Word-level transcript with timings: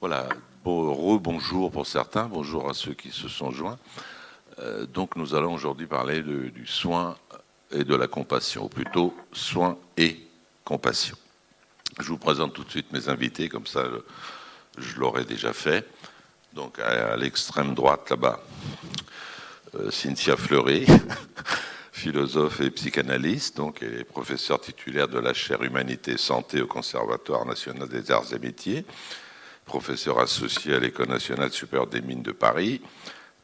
Voilà, 0.00 0.28
rebonjour 0.62 1.72
pour 1.72 1.86
certains, 1.86 2.24
bonjour 2.24 2.68
à 2.68 2.74
ceux 2.74 2.92
qui 2.92 3.10
se 3.10 3.28
sont 3.28 3.50
joints. 3.50 3.78
Euh, 4.58 4.84
donc 4.84 5.16
nous 5.16 5.34
allons 5.34 5.54
aujourd'hui 5.54 5.86
parler 5.86 6.22
du 6.22 6.66
soin 6.66 7.16
et 7.72 7.82
de 7.82 7.94
la 7.94 8.06
compassion, 8.06 8.66
ou 8.66 8.68
plutôt 8.68 9.16
soin 9.32 9.78
et 9.96 10.20
compassion. 10.64 11.16
Je 11.98 12.08
vous 12.08 12.18
présente 12.18 12.52
tout 12.52 12.62
de 12.62 12.70
suite 12.70 12.92
mes 12.92 13.08
invités, 13.08 13.48
comme 13.48 13.66
ça 13.66 13.84
je, 14.76 14.96
l'aurais 14.98 15.24
déjà 15.24 15.54
fait. 15.54 15.88
Donc 16.52 16.78
à, 16.78 17.16
l'extrême 17.16 17.74
droite 17.74 18.10
là-bas, 18.10 18.42
euh, 19.76 19.90
Cynthia 19.90 20.36
Fleury, 20.36 20.84
philosophe 21.92 22.60
et 22.60 22.70
psychanalyste, 22.70 23.56
donc 23.56 23.82
et 23.82 24.04
professeur 24.04 24.60
titulaire 24.60 25.08
de 25.08 25.18
la 25.18 25.32
chaire 25.32 25.62
Humanité 25.62 26.12
et 26.12 26.18
Santé 26.18 26.60
au 26.60 26.66
Conservatoire 26.66 27.46
national 27.46 27.88
des 27.88 28.10
arts 28.10 28.34
et 28.34 28.38
métiers, 28.38 28.84
professeur 29.66 30.18
associé 30.20 30.74
à 30.74 30.78
l'École 30.78 31.08
nationale 31.08 31.50
supérieure 31.50 31.88
des 31.88 32.00
mines 32.00 32.22
de 32.22 32.32
Paris, 32.32 32.80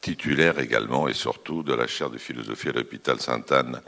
titulaire 0.01 0.57
également 0.59 1.07
et 1.07 1.13
surtout 1.13 1.61
de 1.61 1.73
la 1.73 1.85
chaire 1.85 2.09
de 2.09 2.17
philosophie 2.17 2.69
à 2.69 2.71
l'hôpital 2.71 3.19
Sainte-Anne 3.19 3.81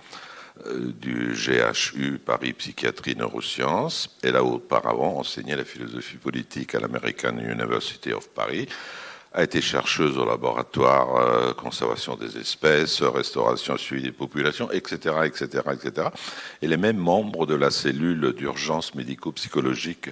euh, 0.67 0.91
du 0.93 1.33
GHU 1.33 2.19
Paris 2.19 2.53
Psychiatrie 2.53 3.15
Neurosciences. 3.15 4.15
Elle 4.21 4.35
a 4.35 4.43
auparavant 4.43 5.17
enseigné 5.17 5.55
la 5.55 5.65
philosophie 5.65 6.17
politique 6.17 6.75
à 6.75 6.79
l'American 6.79 7.37
University 7.37 8.13
of 8.13 8.29
Paris, 8.29 8.67
a 9.33 9.43
été 9.43 9.59
chercheuse 9.59 10.17
au 10.17 10.25
laboratoire 10.25 11.15
euh, 11.15 11.53
conservation 11.53 12.15
des 12.15 12.37
espèces, 12.37 13.01
restauration 13.01 13.75
suivi 13.77 14.03
des 14.03 14.11
populations, 14.11 14.71
etc., 14.71 15.15
etc., 15.25 15.63
etc. 15.73 16.09
Elle 16.61 16.71
est 16.71 16.77
même 16.77 16.97
membre 16.97 17.45
de 17.45 17.55
la 17.55 17.71
cellule 17.71 18.33
d'urgence 18.33 18.93
médico-psychologique 18.95 20.09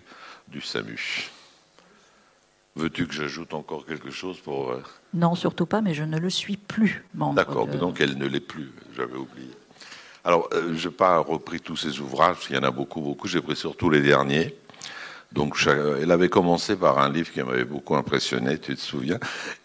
du 0.50 0.62
SAMU. 0.62 1.32
Veux-tu 2.76 3.06
que 3.06 3.14
j'ajoute 3.14 3.54
encore 3.54 3.86
quelque 3.86 4.10
chose 4.10 4.40
pour... 4.40 4.72
Euh, 4.72 4.84
non, 5.14 5.36
surtout 5.36 5.68
pas, 5.68 5.82
mais 5.82 5.94
je 5.94 6.04
ne 6.04 6.18
le 6.18 6.30
suis 6.30 6.58
plus 6.58 7.06
membre. 7.14 7.36
D'accord, 7.36 7.68
donc 7.68 8.02
elle 8.02 8.18
ne 8.18 8.26
l'est 8.26 8.40
plus, 8.40 8.72
j'avais 8.96 9.16
oublié. 9.16 9.52
Alors, 10.24 10.50
euh, 10.54 10.74
je 10.76 10.88
n'ai 10.88 10.94
pas 10.94 11.20
repris 11.20 11.60
tous 11.60 11.76
ses 11.76 12.00
ouvrages, 12.00 12.38
il 12.50 12.56
y 12.56 12.60
en 12.60 12.64
a 12.64 12.72
beaucoup, 12.72 13.02
beaucoup, 13.02 13.28
j'ai 13.28 13.42
pris 13.42 13.56
surtout 13.56 13.92
les 13.92 14.02
derniers. 14.02 14.56
Donc, 15.32 15.58
elle 15.68 16.12
avait 16.12 16.30
commencé 16.30 16.76
par 16.76 17.00
un 17.00 17.12
livre 17.12 17.32
qui 17.32 17.42
m'avait 17.42 17.64
beaucoup 17.64 17.96
impressionné, 17.96 18.60
tu 18.60 18.76
te 18.76 18.82
souviens, 18.82 19.20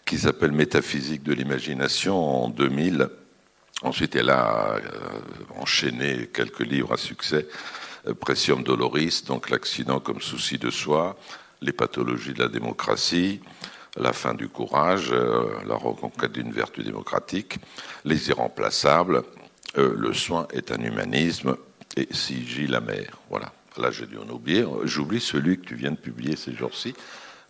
qui 0.05 0.17
s'appelle 0.17 0.51
Métaphysique 0.51 1.23
de 1.23 1.33
l'imagination 1.33 2.45
en 2.45 2.49
2000. 2.49 3.07
Ensuite, 3.83 4.15
elle 4.15 4.31
a 4.31 4.75
euh, 4.75 4.81
enchaîné 5.59 6.27
quelques 6.33 6.61
livres 6.61 6.93
à 6.93 6.97
succès. 6.97 7.47
Precium 8.19 8.63
Doloris, 8.63 9.23
donc 9.25 9.49
l'accident 9.49 9.99
comme 9.99 10.21
souci 10.21 10.57
de 10.57 10.69
soi, 10.69 11.17
les 11.61 11.73
pathologies 11.73 12.33
de 12.33 12.43
la 12.43 12.49
démocratie, 12.49 13.41
la 13.97 14.13
fin 14.13 14.33
du 14.33 14.47
courage, 14.47 15.09
euh, 15.11 15.45
la 15.65 15.75
reconquête 15.75 16.31
d'une 16.31 16.51
vertu 16.51 16.83
démocratique, 16.83 17.57
les 18.05 18.29
irremplaçables, 18.29 19.23
euh, 19.77 19.93
le 19.97 20.13
soin 20.13 20.47
est 20.51 20.71
un 20.71 20.79
humanisme, 20.79 21.57
et 21.97 22.07
si 22.11 22.45
j'ai 22.47 22.67
la 22.67 22.81
mer. 22.81 23.17
Voilà. 23.29 23.51
Là, 23.77 23.91
j'ai 23.91 24.07
dû 24.07 24.17
en 24.17 24.27
oublier. 24.29 24.65
J'oublie 24.83 25.21
celui 25.21 25.59
que 25.59 25.65
tu 25.65 25.75
viens 25.75 25.91
de 25.91 25.97
publier 25.97 26.35
ces 26.35 26.53
jours-ci, 26.53 26.93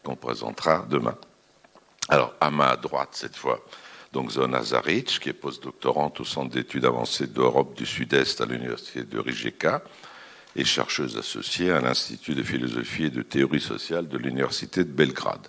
qu'on 0.04 0.16
présentera 0.16 0.86
demain. 0.90 1.16
Alors, 2.08 2.34
à 2.40 2.52
ma 2.52 2.76
droite, 2.76 3.10
cette 3.14 3.36
fois, 3.36 3.64
donc 4.12 4.32
Zona 4.32 4.62
Zaric, 4.64 5.20
qui 5.20 5.30
est 5.30 5.34
postdoctorante 5.34 6.20
au 6.20 6.26
Centre 6.26 6.52
d'études 6.52 6.86
avancées 6.86 7.28
d'Europe 7.28 7.76
du 7.76 7.86
Sud-Est 7.86 8.42
à 8.42 8.46
l'Université 8.46 9.04
de 9.04 9.20
Rijeka, 9.20 9.82
et 10.56 10.66
chercheuse 10.66 11.18
associée 11.18 11.72
à 11.72 11.82
l'Institut 11.82 12.36
de 12.36 12.44
philosophie 12.44 13.06
et 13.06 13.10
de 13.10 13.22
théorie 13.22 13.62
sociale 13.62 14.08
de 14.08 14.18
l'Université 14.18 14.84
de 14.84 14.92
Belgrade. 14.92 15.48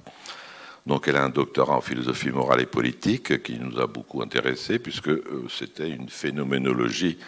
Donc 0.87 1.09
elle 1.09 1.17
a 1.17 1.25
un 1.25 1.31
doctorat 1.31 1.77
en 1.77 1.81
philosophie 1.81 2.31
morale 2.31 2.63
et 2.63 2.67
politique 2.67 3.43
qui 3.43 3.59
nous 3.59 3.79
a 3.79 3.87
beaucoup 3.87 4.23
intéressés 4.23 4.79
puisque 4.79 5.09
euh, 5.09 5.47
c'était 5.49 5.89
une 5.89 6.09
phénoménologie 6.09 7.19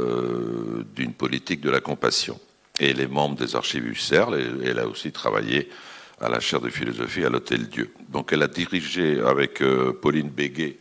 euh, 0.00 0.84
d'une 0.94 1.12
politique 1.12 1.60
de 1.60 1.70
la 1.70 1.80
compassion. 1.80 2.40
Et 2.80 2.90
elle 2.90 3.00
est 3.00 3.08
membre 3.08 3.36
des 3.36 3.54
archives 3.54 3.86
UCERL 3.86 4.34
et 4.34 4.68
elle 4.68 4.80
a 4.80 4.88
aussi 4.88 5.12
travaillé 5.12 5.70
à 6.20 6.28
la 6.28 6.40
chaire 6.40 6.60
de 6.60 6.70
philosophie 6.70 7.24
à 7.24 7.28
l'Hôtel 7.28 7.68
Dieu. 7.68 7.92
Donc 8.08 8.32
elle 8.32 8.42
a 8.42 8.48
dirigé 8.48 9.20
avec 9.20 9.62
euh, 9.62 9.92
Pauline 9.92 10.30
Béguet 10.30 10.78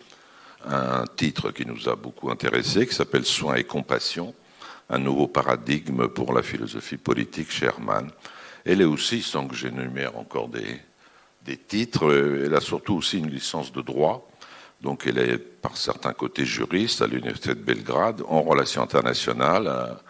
un 0.65 1.03
titre 1.15 1.51
qui 1.51 1.65
nous 1.65 1.89
a 1.89 1.95
beaucoup 1.95 2.31
intéressés 2.31 2.87
qui 2.87 2.95
s'appelle 2.95 3.25
Soins 3.25 3.55
et 3.55 3.65
compassion 3.65 4.33
un 4.89 4.99
nouveau 4.99 5.27
paradigme 5.27 6.07
pour 6.07 6.33
la 6.33 6.43
philosophie 6.43 6.97
politique 6.97 7.51
chez 7.51 7.65
Herman. 7.65 8.09
Elle 8.65 8.81
est 8.81 8.85
aussi, 8.85 9.21
sans 9.21 9.47
que 9.47 9.55
j'énumère 9.55 10.17
encore 10.17 10.49
des, 10.49 11.57
titres, 11.67 12.09
euh, 12.09 12.43
elle 12.45 12.55
a 12.55 12.61
surtout 12.61 12.95
aussi 12.95 13.19
une 13.19 13.29
licence 13.29 13.71
de 13.71 13.81
droit. 13.81 14.29
Donc 14.81 15.07
elle 15.07 15.17
est 15.17 15.37
par 15.37 15.77
certains 15.77 16.13
côtés 16.13 16.45
juriste 16.45 17.01
à 17.01 17.07
l'Université 17.07 17.49
de 17.49 17.61
Belgrade, 17.61 18.21
en 18.27 18.41
relations 18.41 18.81
internationales 18.81 19.67
à, 19.67 20.01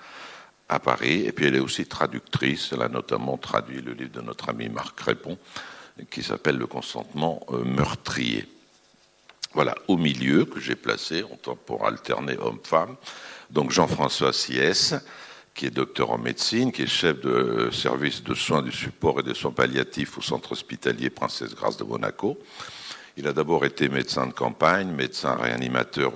à, 0.69 0.79
Paris, 0.79 1.25
et 1.25 1.31
puis 1.31 1.45
elle 1.45 1.55
est 1.55 1.59
aussi 1.59 1.85
traductrice. 1.85 2.71
Elle 2.73 2.81
a 2.81 2.89
notamment 2.89 3.37
traduit 3.37 3.81
le 3.81 3.93
livre 3.93 4.11
de 4.11 4.21
notre 4.21 4.49
ami 4.49 4.69
Marc 4.69 4.99
Répond, 4.99 5.37
qui 6.09 6.23
s'appelle 6.23 6.57
Le 6.57 6.67
consentement 6.67 7.45
euh, 7.51 7.63
meurtrier. 7.63 8.47
Voilà, 9.53 9.75
au 9.87 9.97
milieu 9.97 10.45
que 10.45 10.59
j'ai 10.59 10.75
placé, 10.75 11.23
pour 11.65 11.85
alterner 11.85 12.37
homme-femme, 12.39 12.95
donc 13.53 13.69
Jean-François 13.69 14.33
Siès, 14.33 14.95
qui 15.53 15.67
est 15.67 15.69
docteur 15.69 16.09
en 16.09 16.17
médecine, 16.17 16.71
qui 16.71 16.81
est 16.81 16.87
chef 16.87 17.21
de 17.21 17.69
service 17.71 18.23
de 18.23 18.33
soins 18.33 18.63
du 18.63 18.71
support 18.71 19.19
et 19.19 19.23
des 19.23 19.35
soins 19.35 19.51
palliatifs 19.51 20.17
au 20.17 20.21
centre 20.21 20.53
hospitalier 20.53 21.11
Princesse 21.11 21.53
Grâce 21.53 21.77
de 21.77 21.83
Monaco. 21.83 22.39
Il 23.15 23.27
a 23.27 23.33
d'abord 23.33 23.63
été 23.63 23.89
médecin 23.89 24.25
de 24.25 24.33
campagne, 24.33 24.89
médecin 24.89 25.35
réanimateur 25.35 26.13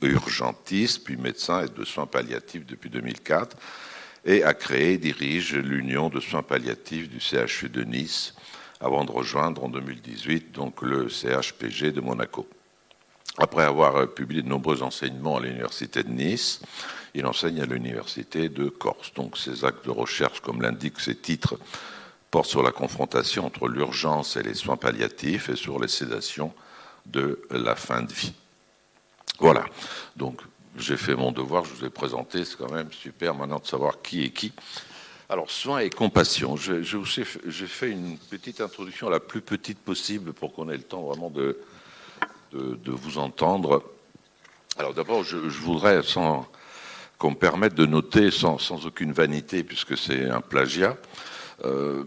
urgentiste, 0.00 1.02
puis 1.04 1.16
médecin 1.16 1.66
de 1.66 1.84
soins 1.84 2.06
palliatifs 2.06 2.64
depuis 2.64 2.88
2004, 2.88 3.56
et 4.24 4.44
a 4.44 4.54
créé 4.54 4.92
et 4.92 4.98
dirige 4.98 5.56
l'Union 5.56 6.08
de 6.08 6.20
soins 6.20 6.44
palliatifs 6.44 7.08
du 7.08 7.18
CHU 7.18 7.68
de 7.68 7.82
Nice, 7.82 8.34
avant 8.78 9.04
de 9.04 9.10
rejoindre 9.10 9.64
en 9.64 9.68
2018 9.68 10.52
donc 10.52 10.82
le 10.82 11.08
CHPG 11.08 11.90
de 11.90 12.00
Monaco. 12.00 12.48
Après 13.38 13.64
avoir 13.64 13.96
euh, 13.96 14.06
publié 14.06 14.42
de 14.42 14.48
nombreux 14.48 14.82
enseignements 14.82 15.38
à 15.38 15.40
l'université 15.40 16.02
de 16.02 16.10
Nice, 16.10 16.60
il 17.14 17.26
enseigne 17.26 17.60
à 17.60 17.66
l'université 17.66 18.48
de 18.48 18.68
Corse. 18.68 19.12
Donc 19.14 19.38
ses 19.38 19.64
actes 19.64 19.84
de 19.84 19.90
recherche, 19.90 20.40
comme 20.40 20.62
l'indiquent 20.62 21.00
ses 21.00 21.16
titres, 21.16 21.58
portent 22.30 22.48
sur 22.48 22.62
la 22.62 22.72
confrontation 22.72 23.46
entre 23.46 23.68
l'urgence 23.68 24.36
et 24.36 24.42
les 24.42 24.54
soins 24.54 24.76
palliatifs 24.76 25.48
et 25.48 25.56
sur 25.56 25.80
les 25.80 25.88
sédations 25.88 26.52
de 27.06 27.40
la 27.50 27.76
fin 27.76 28.02
de 28.02 28.12
vie. 28.12 28.32
Voilà. 29.38 29.64
Donc 30.16 30.40
j'ai 30.76 30.96
fait 30.96 31.14
mon 31.14 31.32
devoir, 31.32 31.64
je 31.64 31.74
vous 31.74 31.84
ai 31.84 31.90
présenté, 31.90 32.44
c'est 32.44 32.56
quand 32.56 32.70
même 32.72 32.92
super 32.92 33.34
maintenant 33.34 33.58
de 33.58 33.66
savoir 33.66 34.02
qui 34.02 34.24
est 34.24 34.30
qui. 34.30 34.52
Alors, 35.28 35.48
soins 35.48 35.78
et 35.78 35.90
compassion. 35.90 36.56
J'ai 36.56 37.66
fait 37.66 37.90
une 37.90 38.18
petite 38.18 38.60
introduction 38.60 39.08
la 39.08 39.20
plus 39.20 39.40
petite 39.40 39.78
possible 39.78 40.32
pour 40.32 40.52
qu'on 40.52 40.68
ait 40.68 40.76
le 40.76 40.82
temps 40.82 41.02
vraiment 41.02 41.30
de, 41.30 41.56
de, 42.52 42.90
vous 42.90 43.18
entendre. 43.18 43.82
Alors 44.78 44.94
d'abord, 44.94 45.24
je, 45.24 45.36
voudrais, 45.36 46.02
sans 46.02 46.46
qu'on 47.18 47.30
me 47.30 47.36
permette 47.36 47.74
de 47.74 47.86
noter 47.86 48.30
sans, 48.30 48.58
aucune 48.86 49.12
vanité, 49.12 49.62
puisque 49.62 49.96
c'est 49.96 50.28
un 50.28 50.40
plagiat, 50.40 50.96
euh, 51.64 52.04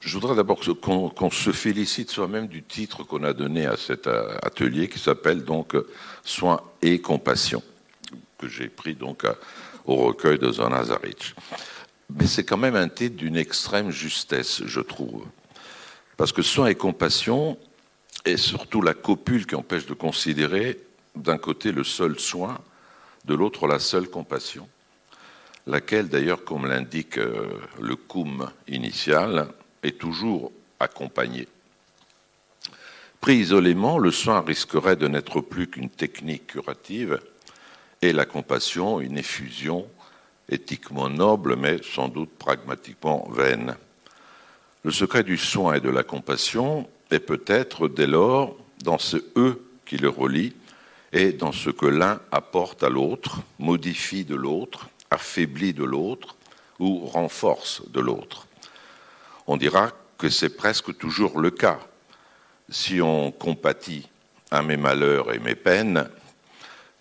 je 0.00 0.14
voudrais 0.14 0.34
d'abord 0.34 0.60
qu'on 0.80 1.30
se 1.30 1.52
félicite 1.52 2.10
soi-même 2.10 2.48
du 2.48 2.62
titre 2.62 3.04
qu'on 3.04 3.22
a 3.22 3.32
donné 3.32 3.66
à 3.66 3.76
cet 3.76 4.06
atelier, 4.06 4.88
qui 4.88 4.98
s'appelle 4.98 5.44
donc 5.44 5.76
Soins 6.24 6.60
et 6.82 7.00
compassion, 7.00 7.62
que 8.38 8.48
j'ai 8.48 8.68
pris 8.68 8.94
donc 8.94 9.24
au 9.84 9.96
recueil 9.96 10.38
de 10.38 10.50
Zona 10.50 10.84
Zaric. 10.84 11.34
Mais 12.18 12.26
c'est 12.26 12.44
quand 12.44 12.56
même 12.56 12.76
un 12.76 12.88
titre 12.88 13.16
d'une 13.16 13.36
extrême 13.36 13.90
justesse, 13.90 14.62
je 14.66 14.80
trouve. 14.80 15.24
Parce 16.16 16.32
que 16.32 16.42
soins 16.42 16.66
et 16.66 16.74
compassion, 16.74 17.58
et 18.24 18.36
surtout 18.36 18.82
la 18.82 18.94
copule 18.94 19.46
qui 19.46 19.54
empêche 19.54 19.86
de 19.86 19.94
considérer 19.94 20.78
d'un 21.14 21.38
côté 21.38 21.72
le 21.72 21.84
seul 21.84 22.18
soin, 22.18 22.58
de 23.24 23.34
l'autre 23.34 23.66
la 23.66 23.78
seule 23.78 24.08
compassion, 24.08 24.68
laquelle 25.66 26.08
d'ailleurs, 26.08 26.44
comme 26.44 26.66
l'indique 26.66 27.18
euh, 27.18 27.46
le 27.80 27.96
cum 27.96 28.50
initial, 28.68 29.48
est 29.82 29.98
toujours 29.98 30.52
accompagnée. 30.80 31.48
Pris 33.20 33.36
isolément, 33.36 33.98
le 33.98 34.10
soin 34.10 34.40
risquerait 34.40 34.96
de 34.96 35.06
n'être 35.06 35.40
plus 35.40 35.68
qu'une 35.68 35.90
technique 35.90 36.48
curative 36.48 37.20
et 38.00 38.12
la 38.12 38.24
compassion 38.24 39.00
une 39.00 39.18
effusion 39.18 39.88
éthiquement 40.48 41.08
noble 41.08 41.54
mais 41.56 41.78
sans 41.82 42.08
doute 42.08 42.30
pragmatiquement 42.30 43.28
vaine. 43.30 43.76
Le 44.82 44.90
secret 44.90 45.22
du 45.22 45.38
soin 45.38 45.74
et 45.74 45.80
de 45.80 45.88
la 45.88 46.02
compassion 46.02 46.88
et 47.12 47.20
peut-être 47.20 47.88
dès 47.88 48.06
lors 48.06 48.56
dans 48.82 48.98
ce 48.98 49.18
eux 49.36 49.62
qui 49.84 49.98
le 49.98 50.08
relie 50.08 50.54
et 51.12 51.32
dans 51.32 51.52
ce 51.52 51.68
que 51.68 51.84
l'un 51.84 52.20
apporte 52.30 52.82
à 52.82 52.88
l'autre, 52.88 53.40
modifie 53.58 54.24
de 54.24 54.34
l'autre, 54.34 54.88
affaiblit 55.10 55.74
de 55.74 55.84
l'autre 55.84 56.36
ou 56.78 57.04
renforce 57.04 57.82
de 57.90 58.00
l'autre. 58.00 58.46
On 59.46 59.58
dira 59.58 59.92
que 60.16 60.30
c'est 60.30 60.56
presque 60.56 60.96
toujours 60.96 61.38
le 61.38 61.50
cas. 61.50 61.80
Si 62.70 63.02
on 63.02 63.30
compatit 63.30 64.08
à 64.50 64.62
mes 64.62 64.78
malheurs 64.78 65.34
et 65.34 65.38
mes 65.38 65.54
peines, 65.54 66.08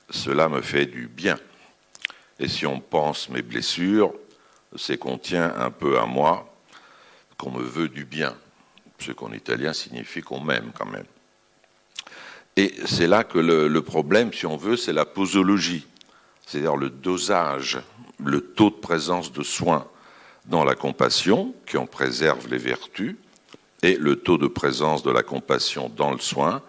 cela 0.10 0.50
me 0.50 0.62
fait 0.62 0.88
du 0.88 1.08
bien. 1.08 1.40
Et 2.38 2.50
si 2.50 2.66
on 2.66 2.82
pense 2.82 3.30
mes 3.30 3.42
blessures, 3.42 4.14
c'est 4.76 4.98
qu'on 4.98 5.18
tient 5.18 5.54
un 5.56 5.72
peu 5.72 6.00
à 6.00 6.06
moi, 6.06 6.54
qu'on 7.38 7.52
me 7.52 7.64
veut 7.64 7.88
du 7.88 8.04
bien. 8.04 8.36
Ce 9.02 9.12
qu'en 9.12 9.32
italien 9.32 9.74
signifie 9.74 10.22
qu'on 10.22 10.42
m'aime 10.42 10.72
quand 10.78 10.86
même. 10.86 11.06
Et 12.56 12.74
c'est 12.86 13.08
là 13.08 13.24
que 13.24 13.40
le, 13.40 13.82
problème, 13.82 14.32
si 14.32 14.46
on 14.46 14.58
veut, 14.58 14.78
c'est 14.78 14.94
la 14.94 15.06
posologie, 15.06 15.88
c'est-à-dire 16.46 16.76
le 16.76 16.90
dosage, 16.90 17.80
le 18.24 18.42
taux 18.42 18.70
de 18.70 18.76
présence 18.76 19.32
de 19.32 19.42
soins 19.42 19.88
dans 20.46 20.64
la 20.64 20.76
compassion, 20.76 21.56
qui 21.66 21.78
en 21.78 21.88
préserve 21.88 22.48
les 22.48 22.60
vertus, 22.60 23.16
et 23.82 23.96
le 23.96 24.18
taux 24.18 24.38
de 24.38 24.48
présence 24.48 25.02
de 25.02 25.10
la 25.10 25.24
compassion 25.24 25.90
dans 25.90 26.12
le 26.12 26.20
soin, 26.20 26.62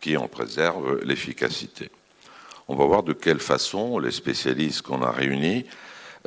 qui 0.00 0.16
en 0.18 0.28
préserve 0.28 1.00
l'efficacité. 1.02 1.90
On 2.68 2.76
va 2.76 2.84
voir 2.84 3.02
de 3.02 3.14
quelle 3.14 3.40
façon 3.40 3.98
les 3.98 4.10
spécialistes 4.10 4.82
qu'on 4.82 5.02
a 5.02 5.10
réunis 5.10 5.64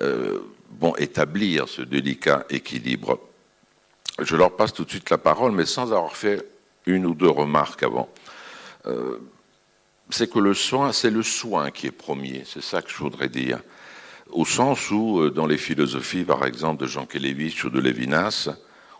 euh, 0.01 0.39
vont 0.79 0.95
établir 0.95 1.67
ce 1.67 1.83
délicat 1.83 2.45
équilibre. 2.49 3.19
Je 4.19 4.35
leur 4.35 4.55
passe 4.55 4.73
tout 4.73 4.85
de 4.85 4.89
suite 4.89 5.09
la 5.09 5.17
parole, 5.17 5.51
mais 5.51 5.65
sans 5.65 5.91
avoir 5.91 6.15
fait 6.15 6.47
une 6.85 7.05
ou 7.05 7.15
deux 7.15 7.29
remarques 7.29 7.83
avant. 7.83 8.09
Euh, 8.85 9.17
c'est 10.09 10.29
que 10.29 10.39
le 10.39 10.53
soin, 10.53 10.91
c'est 10.91 11.09
le 11.09 11.23
soin 11.23 11.71
qui 11.71 11.87
est 11.87 11.91
premier, 11.91 12.43
c'est 12.45 12.61
ça 12.61 12.81
que 12.81 12.91
je 12.91 12.97
voudrais 12.97 13.29
dire. 13.29 13.59
Au 14.31 14.45
sens 14.45 14.91
où, 14.91 15.19
euh, 15.19 15.31
dans 15.31 15.47
les 15.47 15.57
philosophies, 15.57 16.23
par 16.23 16.45
exemple, 16.45 16.83
de 16.83 16.87
Jean 16.87 17.05
Kelevich 17.05 17.63
ou 17.63 17.69
de 17.69 17.79
Lévinas, 17.79 18.49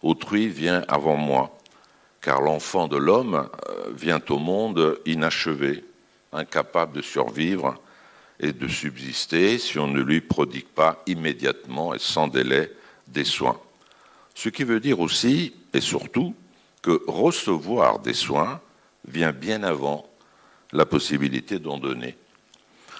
autrui 0.02 0.48
vient 0.48 0.84
avant 0.88 1.16
moi, 1.16 1.58
car 2.22 2.42
l'enfant 2.42 2.88
de 2.88 2.98
l'homme 2.98 3.48
euh, 3.70 3.92
vient 3.96 4.22
au 4.30 4.40
monde 4.40 5.00
inachevé, 5.06 5.84
incapable 6.32 6.94
de 6.94 7.02
survivre 7.02 7.80
et 8.40 8.52
de 8.52 8.68
subsister 8.68 9.60
si 9.60 9.78
on 9.78 9.88
ne 9.88 10.02
lui 10.02 10.22
prodigue 10.22 10.68
pas 10.68 11.04
immédiatement 11.06 11.94
et 11.94 12.00
sans 12.00 12.28
délai 12.28 12.72
des 13.08 13.26
soins. 13.26 13.60
Ce 14.34 14.50
qui 14.50 14.64
veut 14.64 14.80
dire 14.80 15.00
aussi 15.00 15.54
et 15.74 15.82
surtout 15.82 16.36
que 16.82 17.02
recevoir 17.08 18.00
des 18.00 18.14
soins 18.14 18.62
vient 19.08 19.32
bien 19.32 19.64
avant 19.64 20.10
la 20.72 20.86
possibilité 20.86 21.60
d'en 21.60 21.78
donner. 21.78 22.18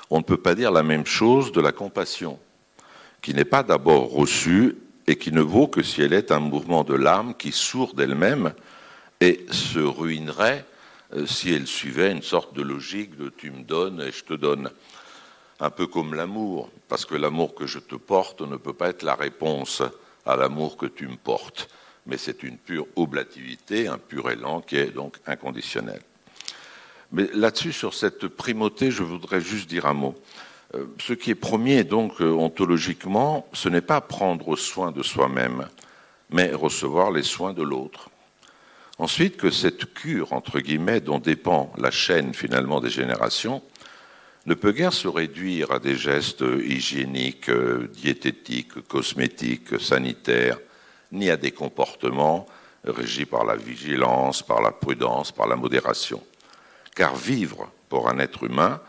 On 0.10 0.20
ne 0.20 0.24
peut 0.24 0.38
pas 0.38 0.56
dire 0.56 0.72
la 0.72 0.84
même 0.84 1.06
chose 1.06 1.52
de 1.52 1.62
la 1.62 1.72
compassion, 1.72 2.40
qui 3.22 3.34
n'est 3.34 3.46
pas 3.46 3.64
d'abord 3.64 4.12
reçue 4.12 4.78
et 5.08 5.18
qui 5.18 5.32
ne 5.32 5.42
vaut 5.42 5.68
que 5.68 5.84
si 5.84 6.02
elle 6.02 6.14
est 6.14 6.32
un 6.32 6.40
mouvement 6.40 6.84
de 6.84 6.94
l'âme 6.94 7.36
qui 7.36 7.52
sourd 7.52 7.94
d'elle-même 7.94 8.54
et 9.20 9.46
se 9.52 9.80
ruinerait 9.80 10.66
euh, 11.16 11.26
si 11.26 11.52
elle 11.52 11.68
suivait 11.68 12.12
une 12.12 12.22
sorte 12.22 12.54
de 12.56 12.62
logique 12.62 13.18
de 13.18 13.30
tu 13.30 13.52
me 13.52 13.64
donnes 13.64 14.02
et 14.02 14.12
je 14.12 14.24
te 14.24 14.34
donne. 14.34 14.70
Un 15.60 15.70
peu 15.70 15.88
comme 15.88 16.14
l'amour, 16.14 16.70
parce 16.90 17.06
que 17.06 17.16
l'amour 17.16 17.56
que 17.56 17.68
je 17.68 17.80
te 17.80 17.96
porte 17.96 18.42
ne 18.42 18.58
peut 18.58 18.74
pas 18.74 18.90
être 18.90 19.04
la 19.04 19.16
réponse 19.16 19.82
à 20.26 20.36
l'amour 20.36 20.78
que 20.78 20.86
tu 20.86 21.08
me 21.08 21.16
portes 21.16 21.70
mais 22.06 22.18
c'est 22.18 22.44
une 22.44 22.58
pure 22.58 22.88
oblativité, 22.96 23.88
un 23.88 23.98
pur 23.98 24.30
élan 24.30 24.62
qui 24.62 24.78
est 24.78 24.92
donc 24.92 25.18
inconditionnel. 25.26 26.02
Mais 27.12 27.28
là-dessus, 27.34 27.74
sur 27.74 27.94
cette 27.94 28.28
primauté, 28.28 28.92
je 28.92 29.04
voudrais 29.04 29.42
juste 29.42 29.70
dire 29.70 29.86
un 29.86 29.94
mot. 29.94 30.16
Euh, 30.76 30.86
ce 31.00 31.14
qui 31.14 31.30
est 31.30 31.36
premier, 31.36 31.84
donc, 31.84 32.22
euh, 32.22 32.32
ontologiquement, 32.32 33.48
ce 33.54 33.70
n'est 33.70 33.82
pas 33.82 34.02
prendre 34.02 34.56
soin 34.56 34.92
de 34.92 35.04
soi-même, 35.04 35.68
mais 36.32 36.52
recevoir 36.54 37.12
les 37.12 37.24
soins 37.24 37.54
de 37.54 37.62
l'autre. 37.62 38.10
Ensuite, 38.98 39.38
que 39.38 39.52
cette 39.52 39.94
cure, 39.94 40.34
entre 40.34 40.60
guillemets, 40.60 41.02
dont 41.02 41.20
dépend 41.20 41.72
la 41.78 41.92
chaîne 41.92 42.34
finalement 42.34 42.80
des 42.80 42.90
générations, 42.90 43.62
ne 44.46 44.54
peut 44.54 44.72
guère 44.72 44.94
se 44.94 45.08
réduire 45.08 45.72
à 45.72 45.80
des 45.80 45.96
gestes 45.96 46.44
hygiéniques, 46.64 47.52
diététiques, 47.94 48.88
cosmétiques, 48.88 49.80
sanitaires, 49.80 50.60
ni 51.12 51.30
à 51.30 51.38
des 51.38 51.52
comportements 51.52 52.46
régis 52.84 53.26
par 53.26 53.46
la 53.46 53.56
vigilance, 53.56 54.44
par 54.44 54.62
la 54.62 54.72
prudence, 54.72 55.32
par 55.32 55.48
la 55.48 55.56
modération. 55.56 56.22
Car 56.96 57.16
vivre 57.16 57.72
pour 57.90 58.10
un 58.10 58.20
être 58.20 58.44
humain 58.44 58.82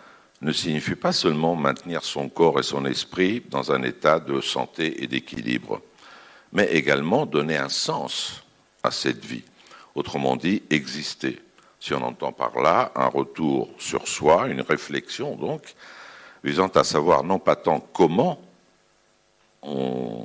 ne 0.42 0.52
signifie 0.52 0.96
pas 0.96 1.12
seulement 1.12 1.54
maintenir 1.54 2.02
son 2.02 2.28
corps 2.28 2.58
et 2.58 2.64
son 2.64 2.84
esprit 2.84 3.42
dans 3.48 3.72
un 3.72 3.82
état 3.82 4.18
de 4.18 4.40
santé 4.40 5.02
et 5.02 5.06
d'équilibre, 5.06 5.80
mais 6.52 6.66
également 6.72 7.24
donner 7.26 7.56
un 7.56 7.68
sens 7.68 8.42
à 8.82 8.90
cette 8.90 9.24
vie. 9.24 9.44
Autrement 9.94 10.36
dit, 10.36 10.62
exister. 10.70 11.38
Si 11.84 11.92
on 11.92 12.00
entend 12.00 12.32
par 12.32 12.58
là 12.62 12.92
un 12.94 13.08
retour 13.08 13.68
sur 13.78 14.08
soi, 14.08 14.48
une 14.48 14.62
réflexion 14.62 15.36
donc, 15.36 15.74
visant 16.42 16.68
à 16.68 16.82
savoir 16.82 17.22
non 17.24 17.38
pas 17.38 17.56
tant 17.56 17.78
comment 17.78 18.40
on 19.60 20.24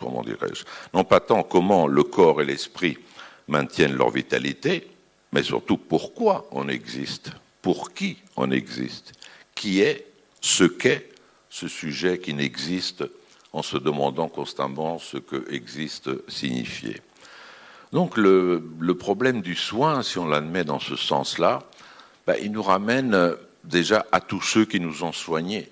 comment 0.00 0.24
dirais-je, 0.24 0.64
non 0.92 1.04
pas 1.04 1.20
tant 1.20 1.44
comment 1.44 1.86
le 1.86 2.02
corps 2.02 2.42
et 2.42 2.44
l'esprit 2.44 2.98
maintiennent 3.46 3.94
leur 3.94 4.10
vitalité, 4.10 4.88
mais 5.32 5.44
surtout 5.44 5.76
pourquoi 5.76 6.48
on 6.50 6.68
existe, 6.68 7.30
pour 7.62 7.94
qui 7.94 8.18
on 8.36 8.50
existe, 8.50 9.12
qui 9.54 9.80
est, 9.80 10.04
ce 10.40 10.64
qu'est 10.64 11.08
ce 11.50 11.68
sujet 11.68 12.18
qui 12.18 12.34
n'existe 12.34 13.04
en 13.52 13.62
se 13.62 13.76
demandant 13.76 14.28
constamment 14.28 14.98
ce 14.98 15.18
que 15.18 15.48
existe 15.52 16.10
signifier. 16.28 17.00
Donc 17.94 18.16
le, 18.16 18.60
problème 18.98 19.40
du 19.40 19.54
soin, 19.54 20.02
si 20.02 20.18
on 20.18 20.26
l'admet 20.26 20.64
dans 20.64 20.80
ce 20.80 20.96
sens-là, 20.96 21.62
ben, 22.26 22.36
il 22.42 22.50
nous 22.50 22.62
ramène 22.62 23.36
déjà 23.62 24.04
à 24.10 24.20
tous 24.20 24.42
ceux 24.42 24.64
qui 24.64 24.80
nous 24.80 25.04
ont 25.04 25.12
soignés, 25.12 25.70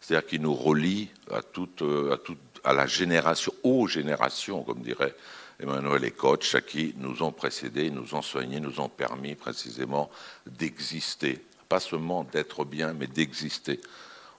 c'est-à-dire 0.00 0.28
qui 0.28 0.38
nous 0.40 0.54
relient 0.54 1.08
à 1.30 1.42
toute, 1.42 1.82
à 2.12 2.16
toute 2.18 2.38
à 2.66 2.72
la 2.72 2.86
génération, 2.86 3.52
aux 3.62 3.86
générations, 3.86 4.64
comme 4.64 4.80
dirait 4.80 5.14
Emmanuel 5.60 6.04
et 6.04 6.10
coachs, 6.10 6.60
qui 6.66 6.94
nous 6.98 7.22
ont 7.22 7.30
précédés, 7.30 7.90
nous 7.90 8.16
ont 8.16 8.22
soignés, 8.22 8.58
nous 8.58 8.80
ont 8.80 8.88
permis 8.88 9.36
précisément 9.36 10.10
d'exister. 10.46 11.38
Pas 11.68 11.78
seulement 11.78 12.24
d'être 12.24 12.64
bien, 12.64 12.92
mais 12.92 13.06
d'exister. 13.06 13.80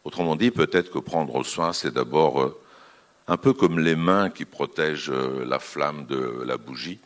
Autrement 0.04 0.36
dit, 0.36 0.52
peut-être 0.52 0.92
que 0.92 1.00
prendre 1.00 1.42
soin, 1.44 1.72
c'est 1.72 1.94
d'abord 1.94 2.42
euh, 2.42 2.60
un 3.28 3.38
peu 3.38 3.54
comme 3.54 3.80
les 3.80 3.96
mains 3.96 4.30
qui 4.30 4.46
protègent 4.46 5.10
euh, 5.10 5.46
la 5.46 5.60
flamme 5.60 6.06
de 6.06 6.44
la 6.46 6.58
bougie, 6.58 7.00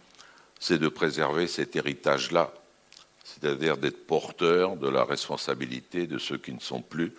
c'est 0.62 0.77
de 0.77 0.88
préserver 0.89 1.48
cet 1.48 1.75
héritage-là, 1.75 2.53
c'est-à-dire 3.24 3.77
d'être 3.77 4.06
porteur 4.06 4.77
de 4.77 4.88
la 4.88 5.03
responsabilité 5.03 6.06
de 6.06 6.20
ceux 6.20 6.38
qui 6.38 6.53
ne 6.53 6.60
sont 6.60 6.84
plus, 6.84 7.13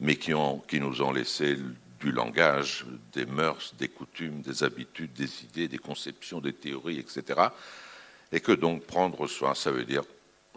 mais 0.00 0.16
qui, 0.16 0.32
qui 0.66 0.80
nous 0.80 1.02
ont 1.02 1.12
laissé 1.12 1.58
du 2.00 2.12
langage, 2.12 2.86
des 3.12 3.26
mœurs, 3.26 3.74
des 3.78 3.88
coutumes, 3.88 4.40
des 4.40 4.64
habitudes, 4.64 5.12
des 5.12 5.44
idées, 5.44 5.68
des 5.68 5.78
conceptions, 5.78 6.40
des 6.40 6.54
théories, 6.54 6.98
etc. 6.98 7.40
Et 8.32 8.40
que 8.40 8.52
donc 8.52 8.86
prendre 8.86 9.26
soin, 9.26 9.54
ça 9.54 9.70
veut 9.70 9.84
dire 9.84 10.02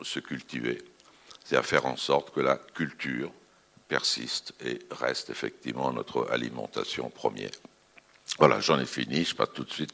se 0.01 0.19
cultiver. 0.19 0.81
C'est 1.43 1.57
à 1.57 1.63
faire 1.63 1.85
en 1.85 1.97
sorte 1.97 2.33
que 2.33 2.39
la 2.39 2.55
culture 2.55 3.29
persiste 3.89 4.53
et 4.63 4.79
reste 4.89 5.31
effectivement 5.31 5.91
notre 5.91 6.31
alimentation 6.31 7.09
première. 7.09 7.51
Voilà, 8.39 8.61
j'en 8.61 8.79
ai 8.79 8.85
fini. 8.85 9.25
Je 9.25 9.35
passe 9.35 9.51
tout 9.53 9.65
de 9.65 9.71
suite 9.71 9.93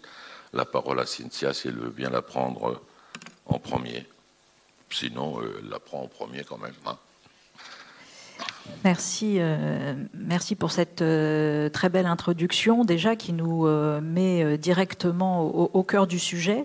la 0.54 0.66
parole 0.66 1.00
à 1.00 1.06
Cynthia 1.06 1.54
si 1.54 1.68
elle 1.68 1.78
veut 1.78 1.90
bien 1.90 2.10
la 2.10 2.22
prendre 2.22 2.82
en 3.46 3.60
premier. 3.60 4.06
Sinon, 4.90 5.42
euh, 5.42 5.60
elle 5.60 5.70
la 5.70 5.80
prend 5.80 6.02
en 6.02 6.08
premier 6.08 6.44
quand 6.44 6.58
même. 6.58 6.74
Hein. 6.86 6.98
Merci, 8.84 9.36
euh, 9.40 9.94
merci 10.14 10.56
pour 10.56 10.72
cette 10.72 11.02
euh, 11.02 11.70
très 11.70 11.90
belle 11.90 12.08
introduction 12.08 12.84
déjà 12.84 13.16
qui 13.16 13.34
nous 13.34 13.68
euh, 13.68 14.02
met 14.02 14.58
directement 14.58 15.44
au, 15.44 15.84
cœur 15.84 16.08
du 16.08 16.20
sujet. 16.20 16.64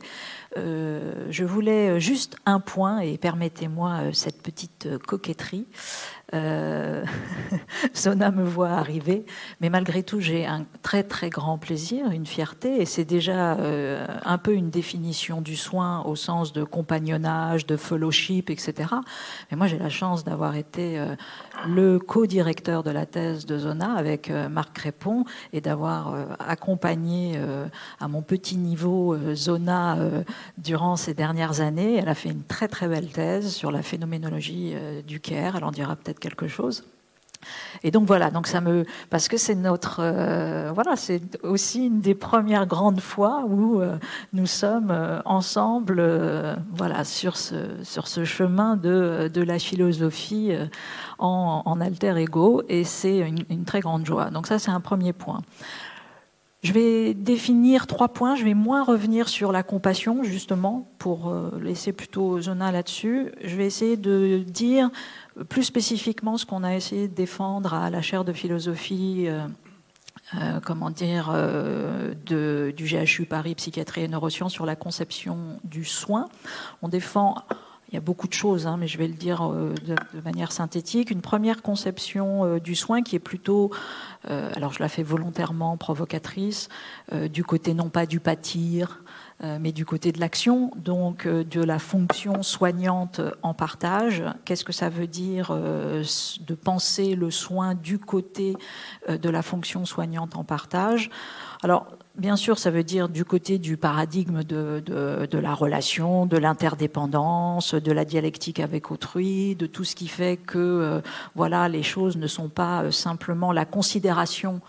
je 0.57 1.45
voulais 1.45 2.01
juste 2.01 2.37
un 2.47 2.61
point 2.61 3.01
et 3.01 3.19
permettez-moi 3.19 4.13
cette 4.13 4.43
petite 4.43 4.89
coquetterie. 5.07 5.67
Euh, 7.87 7.89
Sona 7.95 8.31
me 8.31 8.45
voit 8.45 8.71
arriver, 8.71 9.25
mais 9.61 9.71
malgré 9.71 10.03
tout, 10.03 10.21
j'ai 10.21 10.47
un 10.47 10.67
très 10.83 11.03
très 11.03 11.31
grand 11.31 11.59
plaisir, 11.59 12.11
une 12.11 12.27
fierté, 12.27 12.81
et 12.81 12.85
c'est 12.85 13.05
déjà 13.05 13.55
euh, 13.55 14.07
un 14.25 14.39
peu 14.39 14.53
une 14.55 14.71
définition 14.71 15.41
du 15.41 15.57
soin 15.57 16.03
au 16.05 16.17
sens 16.17 16.53
de 16.53 16.65
compagnonnage, 16.65 17.67
de 17.67 17.77
fellowship, 17.77 18.51
etc. 18.51 18.91
Mais 19.51 19.57
moi, 19.57 19.67
j'ai 19.67 19.79
la 19.79 19.89
chance 19.89 20.25
d'avoir 20.25 20.57
été 20.57 20.99
euh, 20.99 21.15
le 21.67 21.99
co-directeur 21.99 22.83
de 22.83 22.91
la 22.91 23.07
thèse 23.07 23.47
de 23.47 23.59
Zona 23.59 23.95
avec 23.95 24.31
Marc 24.31 24.75
Crépon 24.75 25.25
et 25.53 25.61
d'avoir 25.61 26.15
accompagné 26.39 27.39
à 27.99 28.09
mon 28.09 28.23
petit 28.23 28.57
niveau 28.57 29.17
Zona 29.35 29.97
durant 30.59 30.97
ces 30.97 31.15
dernières 31.15 31.61
années. 31.61 31.97
Elle 31.97 32.09
a 32.09 32.15
fait 32.15 32.29
une 32.29 32.43
très 32.43 32.69
très 32.69 32.89
belle 32.89 33.09
thèse 33.09 33.53
sur 33.53 33.71
la 33.71 33.83
phénoménologie 33.83 34.75
du 35.07 35.21
care. 35.21 35.57
Elle 35.57 35.65
en 35.65 35.73
dira 35.73 35.97
peut-être 35.97 36.21
quelque 36.21 36.47
chose. 36.47 36.85
Et 37.83 37.91
donc 37.91 38.07
voilà, 38.07 38.31
donc 38.31 38.47
ça 38.47 38.61
me 38.61 38.85
parce 39.11 39.29
que 39.29 39.37
c'est 39.37 39.55
notre 39.55 40.01
euh, 40.01 40.71
voilà, 40.75 40.97
c'est 40.97 41.21
aussi 41.43 41.87
une 41.87 42.01
des 42.01 42.15
premières 42.15 42.67
grandes 42.67 43.01
fois 43.01 43.45
où 43.49 43.81
euh, 43.81 43.97
nous 44.33 44.47
sommes 44.47 44.91
euh, 44.91 45.21
ensemble 45.25 46.03
voilà 46.73 47.05
sur 47.05 47.37
ce 47.37 47.83
sur 47.83 48.09
ce 48.09 48.25
chemin 48.25 48.77
de, 48.77 49.31
de 49.33 49.43
la 49.43 49.59
philosophie 49.59 50.53
en, 51.19 51.81
alter 51.81 52.17
ego 52.17 52.63
et 52.69 52.85
c'est 52.85 53.19
une, 53.19 53.45
une, 53.51 53.65
très 53.65 53.81
grande 53.81 54.07
joie. 54.07 54.31
Donc 54.31 54.47
ça 54.47 54.59
c'est 54.59 54.71
un 54.71 54.81
premier 54.81 55.13
point. 55.13 55.41
Je 56.63 56.73
vais 56.73 57.15
définir 57.15 57.87
trois 57.87 58.09
points. 58.09 58.35
Je 58.35 58.45
vais 58.45 58.55
moins 58.55 58.83
revenir 58.83 59.29
sur 59.29 59.53
la 59.53 59.63
compassion, 59.63 60.25
justement, 60.25 60.91
pour 60.99 61.33
laisser 61.61 61.93
plutôt 61.93 62.41
Zona 62.41 62.73
là-dessus. 62.73 63.31
Je 63.45 63.57
vais 63.57 63.67
essayer 63.67 63.97
de 63.97 64.43
dire 64.47 64.91
plus 65.45 65.65
spécifiquement, 65.65 66.37
ce 66.39 66.47
qu'on 66.47 66.65
a 66.65 66.75
essayé 66.75 67.09
de 67.09 67.15
défendre 67.15 67.75
à 67.75 67.91
la 67.91 68.03
chaire 68.03 68.25
de 68.25 68.33
philosophie, 68.33 69.27
euh, 69.29 69.47
euh, 70.35 70.61
comment 70.65 70.91
dire, 70.91 71.31
euh, 71.33 72.15
du 72.15 72.85
GHU 72.85 73.27
Paris 73.27 73.55
Psychiatrie 73.55 74.03
et 74.03 74.09
Neurosciences 74.09 74.53
sur 74.53 74.67
la 74.67 74.77
conception 74.77 75.61
du 75.65 75.85
soin. 75.85 76.29
On 76.83 76.89
défend 76.89 77.37
il 77.89 77.95
y 77.95 77.97
a 77.97 78.01
beaucoup 78.01 78.27
de 78.27 78.33
choses, 78.33 78.67
hein, 78.67 78.77
mais 78.79 78.89
je 78.89 78.99
vais 78.99 79.07
le 79.07 79.15
dire 79.15 79.49
de, 79.49 80.21
manière 80.25 80.51
synthétique. 80.53 81.11
Une 81.11 81.21
première 81.21 81.63
conception 81.63 82.59
du 82.59 82.75
soin 82.75 83.03
qui 83.03 83.15
est 83.15 83.21
plutôt, 83.21 83.71
alors 84.25 84.73
je 84.73 84.81
la 84.81 84.89
fais 84.89 85.05
volontairement 85.05 85.77
provocatrice, 85.77 86.69
du 87.13 87.45
côté 87.45 87.75
non 87.75 87.89
pas 87.89 88.07
du 88.07 88.19
pâtir, 88.19 89.03
euh, 89.45 89.59
mais 89.61 89.73
du 89.73 89.85
côté 89.85 90.13
de 90.13 90.21
l'action, 90.21 90.71
donc 90.77 91.27
euh, 91.27 91.45
de 91.45 91.61
la 91.61 91.79
fonction 91.79 92.43
soignante 92.43 93.21
en 93.43 93.53
partage. 93.53 94.25
Qu'est-ce 94.47 94.65
que 94.65 94.73
ça 94.73 94.89
veut 94.89 95.07
dire 95.07 95.49
euh, 95.51 96.03
de 96.41 96.55
penser 96.55 97.15
le 97.15 97.31
soin 97.31 97.75
du 97.75 97.99
côté 97.99 98.57
de 99.09 99.29
la 99.29 99.43
fonction 99.43 99.85
soignante 99.85 100.37
en 100.37 100.45
partage? 100.45 101.11
Alors, 101.63 101.87
bien 102.17 102.37
sûr, 102.37 102.59
ça 102.59 102.71
veut 102.71 102.85
dire 102.85 103.09
du 103.09 103.25
côté 103.25 103.59
du 103.59 103.77
paradigme 103.77 104.43
de, 104.43 104.83
la 105.33 105.55
relation, 105.55 106.27
de 106.27 106.37
l'interdépendance, 106.37 107.75
de 107.75 107.93
la 107.93 108.05
dialectique 108.05 108.61
avec 108.61 108.91
autrui, 108.91 109.55
de 109.57 109.67
tout 109.67 109.85
ce 109.85 109.95
qui 109.95 110.09
fait 110.09 110.37
que 110.37 111.03
voilà, 111.35 111.69
les 111.69 111.83
choses 111.83 112.17
ne 112.17 112.27
sont 112.27 112.49
pas 112.49 112.91
simplement 112.91 113.53
la 113.53 113.65
considération 113.65 114.61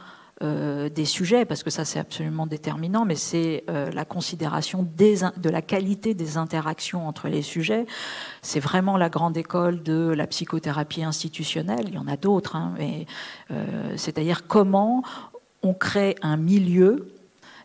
euh, 0.43 0.87
des 0.87 1.05
sujets, 1.05 1.45
parce 1.45 1.63
que 1.63 1.71
ça 1.71 1.83
c'est 1.83 1.97
absolument 1.97 2.45
déterminant, 2.45 3.05
mais 3.05 3.15
c'est 3.15 3.63
euh, 3.71 3.89
la 3.89 4.05
considération 4.05 4.87
de 4.87 5.49
la 5.49 5.63
qualité 5.63 6.13
des 6.13 6.37
interactions 6.37 7.07
entre 7.07 7.27
les 7.27 7.41
sujets. 7.41 7.87
C'est 8.43 8.59
vraiment 8.59 8.97
la 8.97 9.09
grande 9.09 9.35
école 9.35 9.81
de 9.81 10.13
la 10.15 10.27
psychothérapie 10.27 11.03
institutionnelle. 11.03 11.85
Il 11.87 11.95
y 11.95 11.97
en 11.97 12.07
a 12.07 12.17
d'autres, 12.17 12.55
hein, 12.55 12.75
mais 12.77 13.07
euh, 13.49 13.93
c'est-à-dire 13.95 14.45
comment 14.45 15.01
on 15.63 15.73
crée 15.73 16.15
un 16.21 16.37
milieu 16.37 17.16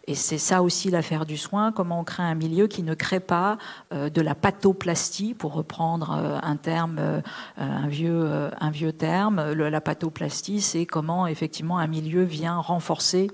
et 0.06 0.14
c'est 0.14 0.38
ça 0.38 0.62
aussi 0.62 0.90
l'affaire 0.90 1.26
du 1.26 1.36
soin, 1.36 1.70
comment 1.70 2.00
on 2.00 2.04
crée 2.04 2.22
un 2.22 2.34
milieu 2.34 2.66
qui 2.66 2.82
ne 2.82 2.94
crée 2.94 3.20
pas 3.20 3.58
euh, 3.92 4.10
de 4.10 4.20
la 4.20 4.34
pathoplastie, 4.34 5.34
pour 5.34 5.52
reprendre 5.52 6.16
euh, 6.16 6.38
un 6.42 6.56
terme, 6.56 6.96
euh, 6.98 7.20
un 7.56 7.86
vieux, 7.86 8.50
un 8.60 8.70
vieux 8.70 8.92
terme. 8.92 9.52
la 9.52 9.80
pathoplastie, 9.80 10.60
c'est 10.60 10.86
comment 10.86 11.26
effectivement 11.26 11.78
un 11.78 11.86
milieu 11.86 12.22
vient 12.22 12.58
renforcer 12.58 13.30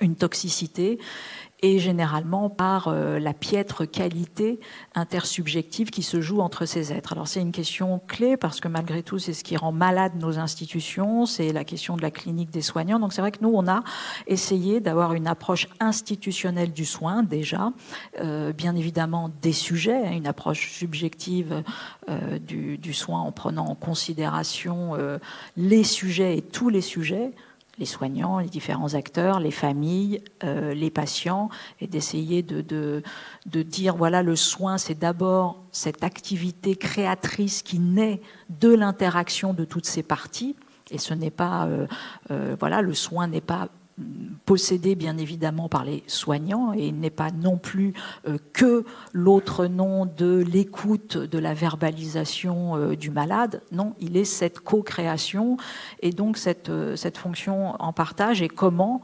une 0.00 0.16
toxicité 0.16 0.98
et 1.60 1.78
généralement 1.78 2.50
par 2.50 2.88
euh, 2.88 3.18
la 3.18 3.32
piètre 3.32 3.90
qualité 3.90 4.60
intersubjective 4.94 5.90
qui 5.90 6.02
se 6.02 6.20
joue 6.20 6.40
entre 6.40 6.66
ces 6.66 6.92
êtres. 6.92 7.12
Alors 7.12 7.28
c'est 7.28 7.40
une 7.40 7.52
question 7.52 8.00
clé 8.06 8.36
parce 8.36 8.60
que 8.60 8.68
malgré 8.68 9.02
tout 9.02 9.18
c'est 9.18 9.32
ce 9.32 9.44
qui 9.44 9.56
rend 9.56 9.72
malade 9.72 10.12
nos 10.18 10.38
institutions, 10.38 11.26
c'est 11.26 11.52
la 11.52 11.64
question 11.64 11.96
de 11.96 12.02
la 12.02 12.10
clinique 12.10 12.50
des 12.50 12.60
soignants. 12.60 12.98
Donc 12.98 13.12
c'est 13.12 13.22
vrai 13.22 13.32
que 13.32 13.42
nous 13.42 13.52
on 13.54 13.66
a 13.66 13.82
essayé 14.26 14.80
d'avoir 14.80 15.14
une 15.14 15.26
approche 15.26 15.68
institutionnelle 15.80 16.72
du 16.72 16.84
soin 16.84 17.22
déjà, 17.22 17.72
euh, 18.20 18.52
bien 18.52 18.76
évidemment 18.76 19.30
des 19.40 19.52
sujets, 19.52 20.06
hein, 20.06 20.12
une 20.12 20.26
approche 20.26 20.70
subjective 20.70 21.62
euh, 22.10 22.38
du, 22.38 22.78
du, 22.78 22.92
soin 22.92 23.20
en 23.20 23.32
prenant 23.32 23.66
en 23.66 23.74
considération 23.74 24.92
les 25.56 25.84
sujets 25.84 26.36
et 26.36 26.42
tous 26.42 26.68
les 26.68 26.80
sujets 26.80 27.32
les 27.78 27.86
soignants, 27.86 28.38
les 28.38 28.48
différents 28.48 28.94
acteurs, 28.94 29.40
les 29.40 29.50
familles, 29.50 30.22
euh, 30.44 30.74
les 30.74 30.90
patients, 30.90 31.48
et 31.80 31.86
d'essayer 31.86 32.42
de, 32.42 32.60
de, 32.60 33.62
dire, 33.62 33.96
voilà, 33.96 34.22
le 34.22 34.36
soin, 34.36 34.78
c'est 34.78 34.98
d'abord 34.98 35.62
cette 35.72 36.04
activité 36.04 36.76
créatrice 36.76 37.62
qui 37.62 37.78
naît 37.78 38.20
de 38.48 38.72
l'interaction 38.72 39.54
de 39.54 39.64
toutes 39.64 39.86
ces 39.86 40.02
parties, 40.02 40.56
et 40.90 40.98
ce 40.98 41.14
n'est 41.14 41.30
pas, 41.30 41.66
euh, 41.66 41.86
euh, 42.30 42.56
voilà, 42.60 42.82
le 42.82 42.94
soin 42.94 43.26
n'est 43.26 43.40
pas 43.40 43.68
possédé 44.44 44.94
bien 44.94 45.16
évidemment 45.18 45.68
par 45.68 45.84
les 45.84 46.02
soignants 46.06 46.72
et 46.72 46.90
n'est 46.90 47.10
pas 47.10 47.30
non 47.30 47.56
plus 47.56 47.94
euh, 48.26 48.38
que 48.52 48.84
l'autre 49.12 49.66
nom 49.66 50.04
de 50.04 50.38
l'écoute, 50.38 51.16
de 51.16 51.38
la 51.38 51.54
verbalisation 51.54 52.76
euh, 52.76 52.96
du 52.96 53.10
malade. 53.10 53.62
Non, 53.70 53.94
il 54.00 54.16
est 54.16 54.24
cette 54.24 54.60
co-création 54.60 55.56
et 56.00 56.10
donc 56.10 56.36
cette, 56.36 56.70
euh, 56.70 56.96
fonction 57.14 57.80
en 57.80 57.92
partage 57.92 58.42
et 58.42 58.48
comment 58.48 59.00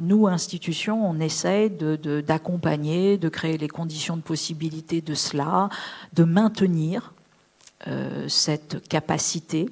nous, 0.00 0.26
institutions, 0.26 1.08
on 1.08 1.18
essaie 1.20 1.70
d'accompagner, 1.70 3.16
de, 3.16 3.22
de, 3.22 3.28
créer 3.28 3.56
les 3.56 3.68
conditions 3.68 4.16
de 4.16 4.22
possibilité 4.22 5.00
de 5.00 5.14
cela, 5.14 5.70
de 6.12 6.24
maintenir 6.24 7.14
cette 8.28 8.86
capacité 8.88 9.68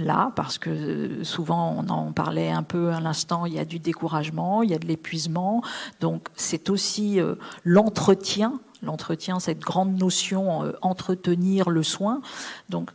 là, 0.00 0.32
parce 0.36 0.58
que 0.58 1.22
souvent 1.22 1.76
on 1.78 1.88
en 1.88 2.12
parlait 2.12 2.50
un 2.50 2.62
peu 2.62 2.90
à 2.90 3.00
l'instant, 3.00 3.46
il 3.46 3.54
y 3.54 3.58
a 3.58 3.64
du 3.64 3.78
découragement, 3.78 4.62
il 4.62 4.70
y 4.70 4.74
a 4.74 4.78
de 4.78 4.86
l'épuisement, 4.86 5.62
donc 6.00 6.28
c'est 6.34 6.70
aussi 6.70 7.20
euh, 7.20 7.34
l'entretien 7.64 8.60
l'entretien, 8.82 9.40
cette 9.40 9.58
grande 9.58 9.98
notion 9.98 10.64
euh, 10.64 10.72
entretenir 10.80 11.68
le 11.68 11.82
soin. 11.82 12.22
Donc 12.70 12.90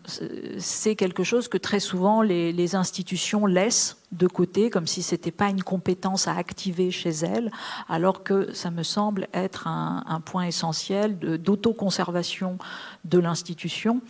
c'est 0.58 0.96
quelque 0.96 1.24
chose 1.24 1.48
que 1.48 1.60
très 1.60 1.80
souvent 1.80 2.24
les 2.24 2.76
institutions 2.76 3.46
laissent 3.46 3.98
de 4.16 4.28
côté, 4.28 4.70
comme 4.70 4.88
si 4.88 5.04
c'était 5.04 5.32
pas 5.32 5.50
une 5.50 5.64
compétence 5.64 6.28
à 6.28 6.36
activer 6.36 6.92
chez 6.92 7.10
elles, 7.10 7.52
alors 7.90 8.24
que 8.24 8.54
ça 8.54 8.72
me 8.72 8.84
semble 8.84 9.28
être 9.34 9.68
un, 9.68 10.22
point 10.26 10.44
essentiel 10.44 11.20
d'autoconservation 11.20 12.58
de 13.04 13.20
l'institution 13.20 14.02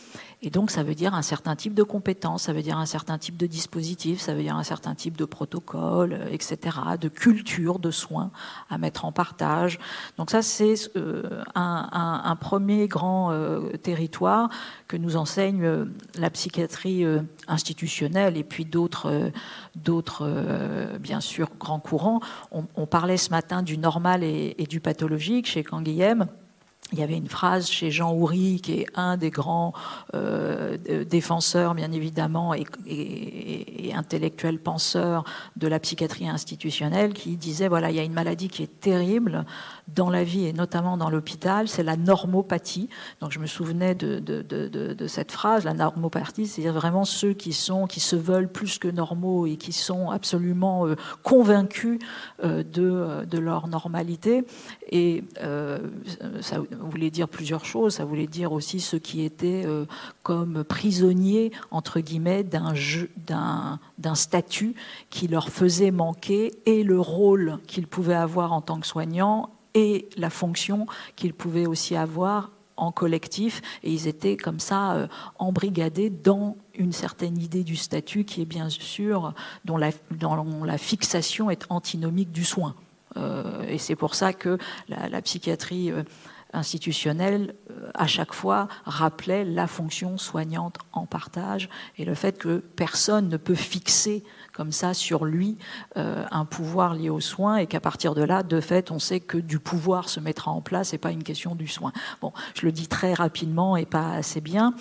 et 0.46 0.52
donc, 0.52 0.70
ça 0.70 0.84
veut 0.84 0.94
dire 0.94 1.16
un 1.16 1.24
certain 1.24 1.56
type 1.56 1.74
de 1.74 1.82
compétences, 1.82 2.44
ça 2.44 2.54
veut 2.54 2.62
dire 2.62 2.78
un 2.78 2.86
certain 2.86 3.18
type 3.18 3.36
de 3.36 3.48
dispositif, 3.48 4.20
ça 4.20 4.36
veut 4.36 4.44
dire 4.44 4.56
un 4.56 4.64
certain 4.64 4.94
type 4.94 5.18
de 5.18 5.26
protocole, 5.26 6.14
euh, 6.14 6.28
etc., 6.30 6.78
de 7.02 7.10
culture, 7.10 7.80
de 7.80 7.90
soins 7.90 8.30
à 8.70 8.78
mettre 8.78 9.06
en 9.06 9.12
partage. 9.12 9.80
Donc 10.18 10.30
ça, 10.30 10.44
c'est 10.44 10.76
euh, 10.98 11.42
un, 11.56 12.38
premier 12.40 12.88
grand 12.88 13.32
euh, 13.32 13.72
territoire 13.78 14.50
que 14.88 14.98
nous 14.98 15.16
enseigne 15.16 15.88
la 16.16 16.30
psychiatrie 16.30 17.06
institutionnelle 17.48 18.38
et 18.38 18.44
puis 18.44 18.66
d'autres, 18.66 19.32
d'autres, 19.76 20.28
bien 21.00 21.22
sûr, 21.22 21.50
grands 21.60 21.80
courants. 21.80 22.20
On, 22.52 22.86
parlait 22.86 23.18
ce 23.18 23.30
matin 23.30 23.64
du 23.64 23.78
normal 23.78 24.24
et, 24.24 24.56
et 24.58 24.66
du 24.66 24.80
pathologique 24.80 25.48
chez 25.48 25.64
Canguilhem 25.64 26.28
il 26.92 27.00
y 27.00 27.04
avait 27.04 27.18
une 27.18 27.28
phrase 27.28 27.68
chez 27.68 27.90
Jean 27.90 28.14
Houry, 28.14 28.62
qui 28.62 28.82
est 28.82 28.86
un 28.94 29.18
des 29.18 29.32
grands 29.32 29.74
euh, 30.14 30.78
défenseurs, 31.04 31.74
bien 31.74 31.92
évidemment, 31.92 32.54
et, 32.54 32.66
et, 32.86 33.94
penseur 34.64 35.24
de 35.56 35.68
la 35.68 35.80
psychiatrie 35.80 36.30
institutionnelle, 36.30 37.14
qui 37.14 37.38
disait, 37.38 37.68
voilà, 37.68 37.90
il 37.90 37.96
y 37.96 38.00
a 38.00 38.04
une 38.04 38.14
maladie 38.14 38.50
qui 38.50 38.62
est 38.62 38.80
terrible 38.80 39.46
dans 39.88 40.10
la 40.10 40.24
vie, 40.24 40.46
et 40.46 40.54
notamment 40.54 40.98
dans 40.98 41.10
l'hôpital, 41.10 41.68
c'est 41.68 41.84
la 41.84 41.96
normopathie. 41.96 42.90
Donc 43.22 43.32
je 43.32 43.40
me 43.40 43.46
souvenais 43.46 43.96
de, 43.96 45.08
cette 45.08 45.32
phrase, 45.32 45.64
la 45.64 45.74
normopathie, 45.74 46.48
c'est-à-dire 46.48 46.74
vraiment 46.74 47.06
ceux 47.06 47.34
qui, 47.34 47.54
sont, 47.54 47.88
qui 47.88 48.00
se 48.00 48.16
veulent 48.16 48.52
plus 48.52 48.80
que 48.80 48.88
normaux 48.88 49.46
et 49.46 49.58
qui 49.58 49.74
sont 49.74 50.10
absolument 50.10 50.88
euh, 50.88 50.96
convaincus 51.24 52.00
euh, 52.44 52.64
de, 52.64 53.26
de 53.26 53.38
leur 53.38 53.68
normalité. 53.68 54.46
Et 54.90 55.24
euh, 55.42 55.80
ça 56.42 56.58
voulait 56.80 57.12
dire 57.12 57.28
plusieurs 57.28 57.66
choses. 57.66 57.96
Ça 57.96 58.06
voulait 58.06 58.28
dire 58.28 58.52
aussi 58.52 58.80
ceux 58.80 59.00
qui 59.00 59.24
étaient 59.24 59.64
euh, 59.66 59.86
comme 60.24 60.64
prisonniers, 60.64 61.52
entre 61.72 62.00
guillemets, 62.00 62.44
d'un 62.44 63.78
statut 64.16 64.76
qui 65.10 65.28
leur 65.28 65.50
faisait 65.50 65.92
manquer 65.92 66.52
et 66.66 66.84
le 66.84 67.00
rôle 67.00 67.60
qu'ils 67.68 67.88
pouvaient 67.88 68.16
avoir 68.16 68.54
en 68.54 68.62
tant 68.62 68.80
que 68.80 68.88
soignants 68.88 69.50
et 69.76 70.10
la 70.18 70.32
fonction 70.32 70.88
qu'ils 71.16 71.34
pouvaient 71.34 71.68
aussi 71.68 71.96
avoir 71.96 72.50
en 72.78 72.92
collectif 72.92 73.62
et 73.84 73.92
ils 73.92 74.08
étaient 74.08 74.38
comme 74.38 74.60
ça 74.60 74.94
euh, 74.94 75.08
embrigadés 75.38 76.10
dans 76.10 76.58
une 76.74 76.92
certaine 76.92 77.38
idée 77.38 77.64
du 77.64 77.76
statut 77.76 78.26
qui 78.26 78.42
est 78.42 78.46
bien 78.46 78.70
sûr 78.70 79.34
dont 79.64 79.78
la, 79.78 80.78
fixation 80.78 81.50
est 81.50 81.66
antinomique 81.70 82.32
du 82.32 82.44
soin. 82.44 82.76
Euh, 83.18 83.64
et 83.68 83.78
c'est 83.78 83.96
pour 83.96 84.16
ça 84.16 84.34
que 84.34 84.58
la, 84.90 85.22
psychiatrie 85.22 85.92
euh, 85.92 86.04
institutionnel, 86.56 87.56
euh, 87.70 87.90
à 87.94 88.08
chaque 88.08 88.34
fois, 88.34 88.68
rappelait 88.86 89.46
la 89.46 89.68
fonction 89.68 90.18
soignante 90.18 90.78
en 90.94 91.06
partage 91.06 91.70
et 91.98 92.06
le 92.06 92.16
fait 92.16 92.38
que 92.38 92.58
personne 92.76 93.30
ne 93.30 93.38
peut 93.38 93.56
fixer 93.56 94.24
comme 94.54 94.72
ça 94.72 94.94
sur 94.94 95.26
lui 95.26 95.58
euh, 95.98 96.26
un 96.32 96.46
pouvoir 96.46 96.96
lié 96.96 97.10
aux 97.10 97.20
soins 97.20 97.58
et 97.58 97.68
qu'à 97.68 97.80
partir 97.80 98.16
de 98.16 98.24
là, 98.24 98.42
de 98.42 98.62
fait, 98.62 98.92
on 98.92 99.00
sait 99.00 99.20
que 99.20 99.38
du 99.38 99.60
pouvoir 99.60 100.10
se 100.10 100.20
mettra 100.20 100.52
en 100.52 100.62
place 100.62 100.94
et 100.94 100.98
pas 100.98 101.12
une 101.12 101.24
question 101.24 101.56
du 101.56 101.68
soin. 101.68 101.92
Bon, 102.22 102.32
je 102.56 102.66
le 102.66 102.72
dis 102.72 102.88
très 102.88 103.14
rapidement 103.14 103.76
et 103.78 103.86
pas 103.86 104.12
assez 104.12 104.42
bien. 104.42 104.74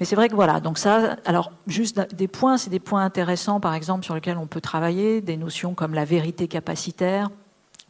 Mais 0.00 0.06
c'est 0.06 0.16
vrai 0.16 0.28
que 0.28 0.34
voilà, 0.34 0.58
donc 0.58 0.78
ça, 0.78 1.16
alors 1.24 1.52
juste 1.66 2.00
des 2.14 2.26
points, 2.26 2.58
c'est 2.58 2.70
des 2.70 2.80
points 2.80 3.04
intéressants, 3.04 3.60
par 3.60 3.74
exemple, 3.74 4.04
sur 4.04 4.14
lesquels 4.14 4.38
on 4.38 4.48
peut 4.48 4.60
travailler, 4.60 5.20
des 5.20 5.36
notions 5.36 5.74
comme 5.74 5.94
la 5.94 6.04
vérité 6.04 6.48
capacitaire, 6.48 7.30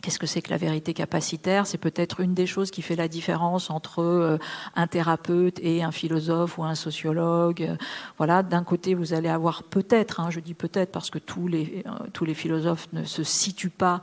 Qu'est-ce 0.04 0.18
que 0.18 0.26
c'est 0.26 0.42
que 0.42 0.50
la 0.50 0.58
vérité 0.58 0.92
capacitaire? 0.92 1.66
C'est 1.66 1.78
peut-être 1.78 2.20
une 2.20 2.34
des 2.34 2.44
choses 2.44 2.70
qui 2.70 2.82
fait 2.82 2.94
la 2.94 3.08
différence 3.08 3.70
entre 3.70 4.02
euh, 4.02 4.36
un 4.76 4.86
thérapeute 4.86 5.58
et 5.62 5.82
un 5.82 5.92
philosophe 5.92 6.58
ou 6.58 6.64
un 6.64 6.74
sociologue. 6.74 7.74
Voilà, 8.18 8.42
d'un 8.42 8.64
côté, 8.64 8.92
vous 8.92 9.14
allez 9.14 9.30
avoir 9.30 9.62
peut-être, 9.62 10.20
hein, 10.20 10.28
je 10.28 10.40
dis 10.40 10.52
peut-être 10.52 10.92
parce 10.92 11.08
que 11.08 11.18
tous 11.18 11.48
les, 11.48 11.84
euh, 11.86 12.06
tous 12.12 12.26
les 12.26 12.34
philosophes 12.34 12.86
ne 12.92 13.04
se 13.04 13.22
situent 13.22 13.70
pas 13.70 14.02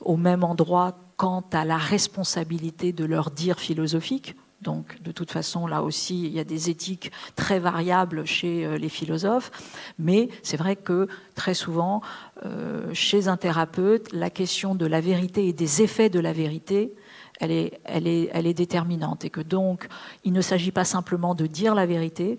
au 0.00 0.16
même 0.16 0.44
endroit 0.44 0.96
quant 1.16 1.44
à 1.52 1.64
la 1.64 1.78
responsabilité 1.78 2.92
de 2.92 3.04
leur 3.04 3.32
dire 3.32 3.58
philosophique. 3.58 4.36
Donc, 4.60 5.00
de 5.02 5.10
toute 5.10 5.30
façon, 5.30 5.66
là 5.66 5.82
aussi, 5.82 6.24
il 6.24 6.32
y 6.32 6.40
a 6.40 6.44
des 6.44 6.68
éthiques 6.68 7.10
très 7.34 7.58
variables 7.58 8.26
chez 8.26 8.66
euh, 8.66 8.76
les 8.76 8.90
philosophes. 8.90 9.50
Mais 9.98 10.28
c'est 10.42 10.58
vrai 10.58 10.76
que 10.76 11.08
très 11.34 11.54
souvent, 11.54 12.02
euh, 12.44 12.92
chez 12.92 13.28
un 13.28 13.38
thérapeute, 13.38 14.12
la 14.12 14.28
question 14.28 14.74
de 14.74 14.84
la 14.84 15.00
vérité 15.00 15.48
et 15.48 15.54
des 15.54 15.82
effets 15.82 16.10
de 16.10 16.20
la 16.20 16.34
vérité, 16.34 16.92
elle 17.40 17.52
est, 17.52 17.80
elle 17.84 18.06
est, 18.06 18.28
elle 18.34 18.46
est 18.46 18.54
déterminante. 18.54 19.24
Et 19.24 19.30
que 19.30 19.40
donc, 19.40 19.88
il 20.24 20.32
ne 20.32 20.42
s'agit 20.42 20.72
pas 20.72 20.84
simplement 20.84 21.34
de 21.34 21.46
dire 21.46 21.74
la 21.74 21.86
vérité, 21.86 22.38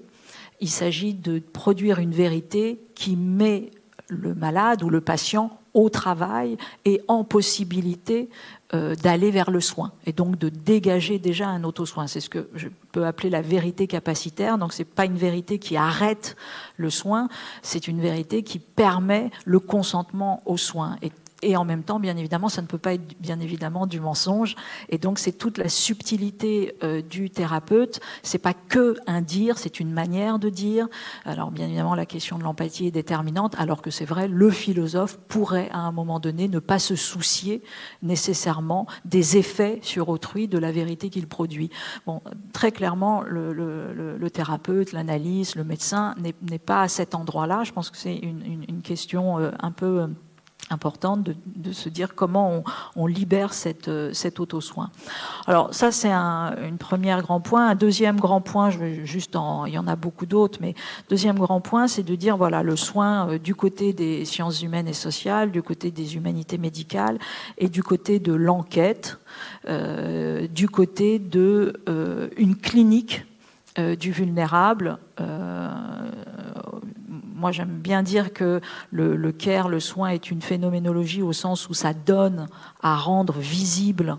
il 0.60 0.70
s'agit 0.70 1.16
de 1.16 1.40
produire 1.40 1.98
une 1.98 2.12
vérité 2.12 2.80
qui 2.94 3.16
met 3.16 3.72
le 4.08 4.36
malade 4.36 4.84
ou 4.84 4.90
le 4.90 5.02
patient 5.02 5.58
au 5.74 5.90
travail 5.90 6.58
et 6.86 7.02
en 7.08 7.24
possibilité 7.24 8.30
euh, 8.74 8.96
d'aller 8.96 9.32
vers 9.32 9.52
le 9.52 9.60
soin 9.60 9.92
et 10.06 10.14
donc 10.14 10.38
de 10.38 10.48
dégager 10.48 11.20
déjà 11.20 11.48
un 11.50 11.64
auto-soin. 11.66 12.08
C'est 12.08 12.22
ce 12.22 12.30
que 12.30 12.50
je 12.56 12.70
peux 12.94 13.06
appeler 13.06 13.30
la 13.30 13.42
vérité 13.42 13.86
capacitaire. 13.86 14.58
Donc 14.58 14.72
c'est 14.72 14.86
pas 14.86 15.06
une 15.06 15.18
vérité 15.18 15.60
qui 15.60 15.76
arrête 15.76 16.38
le 16.78 16.90
soin, 16.90 17.28
c'est 17.62 17.90
une 17.90 18.00
vérité 18.00 18.44
qui 18.44 18.60
permet 18.60 19.30
le 19.46 19.60
consentement 19.60 20.42
au 20.46 20.56
soin. 20.56 20.96
Et 21.42 21.58
en 21.58 21.66
même 21.66 21.84
temps, 21.84 22.00
bien 22.00 22.18
évidemment, 22.18 22.50
ça 22.50 22.62
ne 22.62 22.68
peut 22.68 22.78
pas 22.78 22.94
être 22.94 23.20
bien 23.20 23.40
évidemment 23.40 23.88
du 23.88 24.00
mensonge. 24.00 24.56
Et 24.90 24.98
donc, 24.98 25.20
c'est 25.20 25.32
toute 25.32 25.58
la 25.58 25.70
subtilité 25.70 26.76
euh, 26.84 27.02
du 27.02 27.30
thérapeute. 27.30 28.00
C'est 28.24 28.38
pas 28.38 28.54
que 28.54 28.96
un 29.08 29.22
dire, 29.22 29.58
c'est 29.58 29.80
une 29.80 29.92
manière 29.92 30.40
de 30.40 30.50
dire. 30.50 30.88
Alors, 31.26 31.52
bien 31.52 31.66
évidemment, 31.66 31.96
la 31.96 32.06
question 32.06 32.38
de 32.38 32.44
l'empathie 32.44 32.88
est 32.88 32.92
déterminante, 32.92 33.56
alors 33.58 33.82
que 33.82 33.90
c'est 33.90 34.06
vrai, 34.06 34.28
le 34.28 34.50
philosophe 34.52 35.18
pourrait 35.28 35.70
à 35.72 35.80
un 35.80 35.92
moment 35.92 36.20
donné 36.20 36.48
ne 36.48 36.60
pas 36.60 36.80
se 36.80 36.96
soucier 36.96 37.64
nécessairement 38.04 38.88
des 39.06 39.38
effets 39.38 39.80
sur 39.82 40.10
autrui 40.10 40.48
de 40.48 40.58
la 40.58 40.72
vérité 40.72 41.10
qu'il 41.10 41.28
produit. 41.28 41.70
Bon, 42.06 42.22
très 42.54 42.72
clairement, 42.72 43.22
le, 43.22 44.30
thérapeute, 44.32 44.92
l'analyste, 44.92 45.56
le 45.56 45.64
médecin 45.64 46.16
n'est 46.18 46.60
pas 46.60 46.84
à 46.84 46.88
cet 46.88 47.16
endroit-là. 47.16 47.64
Je 47.64 47.72
pense 47.72 47.90
que 47.90 47.98
c'est 47.98 48.16
une, 48.16 48.82
question 48.82 49.38
euh, 49.38 49.52
un 49.62 49.72
peu 49.72 50.08
importante 50.72 51.30
de, 51.46 51.72
se 51.72 51.90
dire 51.90 52.16
comment 52.16 52.64
on, 52.96 53.08
libère 53.08 53.54
cette, 53.54 53.88
euh, 53.88 54.14
cet 54.14 54.40
auto-soin. 54.40 54.90
Alors 55.48 55.74
ça, 55.74 55.92
c'est 55.92 56.12
un 56.12 56.56
une 56.62 56.78
grand 57.22 57.42
point. 57.42 57.70
Un 57.70 57.76
deuxième 57.76 58.20
grand 58.20 58.42
point, 58.42 58.70
je 58.70 59.04
juste 59.04 59.36
en, 59.36 59.66
il 59.66 59.74
y 59.74 59.78
en 59.78 59.88
a 59.88 59.96
beaucoup 59.96 60.26
d'autres, 60.26 60.60
mais 60.62 60.76
deuxième 61.10 61.38
grand 61.38 61.62
point, 61.62 61.88
c'est 61.88 62.04
de 62.04 62.16
dire 62.16 62.38
voilà 62.38 62.64
le 62.64 62.76
soin 62.76 63.30
euh, 63.30 63.40
du 63.40 63.56
côté 63.56 63.94
des 63.94 64.26
sciences 64.26 64.62
humaines 64.62 64.88
et 64.88 64.94
sociales, 64.94 65.52
du 65.52 65.62
côté 65.62 65.92
des 65.92 66.16
humanités 66.16 66.58
médicales 66.58 67.18
et 67.58 67.70
du 67.70 67.84
côté 67.84 68.20
de 68.20 68.34
l'enquête, 68.34 69.18
euh, 69.68 70.48
du 70.48 70.70
côté 70.70 71.20
de 71.20 71.74
une 72.38 72.56
clinique 72.56 73.26
du 73.78 74.12
vulnérable 74.12 74.98
moi 77.42 77.52
j'aime 77.52 77.80
bien 77.80 78.04
dire 78.04 78.32
que 78.34 78.62
le, 78.92 79.32
care, 79.32 79.68
le 79.68 79.80
soin 79.80 80.10
est 80.10 80.30
une 80.30 80.42
phénoménologie 80.42 81.24
au 81.24 81.34
sens 81.34 81.68
où 81.70 81.74
ça 81.74 81.94
donne 81.94 82.48
à 82.82 82.96
rendre 82.96 83.40
visibles 83.40 84.18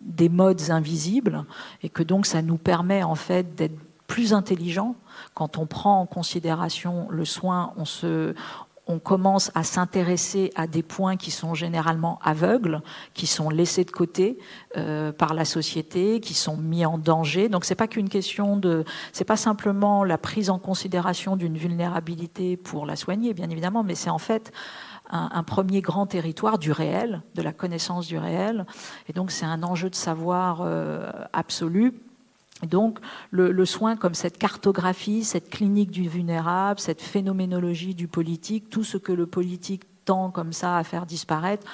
des 0.00 0.28
modes 0.28 0.70
invisibles 0.70 1.44
et 1.82 1.88
que 1.88 2.02
donc 2.02 2.26
ça 2.26 2.42
nous 2.42 2.56
permet 2.56 3.04
en 3.04 3.14
fait 3.14 3.54
d'être 3.54 3.78
plus 4.08 4.34
intelligents. 4.34 4.96
Quand 5.34 5.58
on 5.58 5.66
prend 5.66 6.00
en 6.00 6.06
considération 6.06 7.06
le 7.10 7.24
soin, 7.24 7.72
on 7.76 7.84
se, 7.84 8.34
on 8.90 8.98
commence 8.98 9.50
à 9.54 9.62
s'intéresser 9.62 10.50
à 10.56 10.66
des 10.66 10.82
points 10.82 11.16
qui 11.16 11.30
sont 11.30 11.54
généralement 11.54 12.18
aveugles, 12.22 12.82
qui 13.14 13.26
sont 13.26 13.48
laissés 13.48 13.84
de 13.84 13.90
côté 13.90 14.38
euh, 14.76 15.12
par 15.12 15.32
la 15.32 15.44
société, 15.44 16.20
qui 16.20 16.34
sont 16.34 16.56
mis 16.56 16.84
en 16.84 16.98
danger. 16.98 17.48
Donc 17.48 17.64
c'est 17.64 17.74
pas 17.74 17.86
qu'une 17.86 18.08
question 18.08 18.56
de, 18.56 18.84
c'est 19.12 19.24
pas 19.24 19.36
simplement 19.36 20.04
la 20.04 20.18
prise 20.18 20.50
en 20.50 20.58
considération 20.58 21.36
d'une 21.36 21.56
vulnérabilité 21.56 22.56
pour 22.56 22.84
la 22.84 22.96
soigner, 22.96 23.32
bien 23.32 23.48
évidemment, 23.48 23.84
mais 23.84 23.94
c'est 23.94 24.10
en 24.10 24.18
fait 24.18 24.52
un, 25.12 25.42
premier 25.42 25.80
grand 25.80 26.06
territoire 26.06 26.58
du 26.58 26.70
réel, 26.70 27.22
de 27.34 27.42
la 27.42 27.52
connaissance 27.52 28.06
du 28.06 28.18
réel. 28.18 28.64
Et 29.08 29.12
donc 29.12 29.30
c'est 29.30 29.46
un 29.46 29.62
enjeu 29.62 29.90
de 29.90 29.96
savoir 29.96 30.60
euh, 30.62 31.10
absolu 31.32 31.94
donc 32.66 32.98
le, 33.30 33.64
soin 33.64 33.96
comme 33.96 34.14
cette 34.14 34.38
cartographie, 34.38 35.24
cette 35.24 35.50
clinique 35.50 35.90
du 35.90 36.08
vulnérable, 36.08 36.80
cette 36.80 37.02
phénoménologie 37.02 37.94
du 37.94 38.08
politique, 38.08 38.70
tout 38.70 38.84
ce 38.84 38.96
que 38.96 39.12
le 39.12 39.26
politique 39.26 39.84
tend 40.04 40.30
comme 40.30 40.52
ça 40.52 40.76
à 40.76 40.84
faire 40.84 41.06
disparaître, 41.06 41.66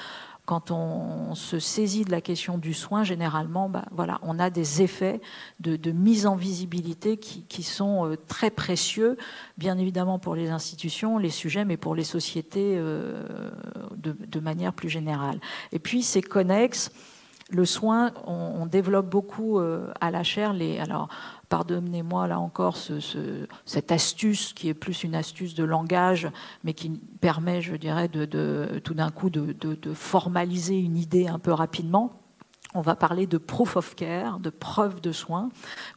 quand 0.46 0.70
on 0.70 1.34
se 1.34 1.58
saisit 1.58 2.04
de 2.04 2.12
la 2.12 2.20
question 2.20 2.56
du 2.56 2.72
soin, 2.72 3.02
généralement, 3.02 3.68
bah, 3.68 3.84
voilà, 3.90 4.20
on 4.22 4.38
a 4.38 4.48
des 4.48 4.80
effets 4.80 5.20
de, 5.58 5.90
mise 5.90 6.24
en 6.24 6.36
visibilité 6.36 7.16
qui, 7.16 7.62
sont 7.64 8.06
euh, 8.06 8.16
très 8.28 8.50
précieux, 8.50 9.16
bien 9.58 9.76
évidemment 9.76 10.20
pour 10.20 10.36
les 10.36 10.50
institutions, 10.50 11.18
les 11.18 11.30
sujets, 11.30 11.64
mais 11.64 11.76
pour 11.76 11.96
les 11.96 12.04
sociétés 12.04 12.76
euh, 12.78 13.50
de, 13.96 14.16
de, 14.28 14.40
manière 14.40 14.72
plus 14.72 14.88
générale. 14.88 15.40
Et 15.72 15.80
puis 15.80 16.04
c'est 16.04 16.22
connexe 16.22 16.92
le 17.50 17.64
soin, 17.64 18.12
on, 18.26 18.66
développe 18.66 19.08
beaucoup 19.08 19.60
euh, 19.60 19.92
à 20.00 20.10
la 20.10 20.24
chair 20.24 20.52
les. 20.52 20.78
Alors, 20.78 21.08
pardonnez-moi 21.48 22.26
là 22.26 22.40
encore 22.40 22.76
cette 22.76 23.92
astuce 23.92 24.52
qui 24.52 24.68
est 24.68 24.74
plus 24.74 25.04
une 25.04 25.14
astuce 25.14 25.54
de 25.54 25.62
langage, 25.62 26.28
mais 26.64 26.74
qui 26.74 26.90
permet, 27.20 27.62
je 27.62 27.76
dirais, 27.76 28.08
tout 28.08 28.94
d'un 28.94 29.10
coup 29.10 29.30
de, 29.30 29.94
formaliser 29.94 30.78
une 30.80 30.96
idée 30.96 31.28
un 31.28 31.38
peu 31.38 31.52
rapidement 31.52 32.20
on 32.76 32.82
va 32.82 32.94
parler 32.94 33.26
de 33.26 33.38
proof 33.38 33.76
of 33.76 33.94
care, 33.94 34.38
de 34.38 34.50
preuve 34.50 35.00
de 35.00 35.12
soins. 35.12 35.48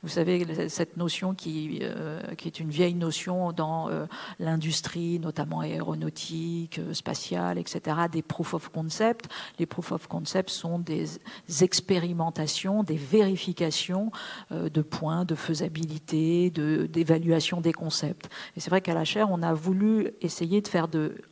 Vous 0.01 0.09
savez, 0.09 0.69
cette 0.69 0.97
notion 0.97 1.33
qui, 1.33 1.79
euh, 1.81 2.21
est 2.45 2.59
une 2.59 2.69
vieille 2.69 2.95
notion 2.95 3.51
dans 3.51 3.89
euh, 3.89 4.05
l'industrie, 4.39 5.19
notamment 5.19 5.59
aéronautique, 5.59 6.79
euh, 6.79 6.93
spatiale, 6.93 7.57
etc., 7.57 7.97
des 8.11 8.21
proof 8.21 8.53
of 8.53 8.69
concept. 8.69 9.29
Les 9.59 9.65
proof 9.65 9.91
of 9.91 10.07
concept 10.07 10.49
sont 10.49 10.79
des 10.79 11.19
expérimentations, 11.61 12.83
des 12.83 12.95
vérifications 12.95 14.11
de 14.51 14.81
points, 14.81 15.25
de 15.25 15.35
faisabilité, 15.35 16.49
d'évaluation 16.49 17.61
des 17.61 17.73
concepts. 17.73 18.29
Et 18.55 18.59
c'est 18.59 18.69
vrai 18.69 18.81
qu'à 18.81 18.93
la 18.93 19.03
chaire, 19.03 19.27
on 19.29 19.41
a 19.41 19.53
voulu 19.53 20.11
essayer 20.21 20.61
de 20.61 20.67
faire 20.67 20.87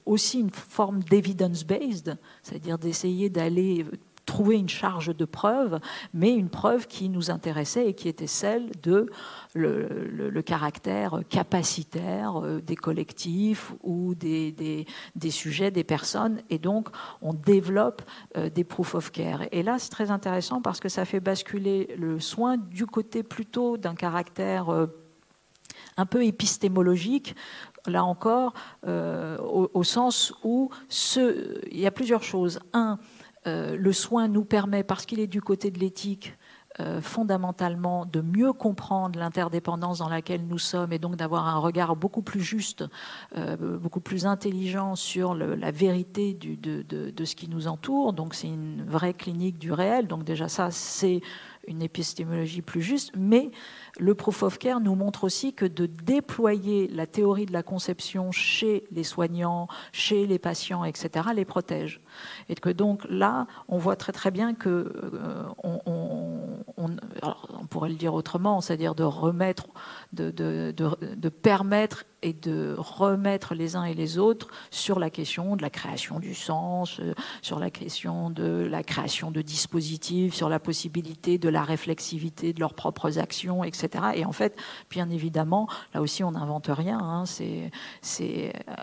aussi 0.06 0.40
une 0.40 0.52
forme 0.52 1.04
d'evidence-based, 1.04 2.18
c'est-à-dire 2.44 2.78
d'essayer 2.78 3.30
d'aller 3.30 3.86
trouver 4.28 4.58
une 4.58 4.70
charge 4.70 5.16
de 5.16 5.26
preuve, 5.26 5.80
mais 6.14 6.32
une 6.32 6.50
preuve 6.50 6.86
qui 6.86 7.10
nous 7.10 7.32
intéressait 7.32 7.88
et 7.88 7.94
qui 7.96 8.08
était 8.08 8.28
celle 8.28 8.70
de 8.84 9.10
le, 9.56 10.42
caractère 10.42 11.22
capacitaire 11.30 12.44
euh, 12.44 12.62
des 12.62 12.76
collectifs 12.76 13.74
ou 13.82 14.14
des, 14.14 14.52
des, 15.16 15.32
sujets, 15.32 15.72
des 15.72 15.84
personnes. 15.84 16.42
Et 16.50 16.60
donc, 16.60 16.90
on 17.22 17.34
développe 17.34 18.04
euh, 18.36 18.50
des 18.50 18.64
proof 18.64 18.94
of 18.94 19.12
care. 19.12 19.42
Et 19.52 19.64
là, 19.64 19.80
c'est 19.80 19.90
très 19.90 20.12
intéressant 20.12 20.62
parce 20.62 20.80
que 20.80 20.90
ça 20.90 21.06
fait 21.06 21.20
basculer 21.20 21.96
le 21.98 22.20
soin 22.20 22.58
du 22.58 22.86
côté 22.86 23.24
plutôt 23.24 23.78
d'un 23.78 23.96
caractère 23.96 24.70
euh, 24.70 24.88
un 25.96 26.06
peu 26.06 26.24
épistémologique, 26.24 27.36
là 27.88 28.04
encore, 28.04 28.54
au, 28.86 29.72
au, 29.74 29.84
sens 29.84 30.34
où 30.44 30.70
ce, 30.90 31.60
il 31.72 31.80
y 31.80 31.88
a 31.88 31.92
plusieurs 31.92 32.24
choses. 32.24 32.60
Un, 32.74 33.00
le 33.46 33.94
soin 33.94 34.28
nous 34.28 34.44
permet, 34.44 34.84
parce 34.84 35.06
qu'il 35.06 35.20
est 35.20 35.28
du 35.28 35.42
côté 35.42 35.72
de 35.72 35.80
l'éthique, 35.80 36.38
euh, 36.80 37.02
fondamentalement 37.02 38.06
de 38.06 38.22
mieux 38.22 38.54
comprendre 38.54 39.18
l'interdépendance 39.18 39.98
dans 39.98 40.10
laquelle 40.10 40.46
nous 40.46 40.60
sommes 40.60 40.94
et 40.94 41.00
donc 41.00 41.16
d'avoir 41.16 41.48
un 41.48 41.58
regard 41.58 41.96
beaucoup 41.96 42.22
plus 42.22 42.42
juste, 42.42 42.84
euh, 43.36 43.80
beaucoup 43.80 44.00
plus 44.00 44.28
intelligent 44.28 44.96
sur 44.96 45.34
la 45.34 45.72
vérité 45.72 46.36
de, 46.36 47.26
ce 47.26 47.36
qui 47.36 47.50
nous 47.50 47.68
entoure. 47.68 48.14
Donc 48.14 48.36
c'est 48.36 48.50
une 48.50 48.86
vraie 48.86 49.16
clinique 49.16 49.58
du 49.58 49.72
réel. 49.72 50.06
Donc 50.06 50.24
déjà 50.24 50.48
ça, 50.50 50.70
c'est 50.70 51.22
une 51.68 51.82
épistémologie 51.82 52.62
plus 52.62 52.84
juste, 52.84 53.12
mais 53.18 53.50
le 54.00 54.16
proof 54.16 54.44
of 54.44 54.58
care 54.58 54.80
nous 54.80 54.96
montre 54.96 55.24
aussi 55.24 55.54
que 55.54 55.66
de 55.66 55.86
déployer 55.86 56.88
la 56.88 57.08
théorie 57.08 57.46
de 57.46 57.54
la 57.54 57.64
conception 57.64 58.32
chez 58.32 58.84
les 58.92 59.04
soignants, 59.04 59.68
chez 59.92 60.28
les 60.28 60.40
patients, 60.40 60.84
etc., 60.84 61.30
les 61.36 61.46
protège. 61.46 62.02
Et 62.50 62.56
que 62.56 62.70
donc 62.70 63.06
là, 63.10 63.48
on 63.68 63.78
voit 63.78 63.96
très 63.96 64.12
très 64.12 64.32
bien 64.32 64.54
que 64.54 64.70
euh, 64.70 65.44
on, 65.64 65.78
pourrait 67.70 67.90
le 67.90 67.96
dire 67.96 68.14
autrement, 68.14 68.62
c'est-à-dire 68.62 68.96
de 68.96 69.04
remettre, 69.04 69.68
de, 70.14 70.72
permettre 71.30 72.06
et 72.22 72.34
de 72.34 72.76
remettre 72.78 73.54
les 73.54 73.76
uns 73.76 73.84
et 73.84 73.94
les 73.94 74.18
autres 74.18 74.48
sur 74.72 75.00
la 75.00 75.10
question 75.10 75.56
de 75.56 75.62
la 75.62 75.70
création 75.70 76.20
du 76.20 76.34
sens, 76.34 77.00
euh, 77.00 77.14
sur 77.42 77.60
la 77.60 77.70
question 77.70 78.30
de 78.30 78.68
la 78.70 78.84
création 78.84 79.32
de 79.32 79.42
dispositifs, 79.42 80.34
sur 80.34 80.50
la 80.50 80.60
possibilité 80.60 81.38
de 81.38 81.50
la 81.50 81.64
réflexivité 81.64 82.54
de 82.54 82.60
leurs 82.60 82.74
propres 82.74 83.20
actions, 83.20 83.64
etc. 83.64 83.87
Et 84.16 84.26
en 84.26 84.32
fait, 84.32 84.58
bien 84.90 85.10
évidemment, 85.10 85.68
là 85.94 86.02
aussi, 86.02 86.24
on 86.24 86.32
n'invente 86.32 86.68
rien. 86.70 87.00
Hein, 87.00 87.26
c'est 87.26 87.72
euh, 88.68 88.74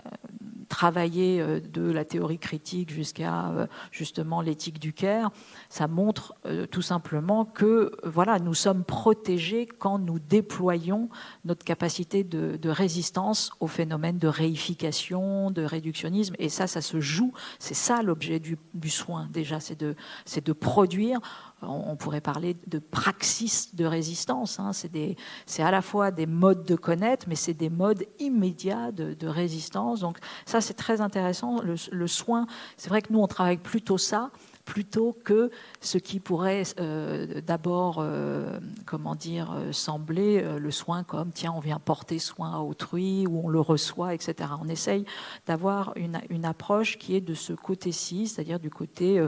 travailler 0.69 1.41
euh, 1.41 1.59
de 1.59 1.91
la 1.91 2.05
théorie 2.05 2.39
critique 2.39 2.91
jusqu'à 2.91 3.67
justement 3.91 4.41
l'éthique 4.41 4.79
du 4.79 4.93
care. 4.93 5.31
Ça 5.69 5.87
montre 5.87 6.35
tout 6.71 6.81
simplement 6.81 7.45
que 7.45 7.91
voilà, 8.03 8.39
nous 8.39 8.53
sommes 8.53 8.83
protégés 8.83 9.65
quand 9.65 9.99
nous 9.99 10.19
déployons 10.19 11.09
notre 11.43 11.63
capacité 11.63 12.23
de, 12.23 12.69
résistance 12.69 13.51
au 13.59 13.67
phénomène 13.67 14.17
de 14.17 14.27
réification, 14.27 15.51
de 15.51 15.63
réductionnisme. 15.63 16.35
Et 16.39 16.49
ça, 16.49 16.67
ça 16.67 16.81
se 16.81 16.99
joue. 16.99 17.33
C'est 17.59 17.73
ça 17.73 18.01
l'objet 18.01 18.39
du, 18.39 18.57
soin, 18.89 19.27
déjà, 19.31 19.59
c'est 19.59 19.77
de 19.77 20.53
produire 20.53 21.19
on 21.61 21.95
pourrait 21.95 22.21
parler 22.21 22.55
de 22.67 22.79
praxis 22.79 23.75
de 23.75 23.85
résistance. 23.85 24.59
Hein. 24.59 24.71
C'est 24.73 25.63
à 25.63 25.71
la 25.71 25.81
fois 25.81 26.11
des 26.11 26.25
modes 26.25 26.65
de 26.65 26.75
connaître, 26.75 27.25
mais 27.27 27.35
c'est 27.35 27.53
des 27.53 27.69
modes 27.69 28.03
immédiats 28.19 28.91
de, 28.91 29.27
résistance. 29.27 30.01
Donc 30.01 30.19
ça, 30.45 30.61
c'est 30.61 30.73
très 30.73 31.01
intéressant. 31.01 31.61
le 31.61 32.07
soin, 32.07 32.45
c'est 32.77 32.89
vrai 32.89 33.01
que 33.01 33.11
nous, 33.11 33.19
on 33.19 33.27
travaille 33.27 33.57
plutôt 33.57 33.97
ça 33.97 34.31
plutôt 34.65 35.15
que 35.23 35.51
ce 35.79 35.97
qui 35.97 36.19
pourrait 36.19 36.63
euh, 36.79 37.39
d'abord, 37.41 37.97
euh, 37.99 38.59
comment 38.85 39.15
dire, 39.15 39.53
euh, 39.53 39.71
sembler 39.71 40.41
le 40.59 40.71
soin 40.71 41.03
comme 41.03 41.31
tiens, 41.31 41.53
on 41.55 41.59
vient 41.59 41.79
porter 41.79 42.19
soin 42.19 42.53
à 42.55 42.59
autrui 42.59 43.27
ou 43.27 43.41
on 43.45 43.47
le 43.47 43.59
reçoit, 43.59 44.13
etc. 44.13 44.49
On 44.61 44.67
essaye 44.67 45.05
d'avoir 45.45 45.93
une, 45.95 46.19
une, 46.29 46.45
approche 46.45 46.97
qui 46.97 47.15
est 47.15 47.21
de 47.21 47.33
ce 47.33 47.53
côté-ci, 47.53 48.27
c'est-à-dire 48.27 48.59
du 48.59 48.69
côté, 48.69 49.23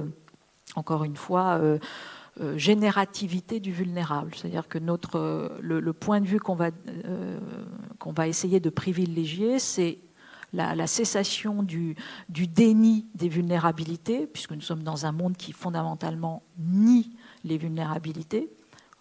encore 0.75 1.03
une 1.03 1.15
fois, 1.15 1.59
générativité 2.55 3.59
du 3.59 3.71
vulnérable. 3.71 4.31
C'est-à-dire 4.35 4.67
que 4.67 4.77
notre, 4.77 5.57
le, 5.61 5.79
le, 5.79 5.93
point 5.93 6.21
de 6.21 6.25
vue 6.25 6.39
qu'on 6.39 6.55
va, 6.55 6.69
qu'on 7.99 8.13
va 8.13 8.27
essayer 8.27 8.59
de 8.59 8.69
privilégier, 8.69 9.59
c'est 9.59 9.99
la, 10.53 10.87
cessation 10.87 11.63
du, 11.63 11.95
déni 12.29 13.07
des 13.15 13.29
vulnérabilités, 13.29 14.27
puisque 14.27 14.51
nous 14.51 14.61
sommes 14.61 14.83
dans 14.83 15.05
un 15.05 15.11
monde 15.11 15.35
qui 15.35 15.51
fondamentalement 15.51 16.43
nie 16.57 17.11
les 17.43 17.57
vulnérabilités. 17.57 18.49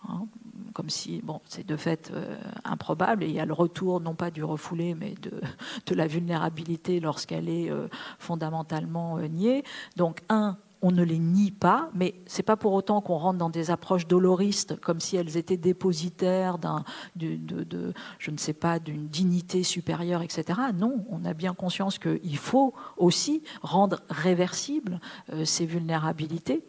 Hein, 0.08 0.26
comme 0.72 0.90
si, 0.90 1.20
bon, 1.22 1.40
c'est 1.46 1.66
de 1.66 1.76
fait 1.76 2.10
euh, 2.12 2.36
improbable, 2.64 3.24
et 3.24 3.28
il 3.28 3.32
y 3.32 3.40
a 3.40 3.46
le 3.46 3.52
retour 3.52 4.00
non 4.00 4.14
pas 4.14 4.30
du 4.30 4.44
refoulé, 4.44 4.94
mais 4.94 5.14
de, 5.22 5.94
la 5.94 6.06
vulnérabilité 6.06 7.00
lorsqu'elle 7.00 7.48
est 7.48 7.70
euh, 7.70 7.88
fondamentalement 8.18 9.18
euh, 9.18 9.26
niée. 9.26 9.64
Donc, 9.96 10.20
un, 10.28 10.58
on 10.82 10.90
ne 10.90 11.02
les 11.02 11.18
nie 11.18 11.50
pas, 11.50 11.90
mais 11.94 12.14
c'est 12.26 12.42
pas 12.42 12.56
pour 12.56 12.72
autant 12.72 13.00
qu'on 13.00 13.16
rentre 13.16 13.38
dans 13.38 13.50
des 13.50 13.70
approches 13.70 14.06
doloristes 14.06 14.78
comme 14.80 15.00
si 15.00 15.16
elles 15.16 15.36
étaient 15.36 15.56
dépositaires 15.56 16.58
d'un, 16.58 16.84
de, 17.16 17.92
je 18.18 18.30
ne 18.30 18.36
sais 18.36 18.52
pas, 18.52 18.78
d'une 18.78 19.08
dignité 19.08 19.62
supérieure, 19.62 20.22
etc. 20.22 20.60
Non, 20.74 21.04
on 21.08 21.24
a 21.24 21.34
bien 21.34 21.54
conscience 21.54 21.98
qu'il 21.98 22.36
faut 22.36 22.74
aussi 22.96 23.42
rendre 23.62 24.00
réversibles 24.10 25.00
euh, 25.32 25.44
ces 25.44 25.66
vulnérabilités 25.66 26.64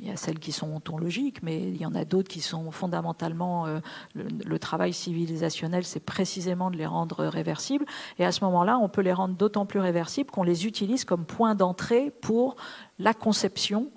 il 0.00 0.08
y 0.08 0.10
a 0.10 0.16
celles 0.16 0.38
qui 0.38 0.52
sont 0.52 0.68
ontologiques, 0.72 1.42
mais 1.42 1.60
il 1.60 1.76
y 1.76 1.86
en 1.86 1.94
a 1.94 2.04
d'autres 2.04 2.28
qui 2.28 2.40
sont 2.40 2.70
fondamentalement. 2.70 3.66
Euh, 3.66 3.80
le, 4.14 4.58
travail 4.58 4.92
civilisationnel, 4.92 5.84
c'est 5.84 6.00
précisément 6.00 6.70
de 6.70 6.76
les 6.76 6.86
rendre 6.86 7.24
réversibles. 7.26 7.84
Et 8.18 8.24
à 8.24 8.32
ce 8.32 8.44
moment-là, 8.44 8.78
on 8.78 8.88
peut 8.88 9.00
les 9.02 9.12
rendre 9.12 9.34
d'autant 9.34 9.66
plus 9.66 9.80
réversibles 9.80 10.30
qu'on 10.30 10.42
les 10.42 10.66
utilise 10.66 11.04
comme 11.04 11.24
point 11.24 11.54
d'entrée 11.54 12.12
pour 12.20 12.56
la 12.98 13.14
conception 13.14 13.90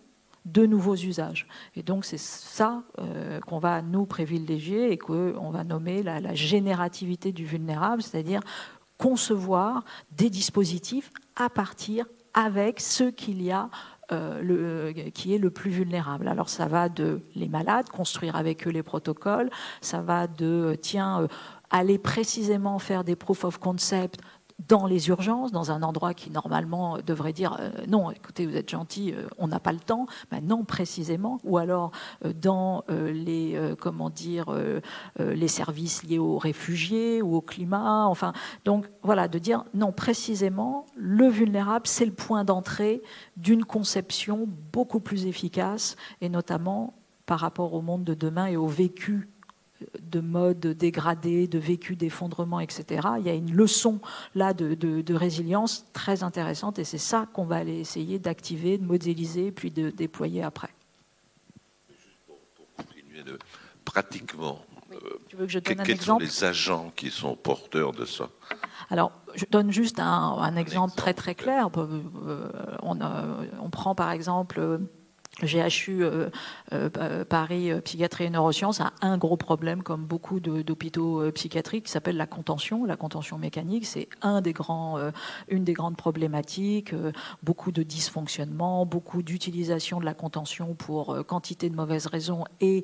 de 0.45 0.65
nouveaux 0.65 0.95
usages. 0.95 1.47
Et 1.75 1.83
donc 1.83 2.03
c'est 2.03 2.19
ça 2.19 2.83
euh, 2.99 3.39
qu'on 3.41 3.59
va 3.59 3.81
nous 3.81 4.05
privilégier 4.05 4.91
et 4.91 4.97
qu'on 4.97 5.51
va 5.51 5.63
nommer 5.63 6.03
la, 6.03 6.19
la 6.19 6.33
générativité 6.33 7.31
du 7.31 7.45
vulnérable, 7.45 8.01
c'est-à-dire 8.01 8.41
concevoir 8.97 9.85
des 10.11 10.29
dispositifs 10.29 11.11
à 11.35 11.49
partir 11.49 12.05
avec 12.33 12.79
ce 12.79 13.05
qu'il 13.05 13.41
y 13.41 13.51
a 13.51 13.69
euh, 14.11 14.41
le, 14.41 14.91
qui 15.11 15.33
est 15.33 15.37
le 15.37 15.49
plus 15.49 15.71
vulnérable. 15.71 16.27
Alors 16.27 16.49
ça 16.49 16.65
va 16.65 16.89
de 16.89 17.21
les 17.35 17.47
malades, 17.47 17.89
construire 17.89 18.35
avec 18.35 18.67
eux 18.67 18.69
les 18.69 18.83
protocoles, 18.83 19.49
ça 19.79 20.01
va 20.01 20.27
de, 20.27 20.77
tiens, 20.81 21.21
euh, 21.21 21.27
aller 21.69 21.97
précisément 21.97 22.79
faire 22.79 23.05
des 23.05 23.15
proof 23.15 23.45
of 23.45 23.59
concept 23.59 24.19
dans 24.67 24.85
les 24.85 25.09
urgences, 25.09 25.51
dans 25.51 25.71
un 25.71 25.83
endroit 25.83 26.13
qui 26.13 26.29
normalement 26.29 26.97
devrait 27.05 27.33
dire 27.33 27.57
euh, 27.59 27.71
non, 27.87 28.11
écoutez, 28.11 28.45
vous 28.45 28.55
êtes 28.55 28.69
gentil, 28.69 29.13
euh, 29.13 29.27
on 29.37 29.47
n'a 29.47 29.59
pas 29.59 29.71
le 29.71 29.79
temps. 29.79 30.05
Ben 30.31 30.41
non, 30.45 30.63
précisément. 30.63 31.39
Ou 31.43 31.57
alors 31.57 31.91
euh, 32.25 32.33
dans 32.33 32.83
les 32.89 33.59
comment 33.79 34.09
dire 34.09 34.53
les 35.19 35.47
services 35.47 36.03
liés 36.03 36.19
aux 36.19 36.37
réfugiés 36.37 37.21
ou 37.21 37.35
au 37.35 37.41
climat. 37.41 38.05
Enfin, 38.07 38.33
donc 38.65 38.89
voilà, 39.01 39.27
de 39.27 39.39
dire 39.39 39.65
non, 39.73 39.91
précisément, 39.91 40.85
le 40.95 41.27
vulnérable, 41.27 41.87
c'est 41.87 42.05
le 42.05 42.13
point 42.13 42.43
d'entrée 42.43 43.01
d'une 43.37 43.65
conception 43.65 44.47
beaucoup 44.71 44.99
plus 44.99 45.25
efficace 45.25 45.95
et 46.21 46.29
notamment 46.29 46.93
par 47.25 47.39
rapport 47.39 47.73
au 47.73 47.81
monde 47.81 48.03
de 48.03 48.13
demain 48.13 48.47
et 48.47 48.57
au 48.57 48.67
vécu 48.67 49.29
de 50.01 50.19
mode 50.19 50.59
dégradé, 50.59 51.47
de 51.47 51.59
vécu 51.59 51.95
d'effondrement, 51.95 52.59
etc. 52.59 53.07
Il 53.19 53.25
y 53.25 53.29
a 53.29 53.33
une 53.33 53.53
leçon 53.53 53.99
là 54.35 54.53
de, 54.53 55.13
résilience 55.13 55.85
très 55.93 56.23
intéressante 56.23 56.79
et 56.79 56.83
c'est 56.83 56.97
ça 56.97 57.27
qu'on 57.33 57.45
va 57.45 57.57
aller 57.57 57.79
essayer 57.79 58.19
d'activer, 58.19 58.77
de 58.77 58.85
modéliser, 58.85 59.51
puis 59.51 59.71
de 59.71 59.89
déployer 59.89 60.43
après. 60.43 60.69
pour, 62.27 62.37
continuer 62.77 63.23
de 63.23 63.37
pratiquement, 63.85 64.59
euh, 64.91 64.97
tu 65.27 65.35
veux 65.35 65.45
que 65.45 65.51
je 65.51 65.59
donne 65.59 65.83
quels 65.83 66.01
sont 66.01 66.17
les 66.17 66.43
agents 66.43 66.91
qui 66.95 67.11
sont 67.11 67.35
porteurs 67.35 67.91
de 67.91 68.05
ça? 68.05 68.29
Alors, 68.89 69.11
je 69.35 69.45
donne 69.49 69.71
juste 69.71 69.99
un, 69.99 70.55
exemple, 70.55 70.95
très 70.95 71.13
très 71.13 71.35
clair. 71.35 71.69
Euh, 71.77 72.49
on, 72.81 72.99
on, 73.01 73.69
prend 73.69 73.95
par 73.95 74.11
exemple 74.11 74.59
le 74.59 74.89
GHU 75.41 76.03
euh, 76.03 76.29
euh, 76.73 77.25
Paris 77.25 77.71
euh, 77.71 77.81
Psychiatrie 77.81 78.25
et 78.25 78.29
Neurosciences 78.29 78.81
a 78.81 78.93
un 79.01 79.17
gros 79.17 79.37
problème, 79.37 79.81
comme 79.81 80.05
beaucoup 80.05 80.39
d'hôpitaux 80.39 81.31
psychiatriques, 81.31 81.85
qui 81.85 81.91
s'appelle 81.91 82.17
la 82.17 82.27
contention. 82.27 82.85
La 82.85 82.95
contention 82.95 83.37
mécanique, 83.37 83.85
c'est 83.85 84.07
une 84.21 84.41
des 85.63 85.73
grandes 85.73 85.97
problématiques. 85.97 86.93
beaucoup 87.41 87.71
de 87.71 87.83
dysfonctionnements, 87.83 88.85
beaucoup 88.85 89.23
d'utilisation 89.23 89.99
de 89.99 90.05
la 90.05 90.13
contention 90.13 90.75
pour 90.75 91.25
quantité 91.25 91.69
de 91.69 91.75
mauvaises 91.75 92.07
raisons 92.07 92.43
et 92.61 92.83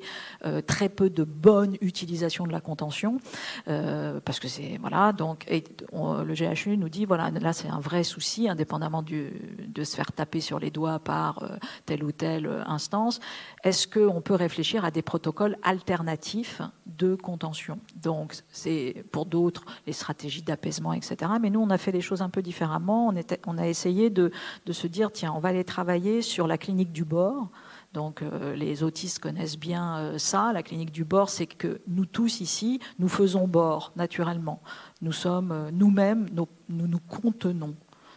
très 0.66 0.88
peu 0.88 1.10
de 1.10 1.24
bonne 1.24 1.76
utilisation 1.80 2.46
de 2.46 2.52
la 2.52 2.60
contention, 2.60 3.18
parce 3.66 4.40
que 4.40 4.48
c'est 4.48 4.78
voilà. 4.80 5.12
Donc, 5.12 5.46
le 5.92 6.34
GHU 6.34 6.76
nous 6.76 6.88
dit 6.88 7.04
voilà, 7.04 7.30
là 7.30 7.52
c'est 7.52 7.68
un 7.68 7.80
vrai 7.80 8.02
souci, 8.02 8.48
indépendamment 8.48 9.02
de 9.02 9.84
se 9.84 9.96
faire 9.96 10.12
taper 10.12 10.40
sur 10.40 10.58
les 10.58 10.70
doigts 10.70 10.98
par 10.98 11.42
tel 11.86 12.04
ou 12.04 12.12
tel 12.12 12.39
instance, 12.48 13.20
est-ce 13.64 13.86
qu'on 13.86 14.20
peut 14.20 14.34
réfléchir 14.34 14.84
à 14.84 14.90
des 14.90 15.02
protocoles 15.02 15.56
alternatifs 15.62 16.62
de 16.86 17.14
contention? 17.14 17.78
Donc, 17.96 18.34
c'est 18.50 19.04
pour 19.12 19.26
d'autres 19.26 19.64
les 19.86 19.92
stratégies 19.92 20.42
d'apaisement, 20.42 20.92
etc. 20.92 21.32
Mais 21.40 21.50
nous, 21.50 21.60
on 21.60 21.70
a 21.70 21.78
fait 21.78 21.92
les 21.92 22.00
choses 22.00 22.22
un 22.22 22.30
peu 22.30 22.42
différemment. 22.42 23.12
On, 23.46 23.58
a 23.58 23.66
essayé 23.66 24.10
de, 24.10 24.30
de, 24.66 24.72
se 24.72 24.86
dire, 24.86 25.12
tiens, 25.12 25.32
on 25.34 25.40
va 25.40 25.50
aller 25.50 25.64
travailler 25.64 26.22
sur 26.22 26.46
la 26.46 26.58
clinique 26.58 26.92
du 26.92 27.04
bord. 27.04 27.48
Donc 27.92 28.22
euh, 28.22 28.54
les 28.54 28.82
autistes 28.82 29.18
connaissent 29.18 29.58
bien 29.58 29.98
euh, 29.98 30.18
ça. 30.18 30.52
La 30.52 30.62
clinique 30.62 30.92
du 30.92 31.04
bord, 31.04 31.28
c'est 31.28 31.46
que 31.46 31.80
nous 31.88 32.06
tous 32.06 32.40
ici, 32.40 32.80
nous 32.98 33.08
faisons 33.08 33.48
bord 33.48 33.92
naturellement. 33.96 34.62
Nous 35.02 35.12
sommes 35.12 35.50
euh, 35.50 35.70
nous-mêmes, 35.72 36.28
nous 36.32 36.46
nous 36.68 37.00
contenons. 37.00 37.74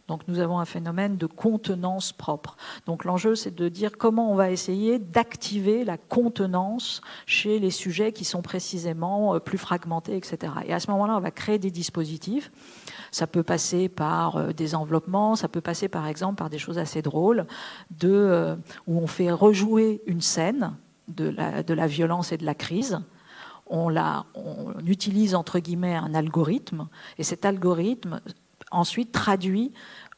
Donc 0.08 0.22
nous 0.28 0.40
avons 0.40 0.60
un 0.60 0.66
phénomène 0.66 1.16
de 1.16 1.28
contenance 1.28 2.12
propre. 2.12 2.58
Donc 2.86 3.06
l'enjeu, 3.06 3.36
c'est 3.36 3.56
de 3.56 3.70
dire 3.70 3.98
comment 3.98 4.32
on 4.32 4.36
va 4.36 4.52
essayer 4.52 5.00
d'activer 5.00 5.86
la 5.86 5.98
contenance 5.98 7.02
chez 7.26 7.58
les 7.58 7.72
sujets 7.72 8.12
qui 8.12 8.26
sont 8.26 8.42
précisément 8.42 9.36
euh, 9.36 9.40
plus 9.40 9.58
fragmentés, 9.58 10.18
etc. 10.18 10.54
Et 10.66 10.74
à 10.74 10.82
ce 10.82 10.92
moment-là, 10.92 11.16
on 11.16 11.22
va 11.22 11.32
créer 11.32 11.58
des 11.58 11.72
dispositifs. 11.72 12.52
Ça 13.12 13.28
peut 13.28 13.44
passer 13.44 13.88
par 13.88 14.36
euh, 14.36 14.52
des 14.52 14.76
enveloppements, 14.76 15.38
ça 15.38 15.48
peut 15.48 15.62
passer 15.62 15.88
par 15.88 16.08
exemple 16.08 16.36
par 16.36 16.50
des 16.50 16.60
choses 16.60 16.80
assez 16.80 17.02
drôles, 17.02 17.46
de, 17.92 18.12
euh, 18.12 18.56
où 18.88 19.00
on 19.00 19.08
fait 19.08 19.32
rejouer 19.32 20.02
une 20.06 20.22
scène 20.22 20.76
de 21.08 21.30
la, 21.30 21.88
violence 21.88 22.32
et 22.34 22.38
de 22.38 22.46
la 22.46 22.56
crise. 22.56 23.00
On 23.68 23.94
utilise 24.86 25.36
entre 25.36 25.60
guillemets 25.60 25.96
un 25.96 26.14
algorithme 26.14 26.88
et 27.18 27.24
cet 27.24 27.46
algorithme 27.46 28.22
ensuite 28.74 29.12
traduit 29.12 29.72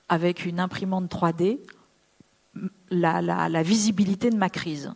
avec 0.09 0.45
une 0.45 0.59
imprimante 0.59 1.11
3D 1.11 1.59
la, 2.89 3.21
la 3.21 3.63
visibilité 3.63 4.29
de 4.29 4.37
ma 4.37 4.49
crise. 4.49 4.93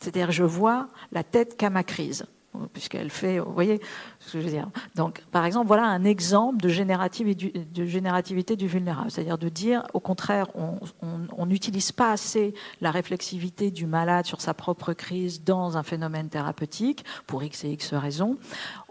C'est-à-dire 0.00 0.30
je 0.32 0.44
vois 0.44 0.88
la 1.12 1.24
tête 1.24 1.56
qu'a 1.56 1.70
ma 1.70 1.82
crise 1.82 2.26
puisqu'elle 2.72 3.10
fait, 3.10 3.38
vous 3.38 3.52
voyez 3.52 3.80
ce 4.18 4.32
que 4.32 4.40
je 4.40 4.44
veux 4.44 4.50
dire. 4.50 4.68
Donc, 4.94 5.22
par 5.30 5.44
exemple, 5.44 5.66
voilà 5.66 5.84
un 5.84 6.04
exemple 6.04 6.60
de, 6.60 6.68
générativité 6.68 8.56
du 8.56 8.66
vulnérable, 8.66 9.10
c'est-à-dire 9.10 9.38
de 9.38 9.48
dire, 9.48 9.86
au 9.94 10.00
contraire, 10.00 10.48
on 10.56 11.46
n'utilise 11.46 11.92
pas 11.92 12.12
assez 12.12 12.54
la 12.80 12.90
réflexivité 12.90 13.70
du 13.70 13.86
malade 13.86 14.26
sur 14.26 14.40
sa 14.40 14.54
propre 14.54 14.92
crise 14.92 15.44
dans 15.44 15.76
un 15.76 15.82
phénomène 15.82 16.28
thérapeutique, 16.28 17.04
pour 17.26 17.42
X 17.42 17.64
et 17.64 17.70
X 17.70 17.94
raisons. 17.94 18.36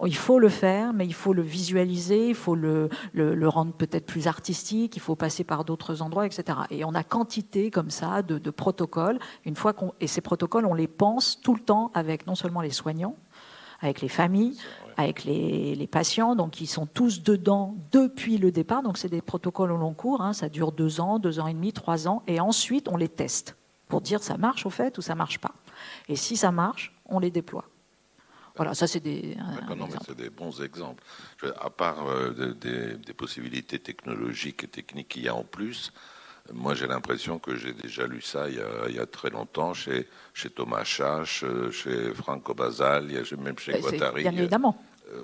Il 0.06 0.16
faut 0.16 0.40
le 0.40 0.50
faire, 0.50 0.94
mais 0.94 1.06
il 1.06 1.14
faut 1.14 1.34
le 1.34 1.42
visualiser, 1.42 2.30
il 2.30 2.36
faut 2.36 2.56
le, 2.56 2.90
le, 3.14 3.50
rendre 3.50 3.74
peut-être 3.74 4.06
plus 4.06 4.28
artistique, 4.28 4.96
il 4.96 5.02
faut 5.02 5.16
passer 5.16 5.44
par 5.44 5.66
d'autres 5.66 6.02
endroits, 6.02 6.26
etc. 6.26 6.60
Et 6.70 6.86
on 6.86 6.94
a 6.94 7.04
quantité 7.04 7.72
comme 7.72 7.90
ça 7.90 8.22
de, 8.22 8.38
de 8.38 8.50
protocoles, 8.50 9.20
une 9.46 9.56
fois 9.56 9.74
qu'on, 9.74 9.94
et 10.00 10.08
ces 10.08 10.22
protocoles, 10.22 10.66
on 10.66 10.74
les 10.74 10.88
pense 10.88 11.42
tout 11.42 11.54
le 11.54 11.60
temps 11.60 11.92
avec 11.94 12.28
non 12.28 12.36
seulement 12.36 12.62
les 12.62 12.70
soignants, 12.70 13.16
avec 13.82 14.02
les 14.02 14.10
familles, 14.10 14.58
avec 14.98 15.24
les, 15.24 15.88
patients. 15.88 16.36
Donc, 16.36 16.62
ils 16.62 16.68
sont 16.68 16.86
tous 16.86 17.24
dedans 17.24 17.76
depuis 17.92 18.38
le 18.38 18.52
départ. 18.52 18.84
Donc, 18.84 18.98
c'est 18.98 19.10
des 19.10 19.22
protocoles 19.22 19.72
au 19.72 19.78
long 19.78 19.94
cours. 19.94 20.22
Hein. 20.22 20.34
Ça 20.34 20.50
dure 20.50 20.72
deux 20.72 21.00
ans, 21.00 21.20
deux 21.20 21.40
ans 21.40 21.48
et 21.48 21.54
demi, 21.54 21.74
trois 21.74 22.08
ans. 22.08 22.24
Et 22.28 22.40
ensuite, 22.40 22.88
on 22.88 22.98
les 22.98 23.10
teste 23.10 23.56
pour 23.88 24.02
dire 24.02 24.22
ça 24.22 24.38
marche 24.38 24.66
au 24.66 24.70
fait 24.70 24.98
ou 24.98 25.02
ça 25.02 25.16
marche 25.16 25.40
pas. 25.40 25.54
Et 26.08 26.16
si 26.16 26.38
ça 26.38 26.52
marche, 26.52 26.94
on 27.06 27.20
les 27.20 27.32
déploie. 27.32 27.66
Voilà, 28.56 28.74
ça 28.74 28.88
c'est 28.88 29.00
des. 29.00 29.38
c'est 30.06 30.18
des 30.18 30.30
bons 30.30 30.62
exemples. 30.62 31.02
À 31.62 31.70
part 31.70 32.06
euh, 32.08 32.54
des, 32.54 33.14
possibilités 33.14 33.80
technologiques 33.80 34.66
et 34.66 34.68
techniques 34.68 35.08
qu'il 35.08 35.24
y 35.24 35.30
a 35.30 35.36
en 35.36 35.46
plus, 35.46 35.94
moi, 36.54 36.74
j'ai 36.74 36.88
l'impression 36.88 37.40
que 37.40 37.56
j'ai 37.56 37.74
déjà 37.74 38.06
lu 38.08 38.22
ça 38.22 38.50
il 38.50 38.56
y, 38.96 39.00
a, 39.00 39.06
très 39.06 39.30
longtemps 39.30 39.74
chez, 39.74 40.08
chez 40.34 40.50
Thomas 40.50 40.84
Chach, 40.84 41.44
chez 41.72 42.14
Franco 42.14 42.54
Basal, 42.54 43.08
même 43.38 43.58
chez 43.60 43.80
Guattari. 43.80 44.24
Bien 44.24 44.34
évidemment. 44.34 44.82
Euh, 45.12 45.22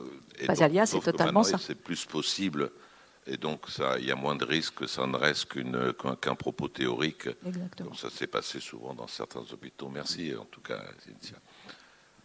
Basalia, 0.48 0.86
c'est 0.86 1.00
totalement 1.00 1.44
ça. 1.44 1.58
C'est 1.58 1.76
plus 1.76 2.06
possible. 2.06 2.72
Et 3.28 3.38
donc, 3.38 3.62
ça, 3.70 3.98
il 3.98 4.06
y 4.06 4.12
a 4.12 4.16
moins 4.16 4.36
de 4.36 4.46
risques 4.46 4.76
que 4.76 4.88
ça 4.88 5.08
ne 5.08 5.18
reste 5.18 5.48
qu'un 6.22 6.36
propos 6.36 6.68
théorique. 6.68 7.28
Exactement. 7.46 7.94
ça 7.96 8.10
s'est 8.10 8.28
passé 8.28 8.60
souvent 8.60 8.94
dans 8.94 9.08
certains 9.08 9.44
hôpitaux. 9.52 9.90
Merci, 9.90 10.34
en 10.36 10.46
tout 10.46 10.62
cas, 10.62 10.84
Cynthia. 11.04 11.38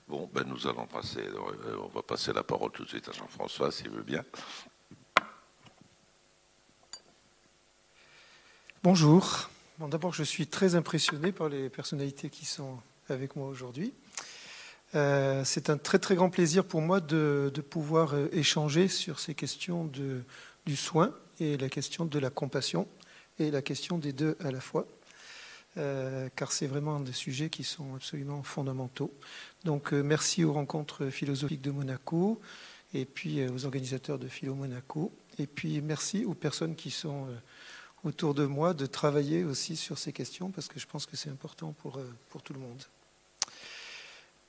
Bon, 0.06 0.28
ben, 0.32 0.44
nous 0.46 0.66
allons 0.66 0.86
passer, 0.86 1.20
euh, 1.20 1.76
on 1.84 1.88
va 1.88 2.02
passer 2.02 2.32
la 2.32 2.42
parole 2.42 2.72
tout 2.72 2.84
de 2.84 2.88
suite 2.88 3.08
à 3.08 3.12
Jean-François, 3.12 3.70
s'il 3.70 3.90
veut 3.90 4.02
bien. 4.02 4.24
Bonjour. 8.82 9.50
D'abord, 9.78 10.14
je 10.14 10.22
suis 10.22 10.46
très 10.46 10.74
impressionné 10.74 11.32
par 11.32 11.50
les 11.50 11.68
personnalités 11.68 12.30
qui 12.30 12.46
sont 12.46 12.78
avec 13.10 13.36
moi 13.36 13.46
aujourd'hui. 13.46 13.92
Euh, 14.94 15.44
c'est 15.44 15.68
un 15.68 15.76
très 15.76 15.98
très 15.98 16.14
grand 16.14 16.30
plaisir 16.30 16.64
pour 16.64 16.80
moi 16.80 17.00
de, 17.00 17.52
pouvoir 17.68 18.14
euh, 18.14 18.30
échanger 18.32 18.88
sur 18.88 19.20
ces 19.20 19.34
questions 19.34 19.84
de, 19.84 20.22
du 20.64 20.76
soin 20.76 21.14
et 21.40 21.58
la 21.58 21.68
question 21.68 22.06
de 22.06 22.18
la 22.18 22.30
compassion 22.30 22.88
et 23.38 23.50
la 23.50 23.60
question 23.60 23.98
des 23.98 24.14
deux 24.14 24.38
à 24.42 24.50
la 24.50 24.62
fois, 24.62 24.86
euh, 25.76 26.30
car 26.34 26.50
c'est 26.50 26.66
vraiment 26.66 27.00
des 27.00 27.12
sujets 27.12 27.50
qui 27.50 27.64
sont 27.64 27.94
absolument 27.96 28.42
fondamentaux. 28.42 29.12
Donc 29.66 29.92
merci 29.92 30.42
aux 30.42 30.54
rencontres 30.54 31.10
philosophiques 31.10 31.60
de 31.60 31.70
Monaco 31.70 32.40
et 32.94 33.04
puis 33.04 33.46
aux 33.46 33.66
organisateurs 33.66 34.18
de 34.18 34.26
Philo 34.26 34.54
Monaco, 34.54 35.12
et 35.38 35.46
puis 35.46 35.82
merci 35.82 36.24
aux 36.24 36.32
personnes 36.32 36.76
qui 36.76 36.90
sont 36.90 37.26
autour 38.04 38.34
de 38.34 38.46
moi 38.46 38.74
de 38.74 38.86
travailler 38.86 39.44
aussi 39.44 39.76
sur 39.76 39.98
ces 39.98 40.12
questions 40.12 40.50
parce 40.50 40.68
que 40.68 40.80
je 40.80 40.86
pense 40.86 41.06
que 41.06 41.16
c'est 41.16 41.30
important 41.30 41.72
pour, 41.82 41.98
euh, 41.98 42.10
pour 42.30 42.42
tout 42.42 42.52
le 42.52 42.60
monde. 42.60 42.82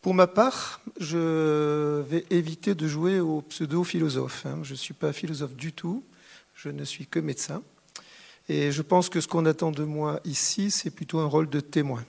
Pour 0.02 0.14
ma 0.14 0.28
part, 0.28 0.82
je 1.00 2.02
vais 2.02 2.26
éviter 2.32 2.74
de 2.74 2.88
jouer 2.88 3.20
au 3.20 3.42
pseudo-philosophe. 3.42 4.46
Hein. 4.46 4.60
Je 4.64 4.72
ne 4.72 4.78
suis 4.78 4.96
pas 4.96 5.14
philosophe 5.14 5.56
du 5.56 5.74
tout, 5.74 6.04
je 6.56 6.70
ne 6.70 6.84
suis 6.84 7.06
que 7.06 7.20
médecin. 7.20 7.62
Et 8.50 8.72
je 8.72 8.82
pense 8.82 9.10
que 9.10 9.22
ce 9.22 9.28
qu'on 9.28 9.46
attend 9.46 9.72
de 9.72 9.84
moi 9.84 10.20
ici, 10.26 10.72
c'est 10.72 10.90
plutôt 10.90 11.20
un 11.20 11.26
rôle 11.26 11.50
de 11.50 11.60
témoin. 11.60 12.04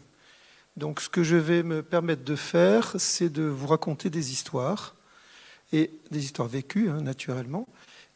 Donc 0.79 1.03
ce 1.03 1.11
que 1.11 1.23
je 1.23 1.37
vais 1.37 1.63
me 1.63 1.83
permettre 1.83 2.25
de 2.25 2.35
faire, 2.35 2.95
c'est 2.99 3.29
de 3.29 3.43
vous 3.43 3.67
raconter 3.67 4.09
des 4.09 4.33
histoires, 4.33 4.95
et 5.73 5.91
des 6.11 6.25
histoires 6.25 6.49
vécues, 6.49 6.89
hein, 6.91 7.01
naturellement, 7.01 7.67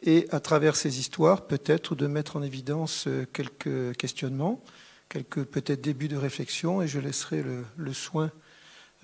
et 0.03 0.27
à 0.31 0.41
travers 0.41 0.77
ces 0.77 0.99
histoires, 0.99 1.47
peut-être 1.47 1.95
de 1.95 2.07
mettre 2.07 2.37
en 2.37 2.43
évidence 2.43 3.07
euh, 3.07 3.27
quelques 3.33 3.97
questionnements, 3.97 4.63
quelques 5.09 5.45
peut-être 5.45 5.81
débuts 5.81 6.09
de 6.09 6.17
réflexion, 6.17 6.83
et 6.83 6.89
je 6.89 7.01
laisserai 7.01 7.43
le, 7.77 7.93
soin 7.93 8.31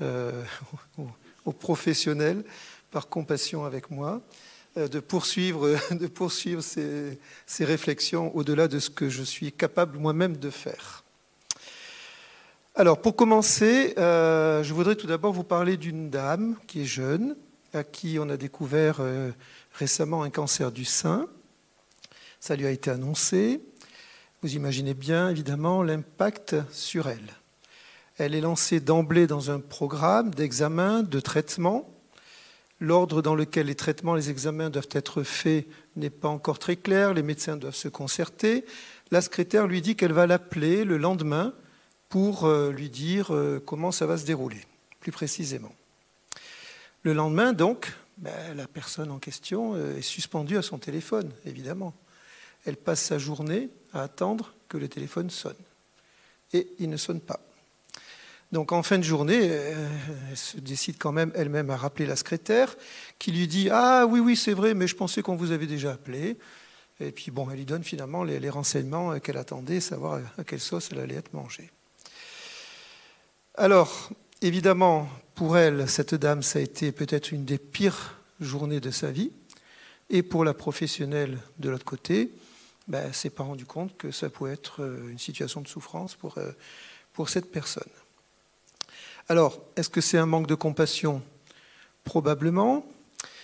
euh, 0.00 0.42
aux, 1.46 1.52
professionnels, 1.52 2.44
par 2.90 3.08
compassion 3.08 3.64
avec 3.64 3.90
moi, 3.90 4.20
euh, 4.76 4.86
de 4.88 5.00
poursuivre, 5.00 5.78
de 5.90 6.06
poursuivre 6.06 6.62
ces, 6.62 7.18
ces 7.46 7.64
réflexions 7.64 8.34
au-delà 8.36 8.68
de 8.68 8.78
ce 8.78 8.90
que 8.90 9.08
je 9.08 9.22
suis 9.22 9.52
capable 9.52 9.98
moi-même 9.98 10.36
de 10.36 10.50
faire. 10.50 11.04
Alors, 12.74 13.02
pour 13.02 13.16
commencer, 13.16 13.92
je 13.98 14.72
voudrais 14.72 14.96
tout 14.96 15.06
d'abord 15.06 15.34
vous 15.34 15.44
parler 15.44 15.76
d'une 15.76 16.08
dame 16.08 16.56
qui 16.66 16.80
est 16.80 16.86
jeune, 16.86 17.36
à 17.74 17.84
qui 17.84 18.16
on 18.18 18.30
a 18.30 18.38
découvert 18.38 19.02
récemment 19.74 20.22
un 20.22 20.30
cancer 20.30 20.72
du 20.72 20.84
sein. 20.84 21.28
Ça 22.40 22.56
lui 22.56 22.66
a 22.66 22.70
été 22.70 22.90
annoncé. 22.90 23.60
Vous 24.42 24.54
imaginez 24.54 24.94
bien, 24.94 25.28
évidemment, 25.28 25.82
l'impact 25.82 26.56
sur 26.72 27.08
elle. 27.08 27.32
Elle 28.18 28.34
est 28.34 28.40
lancée 28.40 28.80
d'emblée 28.80 29.26
dans 29.26 29.50
un 29.50 29.60
programme 29.60 30.34
d'examen, 30.34 31.02
de 31.02 31.20
traitement. 31.20 31.88
L'ordre 32.80 33.22
dans 33.22 33.34
lequel 33.34 33.66
les 33.66 33.74
traitements, 33.74 34.14
les 34.14 34.30
examens 34.30 34.70
doivent 34.70 34.88
être 34.92 35.22
faits 35.22 35.66
n'est 35.96 36.10
pas 36.10 36.28
encore 36.28 36.58
très 36.58 36.76
clair. 36.76 37.14
Les 37.14 37.22
médecins 37.22 37.56
doivent 37.56 37.74
se 37.74 37.88
concerter. 37.88 38.64
La 39.10 39.20
secrétaire 39.20 39.66
lui 39.66 39.82
dit 39.82 39.94
qu'elle 39.94 40.12
va 40.12 40.26
l'appeler 40.26 40.84
le 40.84 40.96
lendemain 40.96 41.54
pour 42.08 42.44
euh, 42.44 42.72
lui 42.72 42.90
dire 42.90 43.32
euh, 43.32 43.62
comment 43.64 43.92
ça 43.92 44.06
va 44.06 44.18
se 44.18 44.26
dérouler, 44.26 44.60
plus 45.00 45.12
précisément. 45.12 45.72
Le 47.02 47.12
lendemain, 47.12 47.52
donc, 47.52 47.92
ben, 48.22 48.56
la 48.56 48.68
personne 48.68 49.10
en 49.10 49.18
question 49.18 49.74
euh, 49.74 49.98
est 49.98 50.02
suspendue 50.02 50.56
à 50.56 50.62
son 50.62 50.78
téléphone, 50.78 51.32
évidemment. 51.44 51.92
Elle 52.64 52.76
passe 52.76 53.02
sa 53.02 53.18
journée 53.18 53.68
à 53.92 54.02
attendre 54.02 54.54
que 54.68 54.78
le 54.78 54.88
téléphone 54.88 55.28
sonne. 55.28 55.56
Et 56.52 56.68
il 56.78 56.88
ne 56.88 56.96
sonne 56.96 57.20
pas. 57.20 57.40
Donc 58.52 58.70
en 58.70 58.84
fin 58.84 58.98
de 58.98 59.02
journée, 59.02 59.40
euh, 59.50 59.88
elle 60.30 60.36
se 60.36 60.56
décide 60.58 60.98
quand 60.98 61.10
même 61.10 61.32
elle-même 61.34 61.70
à 61.70 61.76
rappeler 61.76 62.06
la 62.06 62.14
secrétaire, 62.14 62.76
qui 63.18 63.32
lui 63.32 63.48
dit 63.48 63.70
Ah 63.72 64.06
oui, 64.06 64.20
oui, 64.20 64.36
c'est 64.36 64.52
vrai, 64.52 64.74
mais 64.74 64.86
je 64.86 64.94
pensais 64.94 65.22
qu'on 65.22 65.34
vous 65.34 65.50
avait 65.50 65.66
déjà 65.66 65.90
appelé. 65.92 66.38
Et 67.00 67.10
puis 67.10 67.32
bon, 67.32 67.50
elle 67.50 67.56
lui 67.56 67.64
donne 67.64 67.82
finalement 67.82 68.22
les, 68.22 68.38
les 68.38 68.50
renseignements 68.50 69.18
qu'elle 69.18 69.38
attendait, 69.38 69.80
savoir 69.80 70.20
à 70.38 70.44
quelle 70.44 70.60
sauce 70.60 70.90
elle 70.92 71.00
allait 71.00 71.16
être 71.16 71.32
mangée. 71.32 71.72
Alors, 73.54 74.10
évidemment, 74.42 75.08
pour 75.34 75.56
elle, 75.56 75.88
cette 75.88 76.14
dame, 76.14 76.42
ça 76.42 76.58
a 76.58 76.62
été 76.62 76.92
peut-être 76.92 77.32
une 77.32 77.44
des 77.44 77.58
pires 77.58 78.16
journées 78.40 78.80
de 78.80 78.90
sa 78.90 79.10
vie. 79.10 79.30
Et 80.10 80.22
pour 80.22 80.44
la 80.44 80.52
professionnelle 80.52 81.38
de 81.58 81.70
l'autre 81.70 81.84
côté, 81.84 82.30
ben, 82.88 83.04
elle 83.06 83.14
s'est 83.14 83.30
pas 83.30 83.44
rendu 83.44 83.64
compte 83.64 83.96
que 83.96 84.10
ça 84.10 84.28
pouvait 84.28 84.52
être 84.52 84.82
euh, 84.82 85.08
une 85.10 85.18
situation 85.18 85.60
de 85.60 85.68
souffrance 85.68 86.16
pour, 86.16 86.36
euh, 86.36 86.50
pour 87.12 87.28
cette 87.28 87.50
personne. 87.50 87.88
Alors, 89.28 89.62
est-ce 89.76 89.88
que 89.88 90.00
c'est 90.00 90.18
un 90.18 90.26
manque 90.26 90.48
de 90.48 90.56
compassion? 90.56 91.22
Probablement. 92.04 92.84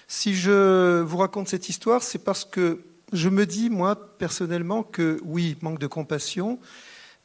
Si 0.08 0.34
je 0.34 1.00
vous 1.00 1.18
raconte 1.18 1.48
cette 1.48 1.68
histoire, 1.68 2.02
c'est 2.02 2.18
parce 2.18 2.44
que 2.44 2.82
je 3.12 3.28
me 3.28 3.46
dis, 3.46 3.70
moi, 3.70 3.94
personnellement, 4.18 4.82
que 4.82 5.20
oui, 5.22 5.56
manque 5.62 5.78
de 5.78 5.87
compassion, 5.87 6.58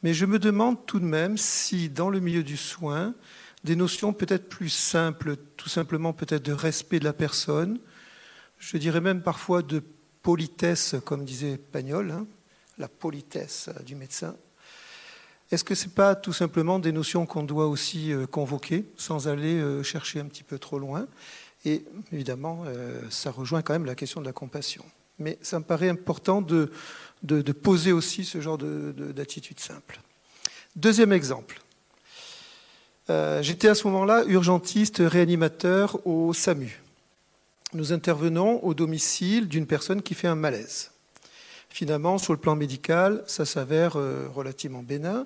mais 0.03 0.13
je 0.13 0.25
me 0.25 0.37
demande 0.37 0.85
tout 0.85 0.99
de 0.99 1.05
même 1.05 1.37
si, 1.37 1.89
dans 1.89 2.09
le 2.09 2.19
milieu 2.19 2.43
du 2.43 2.57
soin, 2.57 3.15
des 3.63 3.75
notions 3.75 4.13
peut-être 4.13 4.49
plus 4.49 4.69
simples, 4.69 5.37
tout 5.57 5.69
simplement 5.69 6.13
peut-être 6.13 6.43
de 6.43 6.53
respect 6.53 6.99
de 6.99 7.05
la 7.05 7.13
personne, 7.13 7.79
je 8.59 8.77
dirais 8.77 9.01
même 9.01 9.21
parfois 9.21 9.61
de 9.61 9.83
politesse, 10.21 10.95
comme 11.05 11.25
disait 11.25 11.57
Pagnol, 11.57 12.11
hein, 12.11 12.25
la 12.77 12.87
politesse 12.87 13.69
du 13.85 13.95
médecin. 13.95 14.35
Est-ce 15.51 15.63
que 15.63 15.75
ce 15.75 15.85
n'est 15.85 15.93
pas 15.93 16.15
tout 16.15 16.33
simplement 16.33 16.79
des 16.79 16.91
notions 16.91 17.25
qu'on 17.25 17.43
doit 17.43 17.67
aussi 17.67 18.11
euh, 18.11 18.25
convoquer 18.25 18.85
sans 18.97 19.27
aller 19.27 19.55
euh, 19.55 19.83
chercher 19.83 20.19
un 20.19 20.25
petit 20.25 20.43
peu 20.43 20.57
trop 20.57 20.79
loin? 20.79 21.07
Et 21.65 21.85
évidemment, 22.11 22.63
euh, 22.65 23.01
ça 23.09 23.31
rejoint 23.31 23.61
quand 23.61 23.73
même 23.73 23.85
la 23.85 23.95
question 23.95 24.19
de 24.19 24.25
la 24.25 24.33
compassion. 24.33 24.83
Mais 25.19 25.37
ça 25.41 25.59
me 25.59 25.63
paraît 25.63 25.89
important 25.89 26.41
de, 26.41 26.71
de, 27.21 27.51
poser 27.51 27.91
aussi 27.91 28.25
ce 28.25 28.41
genre 28.41 28.57
d'attitude 28.57 29.59
simple. 29.59 30.01
Deuxième 30.75 31.13
exemple. 31.13 31.61
J'étais 33.09 33.67
à 33.67 33.75
ce 33.75 33.87
moment-là 33.87 34.23
urgentiste 34.27 35.01
réanimateur 35.05 36.05
au 36.07 36.33
SAMU. 36.33 36.81
Nous 37.73 37.91
intervenons 37.91 38.63
au 38.63 38.73
domicile 38.73 39.47
d'une 39.47 39.67
personne 39.67 40.01
qui 40.01 40.13
fait 40.13 40.27
un 40.27 40.35
malaise. 40.35 40.91
Finalement, 41.69 42.17
sur 42.17 42.33
le 42.33 42.39
plan 42.39 42.55
médical, 42.55 43.23
ça 43.27 43.45
s'avère 43.45 43.93
relativement 44.33 44.83
bénin. 44.83 45.25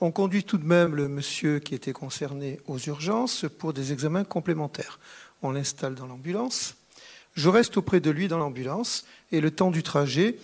On 0.00 0.10
conduit 0.10 0.44
tout 0.44 0.58
de 0.58 0.66
même 0.66 0.94
le 0.94 1.08
monsieur 1.08 1.60
qui 1.60 1.74
était 1.74 1.92
concerné 1.92 2.60
aux 2.66 2.78
urgences 2.78 3.46
pour 3.58 3.72
des 3.72 3.92
examens 3.92 4.24
complémentaires. 4.24 4.98
On 5.42 5.52
l'installe 5.52 5.94
dans 5.94 6.06
l'ambulance. 6.06 6.76
Je 7.34 7.48
reste 7.48 7.76
auprès 7.76 8.00
de 8.00 8.10
lui 8.10 8.28
dans 8.28 8.38
l'ambulance 8.38 9.06
et 9.32 9.40
le 9.40 9.50
temps 9.50 9.70
du 9.70 9.82
trajet, 9.82 10.36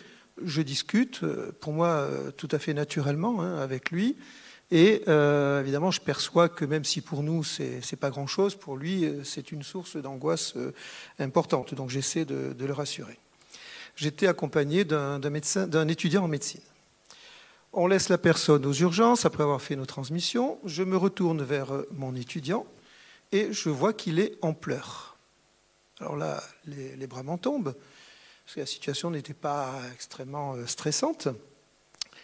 je 0.44 0.62
discute, 0.62 1.20
euh, 1.22 1.52
pour 1.60 1.72
moi 1.72 1.88
euh, 1.88 2.30
tout 2.30 2.48
à 2.50 2.58
fait 2.58 2.74
naturellement, 2.74 3.42
hein, 3.42 3.58
avec 3.58 3.90
lui. 3.90 4.16
Et 4.70 5.02
euh, 5.08 5.60
évidemment, 5.60 5.90
je 5.90 6.00
perçois 6.00 6.48
que 6.48 6.64
même 6.64 6.84
si 6.84 7.00
pour 7.00 7.22
nous 7.22 7.42
c'est 7.42 7.80
n'est 7.90 7.98
pas 7.98 8.10
grand-chose, 8.10 8.54
pour 8.54 8.76
lui 8.76 9.04
c'est 9.24 9.52
une 9.52 9.62
source 9.62 9.96
d'angoisse 9.96 10.54
importante. 11.18 11.74
Donc 11.74 11.90
j'essaie 11.90 12.24
de, 12.24 12.54
le 12.58 12.72
rassurer. 12.72 13.18
J'étais 13.96 14.28
accompagné 14.28 14.84
d'un 14.84 15.88
étudiant 15.88 16.24
en 16.24 16.28
médecine. 16.28 16.62
On 17.72 17.86
laisse 17.86 18.08
la 18.08 18.18
personne 18.18 18.66
aux 18.66 18.72
urgences 18.72 19.24
après 19.24 19.42
avoir 19.42 19.62
fait 19.62 19.76
nos 19.76 19.86
transmissions. 19.86 20.58
Je 20.64 20.82
me 20.82 20.96
retourne 20.96 21.42
vers 21.42 21.72
mon 21.92 22.14
étudiant 22.14 22.66
et 23.32 23.52
je 23.52 23.68
vois 23.70 23.92
qu'il 23.92 24.18
est 24.18 24.36
en 24.42 24.52
pleurs. 24.52 25.16
Alors 26.00 26.16
là, 26.16 26.42
les, 26.66 27.06
bras 27.06 27.22
m'en 27.22 27.36
tombent, 27.36 27.74
parce 28.44 28.54
que 28.54 28.60
la 28.60 28.66
situation 28.66 29.10
n'était 29.10 29.34
pas 29.34 29.74
extrêmement 29.92 30.54
euh, 30.54 30.66
stressante. 30.66 31.28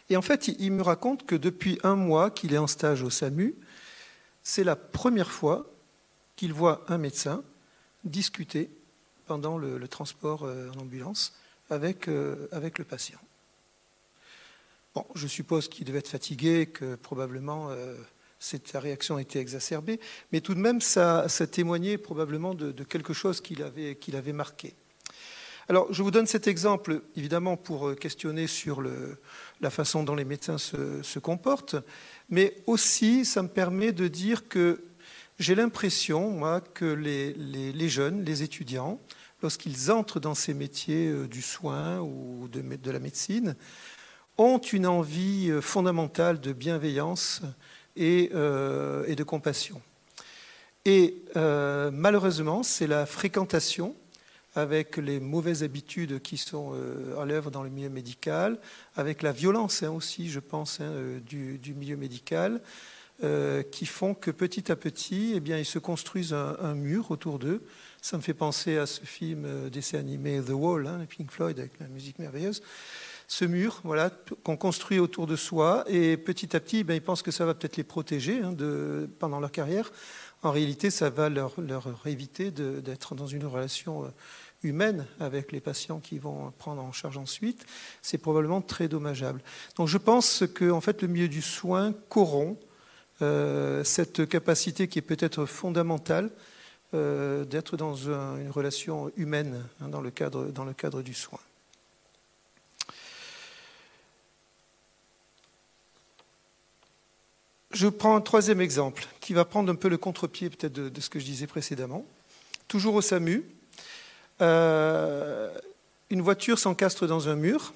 Et 0.08 0.16
en 0.16 0.22
fait, 0.22 0.48
il 0.48 0.72
me 0.72 0.82
raconte 0.82 1.26
que 1.26 1.34
depuis 1.34 1.78
un 1.82 1.96
mois 1.96 2.30
qu'il 2.30 2.54
est 2.54 2.58
en 2.58 2.66
stage 2.66 3.02
au 3.02 3.10
SAMU, 3.10 3.54
c'est 4.42 4.64
la 4.64 4.76
première 4.76 5.30
fois 5.30 5.70
qu'il 6.36 6.52
voit 6.52 6.84
un 6.88 6.98
médecin 6.98 7.42
discuter 8.04 8.70
pendant 9.26 9.58
le, 9.58 9.86
transport 9.88 10.44
euh, 10.44 10.70
en 10.76 10.82
ambulance 10.82 11.34
avec, 11.70 12.08
euh, 12.08 12.46
avec 12.52 12.78
le 12.78 12.84
patient. 12.84 13.18
Bon, 14.94 15.04
je 15.14 15.26
suppose 15.26 15.68
qu'il 15.68 15.84
devait 15.84 15.98
être 15.98 16.08
fatigué, 16.08 16.66
que 16.66 16.94
probablement 16.94 17.70
cette 18.38 18.70
réaction 18.72 19.16
a 19.16 19.20
été 19.20 19.38
exacerbée, 19.38 20.00
mais 20.32 20.40
tout 20.40 20.54
de 20.54 20.60
même, 20.60 20.80
ça, 20.80 21.26
témoignait 21.50 21.98
probablement 21.98 22.54
de, 22.54 22.72
quelque 22.84 23.12
chose 23.12 23.40
qu'il 23.40 23.62
avait, 23.62 23.98
avait 24.14 24.32
marqué. 24.32 24.74
Alors, 25.68 25.92
je 25.92 26.02
vous 26.02 26.10
donne 26.10 26.26
cet 26.26 26.46
exemple, 26.46 27.02
évidemment, 27.16 27.56
pour 27.56 27.96
questionner 27.96 28.46
sur 28.46 28.82
la 29.60 29.70
façon 29.70 30.04
dont 30.04 30.14
les 30.14 30.24
médecins 30.24 30.58
se, 30.58 31.18
comportent, 31.18 31.76
mais 32.30 32.56
aussi, 32.66 33.24
ça 33.24 33.42
me 33.42 33.48
permet 33.48 33.92
de 33.92 34.06
dire 34.08 34.48
que 34.48 34.84
j'ai 35.38 35.54
l'impression, 35.54 36.30
moi, 36.30 36.60
que 36.60 36.84
les, 36.84 37.88
jeunes, 37.88 38.24
les 38.24 38.42
étudiants, 38.42 39.00
lorsqu'ils 39.42 39.90
entrent 39.90 40.20
dans 40.20 40.34
ces 40.34 40.54
métiers 40.54 41.08
euh, 41.08 41.28
du 41.28 41.42
soin 41.42 42.00
ou 42.00 42.48
de, 42.48 42.90
la 42.90 42.98
médecine, 42.98 43.54
ont 44.38 44.58
une 44.58 44.86
envie 44.86 45.50
euh, 45.50 45.60
fondamentale 45.60 46.40
de 46.40 46.54
bienveillance, 46.54 47.42
euh, 47.98 49.04
et, 49.06 49.16
de 49.16 49.24
compassion. 49.24 49.80
Et 50.84 51.22
euh, 51.34 51.90
malheureusement, 51.90 52.62
c'est 52.62 52.86
la 52.86 53.06
fréquentation 53.06 53.96
avec 54.56 54.96
les 54.96 55.20
mauvaises 55.20 55.62
habitudes 55.62 56.20
qui 56.20 56.36
sont 56.36 56.72
euh, 56.74 57.20
à 57.20 57.24
l'œuvre 57.24 57.50
dans 57.50 57.62
le 57.62 57.70
milieu 57.70 57.90
médical, 57.90 58.58
avec 58.96 59.22
la 59.22 59.32
violence 59.32 59.82
hein, 59.82 59.90
aussi, 59.90 60.28
je 60.28 60.40
pense, 60.40 60.80
hein, 60.80 60.92
du, 61.24 61.74
milieu 61.74 61.96
médical, 61.96 62.60
qui 63.70 63.86
font 63.86 64.12
que 64.12 64.30
petit 64.30 64.70
à 64.70 64.76
petit, 64.76 65.32
eh 65.34 65.40
bien, 65.40 65.56
ils 65.56 65.64
se 65.64 65.78
construisent 65.78 66.34
un, 66.34 66.74
mur 66.74 67.10
autour 67.10 67.38
d'eux. 67.38 67.62
Ça 68.02 68.18
me 68.18 68.22
fait 68.22 68.34
penser 68.34 68.76
à 68.76 68.84
ce 68.84 69.00
film 69.06 69.70
d'essai 69.70 69.96
animé 69.96 70.42
The 70.42 70.50
Wall, 70.50 70.86
hein, 70.86 71.00
Pink 71.08 71.30
Floyd, 71.30 71.58
avec 71.58 71.80
la 71.80 71.88
musique 71.88 72.18
merveilleuse 72.18 72.60
ce 73.28 73.44
mur 73.44 73.80
voilà, 73.84 74.10
qu'on 74.44 74.56
construit 74.56 74.98
autour 74.98 75.26
de 75.26 75.36
soi. 75.36 75.84
Et 75.88 76.16
petit 76.16 76.54
à 76.56 76.60
petit, 76.60 76.84
ben, 76.84 76.94
ils 76.94 77.02
pensent 77.02 77.22
que 77.22 77.30
ça 77.30 77.44
va 77.44 77.54
peut-être 77.54 77.76
les 77.76 77.84
protéger 77.84 78.40
hein, 78.40 78.54
pendant 79.18 79.40
leur 79.40 79.50
carrière. 79.50 79.90
En 80.42 80.52
réalité, 80.52 80.90
ça 80.90 81.10
va 81.10 81.28
leur, 81.28 81.54
éviter 82.04 82.50
d'être 82.50 83.14
dans 83.14 83.26
une 83.26 83.46
relation 83.46 84.04
euh, 84.04 84.08
humaine 84.66 85.06
avec 85.20 85.52
les 85.52 85.60
patients 85.60 86.00
qui 86.00 86.18
vont 86.18 86.52
prendre 86.58 86.82
en 86.82 86.92
charge 86.92 87.16
ensuite. 87.16 87.64
C'est 88.02 88.18
probablement 88.18 88.60
très 88.60 88.88
dommageable. 88.88 89.40
Donc 89.76 89.88
je 89.88 89.98
pense 89.98 90.44
que 90.54 90.70
en 90.70 90.80
fait, 90.80 91.02
le 91.02 91.08
milieu 91.08 91.28
du 91.28 91.42
soin 91.42 91.94
corrompt 92.08 92.58
euh, 93.22 93.82
cette 93.82 94.28
capacité 94.28 94.88
qui 94.88 94.98
est 94.98 95.02
peut-être 95.02 95.46
fondamentale 95.46 96.30
euh, 96.92 97.46
d'être 97.46 97.78
dans 97.78 97.94
une 97.94 98.50
relation 98.50 99.10
humaine 99.16 99.64
hein, 99.80 99.88
dans, 99.88 100.02
le 100.02 100.10
cadre, 100.10 100.46
dans 100.46 100.64
le 100.64 100.74
cadre 100.74 101.00
du 101.00 101.14
soin. 101.14 101.38
Je 107.70 107.88
prends 107.88 108.16
un 108.16 108.20
troisième 108.20 108.60
exemple 108.60 109.06
qui 109.20 109.32
va 109.32 109.44
prendre 109.44 109.72
un 109.72 109.74
peu 109.74 109.88
le 109.88 109.98
contre-pied 109.98 110.50
peut-être 110.50 110.72
de, 110.72 111.00
ce 111.00 111.10
que 111.10 111.18
je 111.18 111.24
disais 111.24 111.46
précédemment. 111.46 112.06
Toujours 112.68 112.94
au 112.94 113.00
SAMU, 113.00 113.44
euh, 114.40 115.50
une 116.10 116.22
voiture 116.22 116.58
s'encastre 116.58 117.06
dans 117.06 117.28
un 117.28 117.36
mur, 117.36 117.74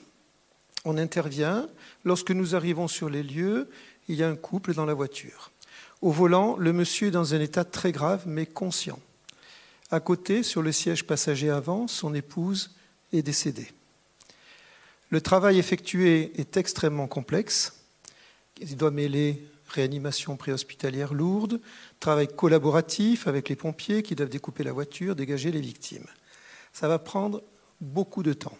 on 0.84 0.98
intervient. 0.98 1.68
Lorsque 2.04 2.30
nous 2.30 2.54
arrivons 2.54 2.88
sur 2.88 3.10
les 3.10 3.22
lieux, 3.22 3.68
il 4.08 4.16
y 4.16 4.22
a 4.22 4.28
un 4.28 4.36
couple 4.36 4.74
dans 4.74 4.86
la 4.86 4.94
voiture. 4.94 5.50
Au 6.02 6.10
volant, 6.10 6.56
le 6.56 6.72
monsieur 6.72 7.08
est 7.08 7.12
dans 7.12 7.34
un 7.34 7.40
état 7.40 7.64
très 7.64 7.92
grave 7.92 8.22
mais 8.26 8.46
conscient. 8.46 8.98
À 9.90 10.00
côté, 10.00 10.42
sur 10.42 10.62
le 10.62 10.72
siège 10.72 11.04
passager 11.04 11.50
avant, 11.50 11.88
son 11.88 12.14
épouse 12.14 12.74
est 13.12 13.22
décédée. 13.22 13.68
Le 15.10 15.20
travail 15.20 15.58
effectué 15.58 16.32
est 16.36 16.56
extrêmement 16.56 17.08
complexe. 17.08 17.74
Il 18.60 18.76
doit 18.76 18.92
mêler 18.92 19.44
réanimation 19.68 20.36
préhospitalière 20.36 21.14
lourde, 21.14 21.60
travail 21.98 22.28
collaboratif 22.28 23.26
avec 23.26 23.48
les 23.48 23.56
pompiers 23.56 24.02
qui 24.02 24.14
doivent 24.14 24.28
découper 24.28 24.64
la 24.64 24.72
voiture, 24.72 25.16
dégager 25.16 25.50
les 25.50 25.60
victimes. 25.60 26.06
Ça 26.72 26.88
va 26.88 26.98
prendre 26.98 27.42
beaucoup 27.80 28.22
de 28.22 28.32
temps. 28.32 28.56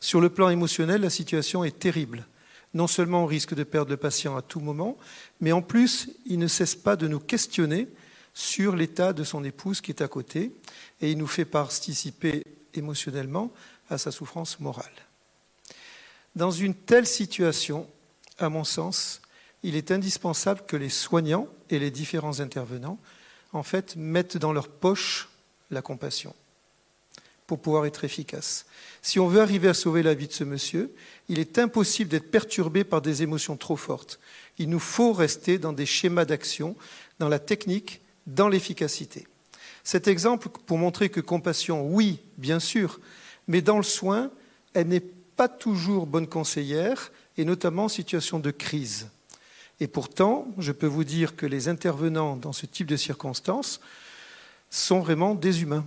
Sur 0.00 0.20
le 0.20 0.30
plan 0.30 0.48
émotionnel, 0.48 1.00
la 1.00 1.10
situation 1.10 1.64
est 1.64 1.78
terrible. 1.78 2.26
Non 2.74 2.86
seulement 2.86 3.24
on 3.24 3.26
risque 3.26 3.54
de 3.54 3.64
perdre 3.64 3.90
le 3.90 3.96
patient 3.96 4.36
à 4.36 4.42
tout 4.42 4.60
moment, 4.60 4.96
mais 5.40 5.52
en 5.52 5.62
plus, 5.62 6.10
il 6.26 6.38
ne 6.38 6.46
cesse 6.46 6.74
pas 6.74 6.96
de 6.96 7.08
nous 7.08 7.20
questionner 7.20 7.88
sur 8.34 8.76
l'état 8.76 9.12
de 9.12 9.24
son 9.24 9.42
épouse 9.42 9.80
qui 9.80 9.90
est 9.90 10.02
à 10.02 10.08
côté, 10.08 10.52
et 11.00 11.10
il 11.10 11.18
nous 11.18 11.26
fait 11.26 11.44
participer 11.44 12.44
émotionnellement 12.74 13.52
à 13.90 13.98
sa 13.98 14.12
souffrance 14.12 14.60
morale. 14.60 14.84
Dans 16.36 16.50
une 16.50 16.74
telle 16.74 17.06
situation, 17.06 17.88
à 18.38 18.48
mon 18.48 18.64
sens, 18.64 19.22
il 19.64 19.74
est 19.74 19.90
indispensable 19.90 20.62
que 20.66 20.76
les 20.76 20.90
soignants 20.90 21.48
et 21.70 21.78
les 21.78 21.90
différents 21.90 22.38
intervenants 22.38 22.98
en 23.52 23.62
fait 23.62 23.96
mettent 23.96 24.36
dans 24.36 24.52
leur 24.52 24.68
poche 24.68 25.28
la 25.70 25.82
compassion 25.82 26.34
pour 27.48 27.58
pouvoir 27.58 27.86
être 27.86 28.04
efficaces. 28.04 28.66
Si 29.00 29.18
on 29.18 29.26
veut 29.26 29.40
arriver 29.40 29.68
à 29.68 29.74
sauver 29.74 30.02
la 30.02 30.14
vie 30.14 30.28
de 30.28 30.32
ce 30.32 30.44
monsieur, 30.44 30.94
il 31.30 31.38
est 31.38 31.58
impossible 31.58 32.10
d'être 32.10 32.30
perturbé 32.30 32.84
par 32.84 33.00
des 33.00 33.22
émotions 33.22 33.56
trop 33.56 33.74
fortes. 33.74 34.20
Il 34.58 34.68
nous 34.68 34.78
faut 34.78 35.14
rester 35.14 35.58
dans 35.58 35.72
des 35.72 35.86
schémas 35.86 36.26
d'action, 36.26 36.76
dans 37.18 37.30
la 37.30 37.38
technique, 37.38 38.02
dans 38.26 38.50
l'efficacité. 38.50 39.26
Cet 39.82 40.08
exemple 40.08 40.50
pour 40.66 40.76
montrer 40.76 41.08
que 41.08 41.22
compassion, 41.22 41.88
oui, 41.88 42.20
bien 42.36 42.60
sûr, 42.60 43.00
mais 43.46 43.62
dans 43.62 43.78
le 43.78 43.82
soin, 43.82 44.30
elle 44.74 44.88
n'est 44.88 45.00
pas 45.00 45.48
toujours 45.48 46.06
bonne 46.06 46.26
conseillère, 46.26 47.10
et 47.38 47.46
notamment 47.46 47.84
en 47.84 47.88
situation 47.88 48.40
de 48.40 48.50
crise. 48.50 49.08
Et 49.80 49.86
pourtant, 49.86 50.48
je 50.58 50.72
peux 50.72 50.86
vous 50.86 51.04
dire 51.04 51.34
que 51.34 51.46
les 51.46 51.68
intervenants 51.68 52.36
dans 52.36 52.52
ce 52.52 52.66
type 52.66 52.88
de 52.88 52.96
circonstances 52.96 53.80
sont 54.70 55.00
vraiment 55.00 55.34
des 55.34 55.62
humains 55.62 55.86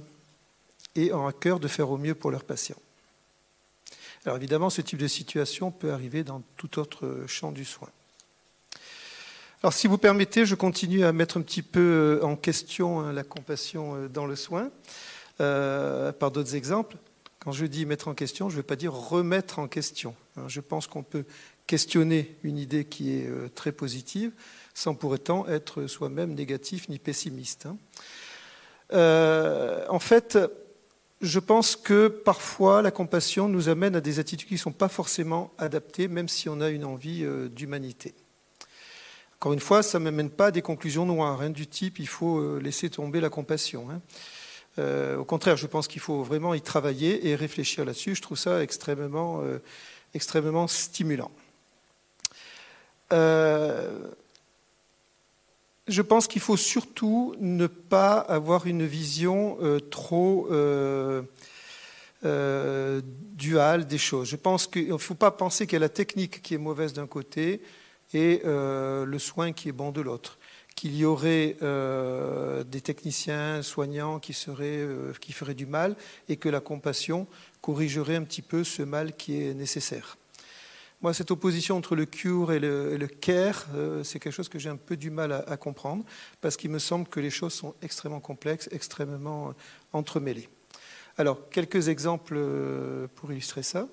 et 0.96 1.14
ont 1.14 1.28
à 1.28 1.34
cœur 1.34 1.60
de 1.60 1.68
faire 1.68 1.90
au 1.90 1.98
mieux 1.98 2.16
pour 2.16 2.32
leurs 2.32 2.44
patients. 2.44 2.82
Alors 4.26 4.38
évidemment, 4.38 4.70
ce 4.70 4.82
type 4.82 5.00
de 5.00 5.08
situation 5.08 5.72
peut 5.72 5.92
arriver 5.92 6.24
dans 6.24 6.42
tout 6.58 6.80
autre 6.80 7.24
champ 7.28 7.52
du 7.52 7.66
soin. 7.66 7.90
Alors 9.64 9.74
si 9.74 9.88
vous 9.88 9.98
permettez, 9.98 10.46
je 10.46 10.56
continue 10.56 11.04
à 11.04 11.12
mettre 11.12 11.38
un 11.38 11.42
petit 11.42 11.62
peu 11.62 12.20
en 12.24 12.36
question 12.36 13.00
hein, 13.00 13.14
la 13.14 13.24
compassion 13.24 13.96
euh, 13.96 14.08
dans 14.08 14.26
le 14.26 14.36
soin 14.36 14.72
euh, 15.40 16.12
par 16.12 16.32
d'autres 16.32 16.56
exemples. 16.56 16.98
Quand 17.40 17.52
je 17.52 17.66
dis 17.66 17.86
mettre 17.88 18.08
en 18.08 18.14
question, 18.14 18.50
je 18.50 18.56
ne 18.56 18.58
veux 18.58 18.68
pas 18.68 18.76
dire 18.76 18.94
remettre 18.94 19.58
en 19.58 19.68
question. 19.68 20.16
Hein. 20.38 20.44
Je 20.48 20.62
pense 20.62 20.86
qu'on 20.88 21.04
peut 21.04 21.26
questionner 21.66 22.36
une 22.44 22.58
idée 22.58 22.86
qui 22.86 23.14
est 23.14 23.28
euh, 23.28 23.50
très 23.54 23.72
positive 23.72 24.32
sans 24.74 24.94
pour 24.94 25.12
autant 25.12 25.48
être 25.48 25.88
soi-même 25.88 26.34
négatif 26.34 26.90
ni 26.90 27.00
pessimiste. 27.00 27.66
Hein. 27.66 27.78
Euh, 28.94 29.86
en 29.90 30.00
fait, 30.00 30.38
je 31.22 31.40
pense 31.40 31.76
que 31.76 32.08
parfois 32.08 32.82
la 32.82 32.92
compassion 32.92 33.48
nous 33.48 33.70
amène 33.70 33.96
à 33.96 34.02
des 34.02 34.20
attitudes 34.20 34.48
qui 34.48 34.56
ne 34.56 34.60
sont 34.60 34.72
pas 34.72 34.90
forcément 34.90 35.52
adaptées, 35.58 36.08
même 36.08 36.28
si 36.28 36.50
on 36.50 36.62
a 36.62 36.70
une 36.70 36.84
envie 36.84 37.24
euh, 37.24 37.48
d'humanité. 37.48 38.16
Encore 39.36 39.54
une 39.54 39.60
fois, 39.60 39.84
ça 39.84 40.00
ne 40.00 40.04
m'amène 40.04 40.30
pas 40.30 40.48
à 40.48 40.52
des 40.52 40.62
conclusions 40.62 41.06
noires, 41.06 41.42
hein, 41.42 41.50
du 41.50 41.68
type 41.68 42.00
il 42.00 42.08
faut 42.08 42.40
euh, 42.40 42.60
laisser 42.60 42.90
tomber 42.90 43.22
la 43.22 43.30
compassion. 43.30 43.90
Hein. 43.92 44.02
Euh, 44.80 45.18
au 45.18 45.26
contraire, 45.26 45.58
je 45.58 45.68
pense 45.68 45.88
qu'il 45.88 46.02
faut 46.02 46.24
vraiment 46.24 46.54
y 46.54 46.62
travailler 46.62 47.28
et 47.28 47.36
réfléchir 47.36 47.86
là-dessus. 47.86 48.16
Je 48.16 48.22
trouve 48.22 48.38
ça 48.38 48.64
extrêmement, 48.64 49.44
extrêmement 50.14 50.68
stimulant. 50.68 51.32
Je 55.88 56.02
pense 56.02 56.28
qu'il 56.28 56.42
faut 56.42 56.58
surtout 56.58 57.36
ne 57.40 57.68
pas 57.68 58.18
avoir 58.20 58.68
une 58.68 58.86
vision 58.86 59.58
trop 59.90 60.48
euh, 62.24 63.02
dual 63.04 63.88
des 63.88 63.98
choses. 63.98 64.30
Je 64.30 64.36
pense 64.36 64.68
qu'il 64.68 64.90
ne 64.90 64.98
faut 64.98 65.16
pas 65.16 65.32
penser 65.32 65.66
qu'il 65.66 65.74
y 65.74 65.78
a 65.78 65.80
la 65.80 65.90
technique 65.90 66.44
qui 66.44 66.54
est 66.54 66.60
mauvaise 66.60 66.94
d'un 66.94 67.08
côté 67.08 67.62
et 68.14 68.44
euh, 68.46 69.06
le 69.06 69.18
soin 69.18 69.54
qui 69.54 69.70
est 69.70 69.72
bon 69.72 69.92
de 69.92 70.02
l'autre. 70.02 70.38
Qu'il 70.76 70.96
y 70.96 71.04
aurait 71.04 71.58
euh, 71.64 72.64
des 72.64 72.82
techniciens 72.82 73.64
soignants 73.64 74.20
qui 74.20 74.34
feraient 74.34 75.56
du 75.56 75.66
mal 75.66 75.96
et 76.30 76.38
que 76.38 76.48
la 76.48 76.60
compassion 76.60 77.26
corrigerait 77.62 78.18
un 78.18 78.24
petit 78.24 78.44
peu 78.44 78.64
ce 78.64 78.84
mal 78.84 79.16
qui 79.16 79.42
est 79.42 79.56
nécessaire. 79.56 80.18
Moi, 81.02 81.14
cette 81.14 81.32
opposition 81.32 81.78
entre 81.78 81.96
le 81.96 82.06
cure 82.06 82.52
et 82.52 82.60
le, 82.60 83.08
care, 83.08 83.66
c'est 84.04 84.20
quelque 84.20 84.34
chose 84.34 84.50
que 84.50 84.60
j'ai 84.60 84.70
un 84.70 84.76
peu 84.76 84.96
du 84.96 85.10
mal 85.10 85.32
à, 85.48 85.58
comprendre, 85.58 86.06
parce 86.42 86.58
qu'il 86.58 86.70
me 86.70 86.78
semble 86.80 87.08
que 87.08 87.20
les 87.20 87.32
choses 87.32 87.54
sont 87.54 87.74
extrêmement 87.82 88.20
complexes, 88.20 88.70
extrêmement 88.72 89.54
entremêlées. 89.94 90.48
Alors, 91.18 91.50
quelques 91.50 91.90
exemples 91.90 92.36
euh, 92.38 93.08
pour 93.16 93.32
illustrer 93.32 93.64
ça. 93.64 93.88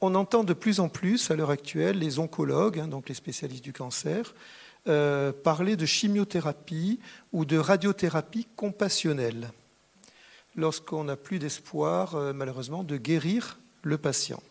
On 0.00 0.14
entend 0.14 0.44
de 0.44 0.52
plus 0.52 0.80
en 0.80 0.88
plus, 0.88 1.30
à 1.30 1.36
l'heure 1.36 1.50
actuelle, 1.50 1.98
les 1.98 2.18
oncologues, 2.18 2.78
hein, 2.78 2.88
donc 2.88 3.08
les 3.08 3.14
spécialistes 3.14 3.64
du 3.64 3.72
cancer, 3.72 4.34
euh, 4.88 5.32
parler 5.32 5.76
de 5.76 5.86
chimiothérapie 5.86 7.00
ou 7.32 7.44
de 7.44 7.56
radiothérapie 7.56 8.46
compassionnelle, 8.56 9.50
lorsqu'on 10.56 11.04
n'a 11.04 11.16
plus 11.16 11.38
d'espoir, 11.38 12.14
euh, 12.14 12.32
malheureusement, 12.32 12.82
de 12.82 12.96
guérir 12.96 13.58
le 13.82 13.98
patient. 13.98 14.42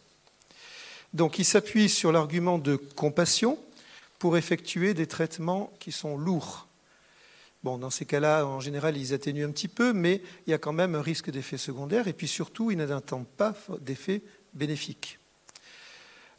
Donc, 1.14 1.40
ils 1.40 1.46
s'appuient 1.46 1.90
sur 1.90 2.12
l'argument 2.12 2.58
de 2.58 2.76
compassion 2.76 3.60
pour 4.20 4.38
effectuer 4.38 4.94
des 4.94 5.08
traitements 5.08 5.74
qui 5.80 5.92
sont 5.92 6.18
lourds, 6.18 6.68
Bon, 7.64 7.78
dans 7.78 7.92
ces 7.92 8.06
cas-là, 8.06 8.46
en 8.46 8.60
général, 8.60 8.98
ils 8.98 9.14
atténuent 9.14 9.46
un 9.46 9.52
petit 9.52 9.68
peu, 9.68 9.94
mais 9.94 10.24
il 10.48 10.52
y 10.52 10.54
a 10.54 10.58
quand 10.58 10.74
même 10.74 10.96
un 10.96 11.02
risque 11.02 11.30
d'effet 11.30 11.58
secondaire, 11.58 12.08
et 12.08 12.14
puis 12.14 12.28
surtout, 12.28 12.72
ils 12.72 12.78
n'attendent 12.78 13.28
pas 13.28 13.56
d'effet 13.82 14.24
bénéfique. 14.56 15.20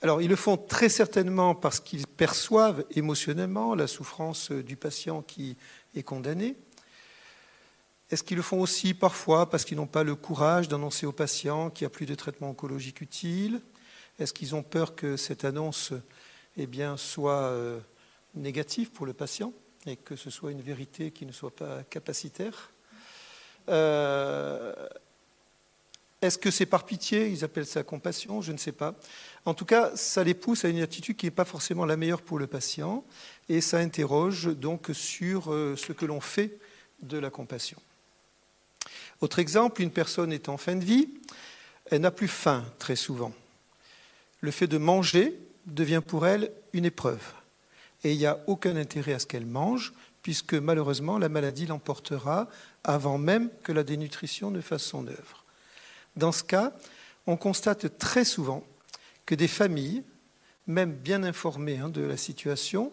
Alors, 0.02 0.20
ils 0.20 0.28
le 0.28 0.34
font 0.34 0.56
très 0.56 0.88
certainement 0.88 1.54
parce 1.54 1.78
qu'ils 1.78 2.08
perçoivent 2.08 2.84
émotionnellement 2.90 3.76
la 3.76 3.86
souffrance 3.86 4.50
du 4.50 4.74
patient 4.74 5.22
qui 5.22 5.56
est 5.94 6.02
condamné. 6.02 6.56
Est-ce 8.10 8.24
qu'ils 8.24 8.36
le 8.36 8.42
font 8.42 8.60
aussi 8.60 8.92
parfois 8.92 9.48
parce 9.48 9.64
qu'ils 9.64 9.76
n'ont 9.76 9.86
pas 9.86 10.02
le 10.02 10.16
courage 10.16 10.66
d'annoncer 10.66 11.06
au 11.06 11.12
patient 11.12 11.70
qu'il 11.70 11.84
n'y 11.84 11.92
a 11.92 11.94
plus 11.94 12.04
de 12.04 12.16
traitement 12.16 12.50
oncologique 12.50 13.00
utile? 13.00 13.60
Est-ce 14.18 14.32
qu'ils 14.32 14.54
ont 14.54 14.62
peur 14.62 14.94
que 14.94 15.16
cette 15.16 15.44
annonce 15.44 15.92
eh 16.56 16.68
soit 16.96 17.42
euh, 17.42 17.80
négative 18.34 18.90
pour 18.90 19.06
le 19.06 19.12
patient 19.12 19.52
et 19.86 19.96
que 19.96 20.16
ce 20.16 20.30
soit 20.30 20.52
une 20.52 20.60
vérité 20.60 21.10
qui 21.10 21.26
ne 21.26 21.32
soit 21.32 21.54
pas 21.54 21.82
capacitaire? 21.84 22.72
Euh, 23.68 24.74
est-ce 26.20 26.38
que 26.38 26.52
c'est 26.52 26.66
par 26.66 26.84
pitié? 26.84 27.28
Ils 27.28 27.42
appellent 27.42 27.66
ça 27.66 27.82
compassion, 27.82 28.40
je 28.42 28.52
ne 28.52 28.56
sais 28.56 28.72
pas. 28.72 28.94
En 29.44 29.54
tout 29.54 29.64
cas, 29.64 29.96
ça 29.96 30.22
les 30.22 30.34
pousse 30.34 30.64
à 30.64 30.68
une 30.68 30.80
attitude 30.80 31.16
qui 31.16 31.26
n'est 31.26 31.32
pas 31.32 31.44
forcément 31.44 31.84
la 31.84 31.96
meilleure 31.96 32.22
pour 32.22 32.38
le 32.38 32.46
patient, 32.46 33.04
et 33.48 33.60
ça 33.60 33.78
interroge 33.78 34.46
donc 34.56 34.90
sur 34.92 35.52
euh, 35.52 35.74
ce 35.76 35.92
que 35.92 36.06
l'on 36.06 36.20
fait 36.20 36.58
de 37.02 37.18
la 37.18 37.30
compassion. 37.30 37.78
Autre 39.20 39.40
exemple, 39.40 39.82
une 39.82 39.90
personne 39.90 40.32
est 40.32 40.48
en 40.48 40.56
fin 40.56 40.76
de 40.76 40.84
vie, 40.84 41.08
elle 41.90 42.02
n'a 42.02 42.12
plus 42.12 42.28
faim 42.28 42.64
très 42.78 42.96
souvent. 42.96 43.32
Le 44.42 44.50
fait 44.50 44.66
de 44.66 44.76
manger 44.76 45.38
devient 45.66 46.02
pour 46.06 46.26
elle 46.26 46.52
une 46.74 46.84
épreuve 46.84 47.22
et 48.04 48.12
il 48.12 48.18
n'y 48.18 48.26
a 48.26 48.40
aucun 48.46 48.76
intérêt 48.76 49.14
à 49.14 49.18
ce 49.18 49.26
qu'elle 49.26 49.46
mange, 49.46 49.92
puisque 50.22 50.54
malheureusement 50.54 51.18
la 51.18 51.28
maladie 51.28 51.66
l'emportera 51.66 52.48
avant 52.84 53.18
même 53.18 53.48
que 53.62 53.72
la 53.72 53.84
dénutrition 53.84 54.50
ne 54.50 54.60
fasse 54.60 54.82
son 54.82 55.06
œuvre. 55.06 55.44
Dans 56.16 56.32
ce 56.32 56.42
cas, 56.42 56.72
on 57.26 57.36
constate 57.36 57.98
très 57.98 58.24
souvent 58.24 58.64
que 59.24 59.34
des 59.34 59.48
familles, 59.48 60.02
même 60.66 60.92
bien 60.92 61.22
informées 61.22 61.78
hein, 61.78 61.88
de 61.88 62.02
la 62.02 62.16
situation, 62.16 62.92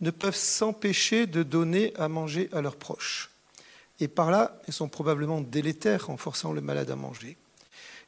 ne 0.00 0.10
peuvent 0.10 0.36
s'empêcher 0.36 1.26
de 1.26 1.42
donner 1.42 1.92
à 1.96 2.08
manger 2.08 2.48
à 2.52 2.60
leurs 2.60 2.76
proches. 2.76 3.30
Et 4.00 4.08
par 4.08 4.30
là, 4.30 4.60
elles 4.66 4.74
sont 4.74 4.88
probablement 4.88 5.40
délétères 5.40 6.10
en 6.10 6.16
forçant 6.16 6.52
le 6.52 6.60
malade 6.60 6.90
à 6.90 6.96
manger. 6.96 7.36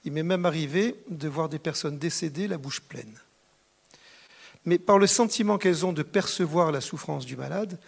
Il 0.06 0.12
m'est 0.12 0.22
même 0.22 0.46
arrivé 0.46 0.94
de 1.10 1.28
voir 1.28 1.50
des 1.50 1.58
personnes 1.58 1.98
décédées 1.98 2.48
la 2.48 2.56
bouche 2.56 2.80
pleine 2.80 3.18
mais 4.66 4.78
par 4.78 4.98
le 4.98 5.06
sentiment 5.06 5.56
qu'elles 5.56 5.86
ont 5.86 5.92
de 5.92 6.02
percevoir 6.02 6.72
la 6.72 6.80
souffrance 6.82 7.24
du 7.24 7.36
malade, 7.36 7.78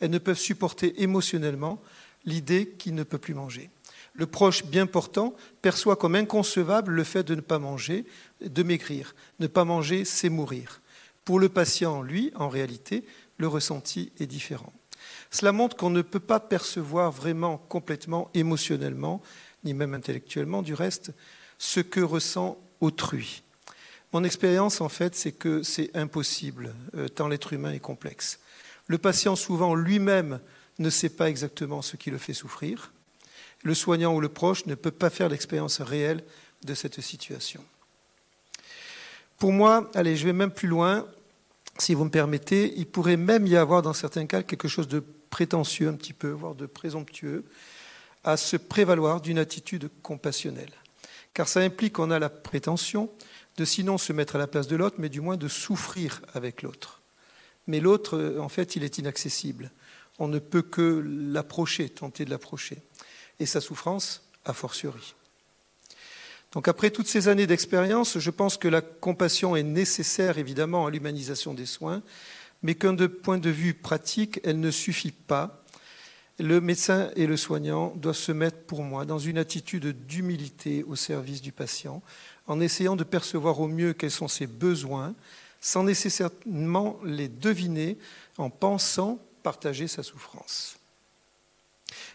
elles 0.00 0.10
ne 0.10 0.18
peuvent 0.18 0.38
supporter 0.38 1.02
émotionnellement 1.02 1.82
l'idée 2.24 2.68
qu'il 2.78 2.94
ne 2.94 3.02
peut 3.02 3.18
plus 3.18 3.34
manger. 3.34 3.70
Le 4.14 4.26
proche 4.26 4.64
bien 4.64 4.86
portant 4.86 5.34
perçoit 5.62 5.96
comme 5.96 6.14
inconcevable 6.14 6.92
le 6.92 7.04
fait 7.04 7.24
de 7.24 7.34
ne 7.34 7.40
pas 7.40 7.58
manger, 7.58 8.06
de 8.40 8.62
maigrir. 8.62 9.14
Ne 9.40 9.48
pas 9.48 9.64
manger, 9.64 10.04
c'est 10.04 10.28
mourir. 10.28 10.80
Pour 11.24 11.40
le 11.40 11.48
patient, 11.48 12.02
lui, 12.02 12.32
en 12.36 12.48
réalité, 12.48 13.04
le 13.36 13.48
ressenti 13.48 14.12
est 14.18 14.26
différent. 14.26 14.72
Cela 15.30 15.52
montre 15.52 15.76
qu'on 15.76 15.90
ne 15.90 16.02
peut 16.02 16.20
pas 16.20 16.40
percevoir 16.40 17.10
vraiment 17.12 17.58
complètement 17.58 18.30
émotionnellement, 18.34 19.20
ni 19.64 19.74
même 19.74 19.94
intellectuellement 19.94 20.62
du 20.62 20.74
reste, 20.74 21.12
ce 21.58 21.80
que 21.80 22.00
ressent 22.00 22.58
autrui. 22.80 23.42
Mon 24.12 24.24
expérience, 24.24 24.80
en 24.80 24.88
fait, 24.88 25.14
c'est 25.14 25.32
que 25.32 25.62
c'est 25.62 25.94
impossible, 25.94 26.74
euh, 26.96 27.08
tant 27.08 27.28
l'être 27.28 27.52
humain 27.52 27.72
est 27.72 27.80
complexe. 27.80 28.38
Le 28.86 28.96
patient, 28.96 29.36
souvent, 29.36 29.74
lui-même 29.74 30.40
ne 30.78 30.88
sait 30.88 31.10
pas 31.10 31.28
exactement 31.28 31.82
ce 31.82 31.96
qui 31.96 32.10
le 32.10 32.18
fait 32.18 32.32
souffrir. 32.32 32.92
Le 33.62 33.74
soignant 33.74 34.14
ou 34.14 34.20
le 34.20 34.28
proche 34.28 34.64
ne 34.66 34.74
peut 34.74 34.90
pas 34.90 35.10
faire 35.10 35.28
l'expérience 35.28 35.80
réelle 35.80 36.24
de 36.64 36.74
cette 36.74 37.00
situation. 37.00 37.62
Pour 39.36 39.52
moi, 39.52 39.90
allez, 39.94 40.16
je 40.16 40.24
vais 40.24 40.32
même 40.32 40.50
plus 40.50 40.68
loin, 40.68 41.06
si 41.78 41.94
vous 41.94 42.04
me 42.04 42.10
permettez, 42.10 42.72
il 42.76 42.86
pourrait 42.86 43.16
même 43.16 43.46
y 43.46 43.56
avoir 43.56 43.82
dans 43.82 43.92
certains 43.92 44.26
cas 44.26 44.42
quelque 44.42 44.68
chose 44.68 44.88
de 44.88 45.02
prétentieux 45.30 45.88
un 45.88 45.94
petit 45.94 46.12
peu, 46.12 46.30
voire 46.30 46.54
de 46.54 46.66
présomptueux, 46.66 47.44
à 48.24 48.36
se 48.36 48.56
prévaloir 48.56 49.20
d'une 49.20 49.38
attitude 49.38 49.90
compassionnelle. 50.02 50.72
Car 51.38 51.46
ça 51.46 51.60
implique 51.60 51.92
qu'on 51.92 52.10
a 52.10 52.18
la 52.18 52.30
prétention 52.30 53.08
de 53.58 53.64
sinon 53.64 53.96
se 53.96 54.12
mettre 54.12 54.34
à 54.34 54.40
la 54.40 54.48
place 54.48 54.66
de 54.66 54.74
l'autre, 54.74 54.96
mais 54.98 55.08
du 55.08 55.20
moins 55.20 55.36
de 55.36 55.46
souffrir 55.46 56.20
avec 56.34 56.62
l'autre. 56.62 57.00
Mais 57.68 57.78
l'autre, 57.78 58.18
euh, 58.18 58.40
en 58.40 58.48
fait, 58.48 58.74
il 58.74 58.82
est 58.82 58.98
inaccessible. 58.98 59.70
On 60.18 60.26
ne 60.26 60.40
peut 60.40 60.62
que 60.62 61.00
l'approcher, 61.06 61.90
tenter 61.90 62.24
de 62.24 62.30
l'approcher. 62.30 62.78
Et 63.38 63.46
sa 63.46 63.60
souffrance, 63.60 64.28
a 64.46 64.52
fortiori. 64.52 65.14
Donc 66.50 66.66
après 66.66 66.90
toutes 66.90 67.06
ces 67.06 67.28
années 67.28 67.46
d'expérience, 67.46 68.18
je 68.18 68.30
pense 68.30 68.56
que 68.56 68.66
la 68.66 68.80
compassion 68.80 69.54
est 69.54 69.62
nécessaire 69.62 70.38
évidemment 70.38 70.86
à 70.86 70.90
l'humanisation 70.90 71.54
des 71.54 71.66
soins, 71.66 72.02
mais 72.64 72.74
qu'un 72.74 72.96
point 72.96 73.38
de 73.38 73.50
vue 73.50 73.74
pratique, 73.74 74.40
elle 74.42 74.58
ne 74.58 74.72
suffit 74.72 75.12
pas. 75.12 75.57
Le 76.38 76.60
médecin 76.60 77.10
et 77.16 77.26
le 77.26 77.36
soignant 77.36 77.92
doivent 77.96 78.16
se 78.16 78.30
mettre 78.30 78.58
pour 78.58 78.82
moi 78.82 79.04
dans 79.04 79.18
une 79.18 79.38
attitude 79.38 80.06
d'humilité 80.06 80.84
au 80.84 80.94
service 80.94 81.42
du 81.42 81.50
patient, 81.50 82.00
en 82.46 82.60
essayant 82.60 82.94
de 82.94 83.04
percevoir 83.04 83.60
au 83.60 83.66
mieux 83.66 83.92
quels 83.92 84.12
sont 84.12 84.28
ses 84.28 84.46
besoins, 84.46 85.14
sans 85.60 85.82
nécessairement 85.82 86.98
les 87.04 87.28
deviner, 87.28 87.98
en 88.36 88.50
pensant 88.50 89.18
partager 89.42 89.88
sa 89.88 90.02
souffrance. 90.02 90.78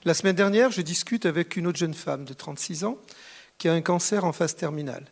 La 0.06 0.14
semaine 0.14 0.36
dernière, 0.36 0.72
je 0.72 0.82
discute 0.82 1.26
avec 1.26 1.56
une 1.56 1.68
autre 1.68 1.80
jeune 1.80 1.94
femme 1.94 2.26
de 2.26 2.34
36 2.34 2.84
ans 2.84 2.98
qui 3.58 3.68
a 3.68 3.74
un 3.74 3.82
cancer 3.82 4.26
en 4.26 4.34
phase 4.34 4.56
terminale. 4.56 5.06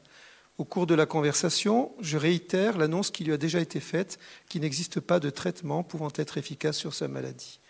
Au 0.57 0.66
cours 0.66 0.86
de 0.86 0.95
la 0.95 1.05
conversation, 1.05 1.91
je 2.01 2.18
réitère 2.18 2.78
l'annonce 2.78 3.09
qui 3.09 3.24
lui 3.24 3.34
a 3.34 3.38
déjà 3.38 3.59
été 3.59 3.80
faite 3.80 4.20
qu'il 4.47 4.62
n'existe 4.62 4.99
pas 4.99 5.20
de 5.20 5.30
traitement 5.30 5.84
pouvant 5.84 6.12
être 6.16 6.38
efficace 6.38 6.78
sur 6.78 6.93
sa 6.93 7.07
maladie. 7.07 7.61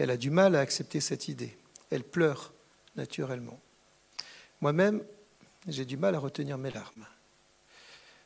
Elle 0.00 0.10
a 0.10 0.16
du 0.16 0.30
mal 0.30 0.56
à 0.56 0.60
accepter 0.60 0.98
cette 0.98 1.28
idée. 1.28 1.54
Elle 1.90 2.04
pleure 2.04 2.54
naturellement. 2.96 3.60
Moi-même, 4.62 5.02
j'ai 5.68 5.84
du 5.84 5.98
mal 5.98 6.14
à 6.14 6.18
retenir 6.18 6.56
mes 6.56 6.70
larmes. 6.70 7.04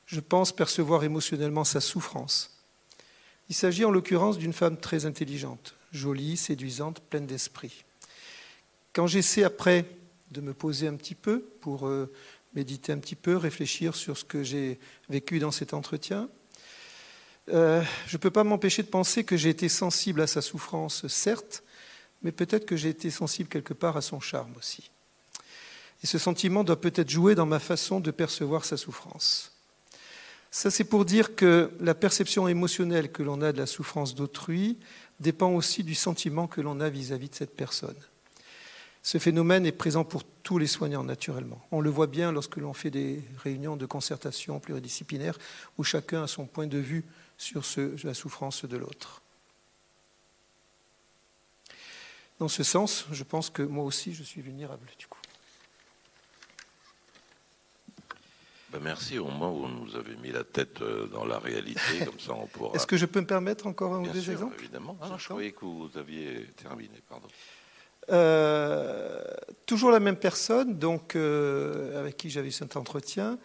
Je 0.06 0.20
pense 0.20 0.52
percevoir 0.52 1.02
émotionnellement 1.02 1.64
sa 1.64 1.80
souffrance. 1.80 2.56
Il 3.48 3.56
s'agit 3.56 3.84
en 3.84 3.90
l'occurrence 3.90 4.38
d'une 4.38 4.52
femme 4.52 4.78
très 4.78 5.04
intelligente, 5.04 5.74
jolie, 5.90 6.36
séduisante, 6.36 7.00
pleine 7.00 7.26
d'esprit. 7.26 7.84
Quand 8.92 9.08
j'essaie 9.08 9.42
après 9.42 9.84
de 10.30 10.40
me 10.40 10.54
poser 10.54 10.86
un 10.86 10.94
petit 10.94 11.16
peu 11.16 11.40
pour 11.60 11.88
euh, 11.88 12.12
méditer 12.54 12.92
un 12.92 12.98
petit 12.98 13.16
peu, 13.16 13.36
réfléchir 13.36 13.96
sur 13.96 14.16
ce 14.16 14.24
que 14.24 14.44
j'ai 14.44 14.78
vécu 15.08 15.40
dans 15.40 15.50
cet 15.50 15.74
entretien, 15.74 16.28
euh, 17.52 17.82
je 18.06 18.16
ne 18.16 18.20
peux 18.20 18.30
pas 18.30 18.44
m'empêcher 18.44 18.82
de 18.82 18.88
penser 18.88 19.24
que 19.24 19.36
j'ai 19.36 19.50
été 19.50 19.68
sensible 19.68 20.20
à 20.20 20.26
sa 20.26 20.40
souffrance, 20.40 21.06
certes, 21.08 21.62
mais 22.22 22.32
peut-être 22.32 22.64
que 22.64 22.76
j'ai 22.76 22.88
été 22.88 23.10
sensible 23.10 23.48
quelque 23.48 23.74
part 23.74 23.96
à 23.96 24.00
son 24.00 24.20
charme 24.20 24.52
aussi. 24.58 24.90
Et 26.02 26.06
ce 26.06 26.18
sentiment 26.18 26.64
doit 26.64 26.80
peut-être 26.80 27.10
jouer 27.10 27.34
dans 27.34 27.46
ma 27.46 27.58
façon 27.58 28.00
de 28.00 28.10
percevoir 28.10 28.64
sa 28.64 28.76
souffrance. 28.76 29.52
Ça, 30.50 30.70
c'est 30.70 30.84
pour 30.84 31.04
dire 31.04 31.34
que 31.34 31.70
la 31.80 31.94
perception 31.94 32.46
émotionnelle 32.46 33.10
que 33.10 33.22
l'on 33.22 33.42
a 33.42 33.52
de 33.52 33.58
la 33.58 33.66
souffrance 33.66 34.14
d'autrui 34.14 34.78
dépend 35.20 35.50
aussi 35.50 35.82
du 35.82 35.94
sentiment 35.94 36.46
que 36.46 36.60
l'on 36.60 36.80
a 36.80 36.88
vis-à-vis 36.88 37.28
de 37.28 37.34
cette 37.34 37.56
personne. 37.56 37.96
Ce 39.02 39.18
phénomène 39.18 39.66
est 39.66 39.72
présent 39.72 40.04
pour 40.04 40.24
tous 40.24 40.58
les 40.58 40.66
soignants, 40.66 41.04
naturellement. 41.04 41.60
On 41.72 41.80
le 41.80 41.90
voit 41.90 42.06
bien 42.06 42.32
lorsque 42.32 42.56
l'on 42.56 42.72
fait 42.72 42.90
des 42.90 43.22
réunions 43.42 43.76
de 43.76 43.84
concertation 43.84 44.60
pluridisciplinaires 44.60 45.38
où 45.76 45.84
chacun 45.84 46.22
a 46.22 46.26
son 46.26 46.46
point 46.46 46.66
de 46.66 46.78
vue 46.78 47.04
sur 47.44 47.62
la 48.04 48.14
souffrance 48.14 48.64
de 48.64 48.76
l'autre. 48.76 49.22
Dans 52.38 52.48
ce 52.48 52.62
sens, 52.62 53.06
je 53.12 53.22
pense 53.22 53.50
que 53.50 53.62
moi 53.62 53.84
aussi, 53.84 54.12
je 54.12 54.22
suis 54.22 54.40
vulnérable, 54.40 54.88
du 54.98 55.06
coup. 55.06 55.18
Ben 58.74 58.80
merci, 58.82 59.20
au 59.20 59.28
moins 59.28 59.52
vous 59.52 59.68
nous 59.68 59.94
avez 59.94 60.16
mis 60.16 60.32
la 60.32 60.42
tête 60.42 60.82
euh, 60.82 61.06
dans 61.06 61.24
la 61.24 61.38
réalité, 61.38 61.80
comme 62.04 62.18
ça 62.18 62.32
on 62.32 62.48
pourra... 62.48 62.74
Est-ce 62.74 62.88
que 62.88 62.96
je 62.96 63.06
peux 63.06 63.20
me 63.20 63.26
permettre 63.26 63.68
encore 63.68 63.94
un 63.94 64.00
ou 64.00 64.08
deux 64.08 64.20
sûr, 64.20 64.32
exemples 64.32 64.56
évidemment. 64.58 64.98
Ah, 65.00 65.14
je 65.16 65.28
croyais 65.28 65.52
que 65.52 65.64
vous 65.64 65.88
aviez 65.94 66.48
terminé, 66.56 67.00
pardon. 67.08 67.28
Euh, 68.10 69.22
toujours 69.64 69.92
la 69.92 70.00
même 70.00 70.16
personne, 70.16 70.76
donc 70.76 71.14
euh, 71.14 72.00
avec 72.00 72.16
qui 72.16 72.30
j'avais 72.30 72.50
cet 72.50 72.76
entretien, 72.76 73.38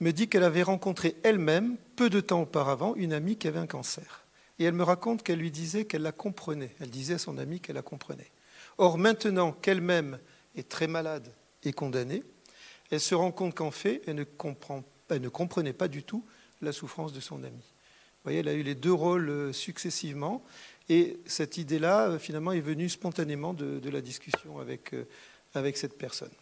me 0.00 0.12
dit 0.12 0.28
qu'elle 0.28 0.44
avait 0.44 0.62
rencontré 0.62 1.16
elle-même, 1.22 1.76
peu 1.96 2.10
de 2.10 2.20
temps 2.20 2.42
auparavant, 2.42 2.94
une 2.94 3.12
amie 3.12 3.36
qui 3.36 3.48
avait 3.48 3.58
un 3.58 3.66
cancer. 3.66 4.24
Et 4.58 4.64
elle 4.64 4.74
me 4.74 4.82
raconte 4.82 5.22
qu'elle 5.22 5.38
lui 5.38 5.50
disait 5.50 5.84
qu'elle 5.84 6.02
la 6.02 6.12
comprenait. 6.12 6.74
Elle 6.80 6.90
disait 6.90 7.14
à 7.14 7.18
son 7.18 7.38
amie 7.38 7.60
qu'elle 7.60 7.76
la 7.76 7.82
comprenait. 7.82 8.30
Or, 8.78 8.98
maintenant 8.98 9.52
qu'elle-même 9.52 10.18
est 10.56 10.68
très 10.68 10.86
malade 10.86 11.32
et 11.64 11.72
condamnée, 11.72 12.22
elle 12.90 13.00
se 13.00 13.14
rend 13.14 13.32
compte 13.32 13.54
qu'en 13.54 13.70
fait, 13.70 14.02
elle 14.06 14.16
ne, 14.16 15.28
comprenait 15.28 15.72
pas 15.72 15.88
du 15.88 16.02
tout 16.02 16.24
la 16.62 16.72
souffrance 16.72 17.12
de 17.12 17.20
son 17.20 17.42
amie. 17.44 17.56
Vous 17.58 18.24
voyez, 18.24 18.40
elle 18.40 18.48
a 18.48 18.54
eu 18.54 18.62
les 18.62 18.74
deux 18.74 18.92
rôles 18.92 19.28
euh, 19.28 19.52
successivement. 19.52 20.44
Et 20.88 21.20
cette 21.26 21.56
idée-là, 21.56 22.08
euh, 22.08 22.18
finalement, 22.18 22.52
est 22.52 22.60
venue 22.60 22.88
spontanément 22.88 23.54
de, 23.54 23.78
de 23.78 23.90
la 23.90 24.00
discussion 24.00 24.58
avec, 24.58 24.92
euh, 24.92 25.06
avec 25.54 25.76
cette 25.76 25.96
personne. 25.96 26.32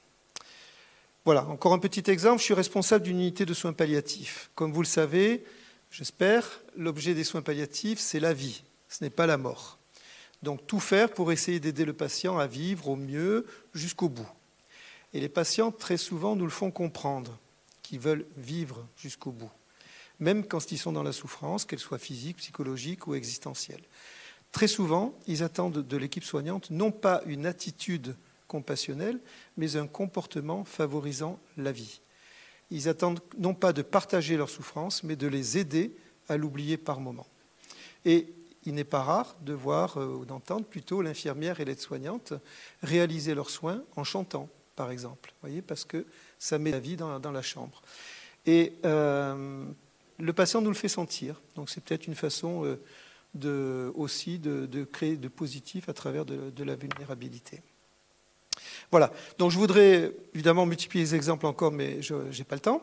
Voilà, 1.27 1.45
encore 1.47 1.72
un 1.72 1.81
petit 1.81 2.09
exemple. 2.09 2.39
Je 2.39 2.45
suis 2.45 2.55
responsable 2.55 3.05
d'une 3.05 3.18
unité 3.18 3.45
de 3.45 3.53
soins 3.53 3.72
palliatifs. 3.72 4.49
Comme 4.55 4.72
vous 4.72 4.83
le 4.83 4.87
savez, 4.87 5.43
j'espère, 5.91 6.62
l'objet 6.77 7.14
des 7.14 7.24
soins 7.24 7.43
palliatifs, 7.43 7.99
c'est 7.99 8.20
la 8.20 8.33
vie, 8.33 8.62
ce 8.89 9.03
n'est 9.03 9.11
pas 9.11 9.27
la 9.27 9.37
mort. 9.37 9.81
Donc 10.45 10.64
tout 10.68 10.79
faire 10.79 11.11
pour 11.11 11.33
essayer 11.33 11.59
d'aider 11.59 11.85
le 11.85 11.95
patient 11.95 12.39
à 12.39 12.47
vivre 12.47 12.91
au 12.91 12.95
mieux 12.95 13.45
jusqu'au 13.74 14.09
bout. 14.09 14.29
Et 15.14 15.20
les 15.20 15.29
patients, 15.29 15.72
très 15.72 15.97
souvent, 15.97 16.37
nous 16.37 16.45
le 16.45 16.51
font 16.51 16.70
comprendre, 16.70 17.37
qu'ils 17.83 17.99
veulent 17.99 18.27
vivre 18.37 18.87
jusqu'au 18.97 19.33
bout, 19.33 19.51
même 20.20 20.47
quand 20.47 20.70
ils 20.70 20.79
sont 20.79 20.93
dans 20.93 21.03
la 21.03 21.11
souffrance, 21.11 21.64
qu'elle 21.64 21.81
soit 21.81 21.99
physique, 21.99 22.37
psychologique 22.37 23.09
ou 23.09 23.16
existentielle. 23.16 23.83
Très 24.53 24.68
souvent, 24.68 25.18
ils 25.27 25.43
attendent 25.43 25.85
de 25.85 25.97
l'équipe 25.97 26.22
soignante 26.22 26.70
non 26.70 26.93
pas 26.93 27.22
une 27.27 27.47
attitude 27.47 28.14
compassionnelle, 28.49 29.20
mais 29.57 29.76
un 29.76 29.86
comportement 29.86 30.64
favorisant 30.64 31.38
la 31.57 31.72
vie. 31.72 32.01
Ils 32.70 32.88
attendent 32.88 33.20
non 33.38 33.55
pas 33.55 33.72
de 33.72 33.82
partager 33.82 34.36
leur 34.36 34.51
souffrance, 34.51 35.03
mais 35.03 35.16
de 35.16 35.26
les 35.26 35.59
aider 35.59 35.97
à 36.28 36.36
l'oublier 36.36 36.76
par 36.76 37.01
moment. 37.01 37.26
Et 38.05 38.32
il 38.64 38.74
n'est 38.74 38.84
pas 38.84 39.03
rare 39.03 39.36
de 39.42 39.53
voir 39.53 39.97
euh, 39.97 40.07
ou 40.07 40.24
d'entendre 40.24 40.66
plutôt 40.66 41.01
l'infirmière 41.01 41.61
et 41.61 41.64
l'aide-soignante 41.64 42.32
réaliser 42.82 43.34
leurs 43.34 43.51
soins 43.51 43.82
en 43.94 44.05
chantant, 44.05 44.49
par 44.74 44.90
exemple, 44.90 45.32
voyez, 45.40 45.62
parce 45.62 45.84
que 45.84 46.05
ça 46.38 46.59
met 46.59 46.72
la 46.72 46.80
vie 46.80 46.97
dans, 46.97 47.18
la 47.18 47.42
chambre. 47.42 47.80
Et 48.44 48.74
euh, 48.84 49.64
le 50.18 50.32
patient 50.32 50.61
nous 50.61 50.70
le 50.70 50.76
fait 50.76 50.88
sentir, 50.88 51.40
donc 51.55 51.70
c'est 51.70 51.82
peut-être 51.82 52.07
une 52.07 52.14
façon 52.14 52.76
euh, 53.44 53.92
aussi 53.94 54.38
de, 54.38 54.84
créer 54.84 55.16
de 55.16 55.28
positif 55.28 55.88
à 55.88 55.92
travers 55.92 56.24
de 56.24 56.64
la 56.64 56.74
vulnérabilité. 56.74 57.62
Voilà. 58.91 59.12
Donc 59.39 59.51
je 59.51 59.59
voudrais 59.59 60.12
évidemment 60.34 60.66
multiplier 60.66 61.05
les 61.05 61.14
exemples 61.14 61.47
encore, 61.47 61.72
mais 61.72 62.03
je 62.03 62.14
n'ai 62.14 62.45
pas 62.45 62.57
le 62.57 62.61
temps. 62.61 62.82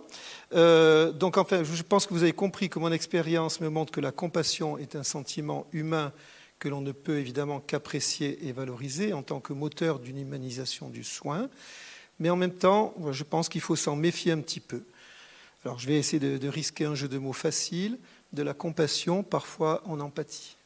Euh, 0.54 1.12
donc 1.12 1.38
enfin, 1.38 1.64
je 1.64 1.84
pense 1.84 2.06
que 2.06 2.14
vous 2.14 2.24
avez 2.24 2.34
compris 2.34 2.70
que 2.70 2.80
mon 2.80 2.91
expérience 2.91 3.62
me 3.62 3.70
montre 3.70 3.91
que 3.91 4.01
la 4.01 4.12
compassion 4.12 4.78
est 4.78 4.95
un 4.95 5.04
sentiment 5.04 5.68
humain 5.72 6.12
que 6.60 6.70
l'on 6.70 6.82
ne 6.82 6.91
peut 6.91 7.20
évidemment 7.20 7.60
qu'apprécier 7.60 8.47
et 8.47 8.51
valoriser 8.51 9.14
en 9.14 9.22
tant 9.22 9.39
que 9.39 9.54
moteur 9.54 9.99
d'une 9.99 10.18
humanisation 10.18 10.89
du 10.89 11.04
soin. 11.04 11.49
Mais 12.20 12.30
en 12.30 12.36
même 12.36 12.54
temps, 12.54 12.93
je 13.12 13.24
pense 13.24 13.49
qu'il 13.49 13.62
faut 13.62 13.76
s'en 13.76 13.95
méfier 13.95 14.32
un 14.32 14.39
petit 14.39 14.60
peu. 14.60 14.84
Alors 15.66 15.80
je 15.80 15.88
vais 15.88 15.97
essayer 15.97 16.20
de, 16.20 16.38
de 16.38 16.47
risquer 16.47 16.86
un 16.86 16.95
jeu 16.95 17.08
de 17.08 17.18
mots 17.18 17.34
facile, 17.34 17.97
de 18.34 18.43
la 18.43 18.54
compassion 18.54 19.24
parfois 19.24 19.82
en 19.86 19.99
empathie. 19.99 20.58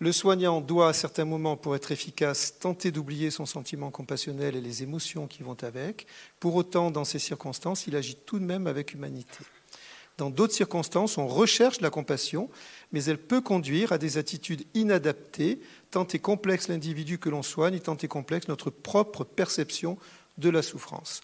Le 0.00 0.10
soignant 0.10 0.60
doit, 0.60 0.88
à 0.88 0.92
certains 0.92 1.24
moments, 1.24 1.56
pour 1.56 1.76
être 1.76 1.92
efficace, 1.92 2.58
tenter 2.58 2.90
d'oublier 2.90 3.30
son 3.30 3.46
sentiment 3.46 3.90
compassionnel 3.90 4.56
et 4.56 4.60
les 4.60 4.82
émotions 4.82 5.26
qui 5.28 5.42
vont 5.42 5.56
avec. 5.62 6.06
Pour 6.40 6.56
autant, 6.56 6.90
dans 6.90 7.04
ces 7.04 7.20
circonstances, 7.20 7.86
il 7.86 7.94
agit 7.94 8.16
tout 8.16 8.40
de 8.40 8.44
même 8.44 8.66
avec 8.66 8.92
humanité. 8.92 9.38
Dans 10.16 10.30
d'autres 10.30 10.54
circonstances, 10.54 11.18
on 11.18 11.26
recherche 11.26 11.80
la 11.80 11.90
compassion, 11.90 12.48
mais 12.92 13.04
elle 13.04 13.18
peut 13.18 13.40
conduire 13.40 13.92
à 13.92 13.98
des 13.98 14.18
attitudes 14.18 14.64
inadaptées, 14.74 15.60
tant 15.90 16.06
est 16.06 16.20
complexe 16.20 16.68
l'individu 16.68 17.18
que 17.18 17.28
l'on 17.28 17.42
soigne, 17.42 17.74
et 17.74 17.80
tant 17.80 17.96
est 17.96 18.08
complexe 18.08 18.48
notre 18.48 18.70
propre 18.70 19.24
perception 19.24 19.98
de 20.38 20.50
la 20.50 20.62
souffrance. 20.62 21.20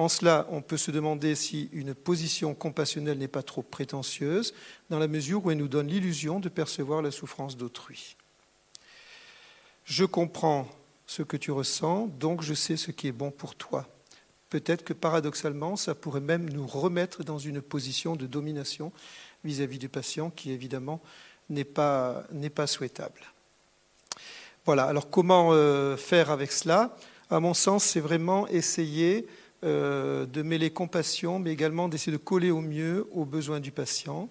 En 0.00 0.08
cela, 0.08 0.46
on 0.50 0.62
peut 0.62 0.78
se 0.78 0.90
demander 0.90 1.34
si 1.34 1.68
une 1.74 1.92
position 1.92 2.54
compassionnelle 2.54 3.18
n'est 3.18 3.28
pas 3.28 3.42
trop 3.42 3.60
prétentieuse, 3.60 4.54
dans 4.88 4.98
la 4.98 5.08
mesure 5.08 5.44
où 5.44 5.50
elle 5.50 5.58
nous 5.58 5.68
donne 5.68 5.88
l'illusion 5.88 6.40
de 6.40 6.48
percevoir 6.48 7.02
la 7.02 7.10
souffrance 7.10 7.58
d'autrui. 7.58 8.16
Je 9.84 10.06
comprends 10.06 10.66
ce 11.06 11.22
que 11.22 11.36
tu 11.36 11.50
ressens, 11.50 12.06
donc 12.18 12.40
je 12.40 12.54
sais 12.54 12.78
ce 12.78 12.92
qui 12.92 13.08
est 13.08 13.12
bon 13.12 13.30
pour 13.30 13.54
toi. 13.56 13.86
Peut-être 14.48 14.84
que 14.84 14.94
paradoxalement, 14.94 15.76
ça 15.76 15.94
pourrait 15.94 16.20
même 16.20 16.48
nous 16.48 16.66
remettre 16.66 17.22
dans 17.22 17.38
une 17.38 17.60
position 17.60 18.16
de 18.16 18.26
domination 18.26 18.92
vis-à-vis 19.44 19.78
du 19.78 19.90
patient 19.90 20.30
qui, 20.30 20.50
évidemment, 20.50 21.02
n'est 21.50 21.64
pas, 21.64 22.24
souhaitable. 22.64 23.20
Voilà, 24.64 24.84
alors 24.84 25.10
comment 25.10 25.50
euh, 25.52 25.98
faire 25.98 26.30
avec 26.30 26.52
cela? 26.52 26.96
À 27.28 27.38
mon 27.38 27.52
sens, 27.52 27.84
c'est 27.84 28.00
vraiment 28.00 28.48
essayer 28.48 29.28
euh, 29.62 30.26
de 30.26 30.42
mêler 30.42 30.70
compassion, 30.70 31.38
mais 31.38 31.52
également 31.52 31.88
d'essayer 31.88 32.12
de 32.12 32.16
coller 32.16 32.50
au 32.50 32.60
mieux 32.60 33.06
aux 33.12 33.24
besoins 33.24 33.60
du 33.60 33.72
patient. 33.72 34.28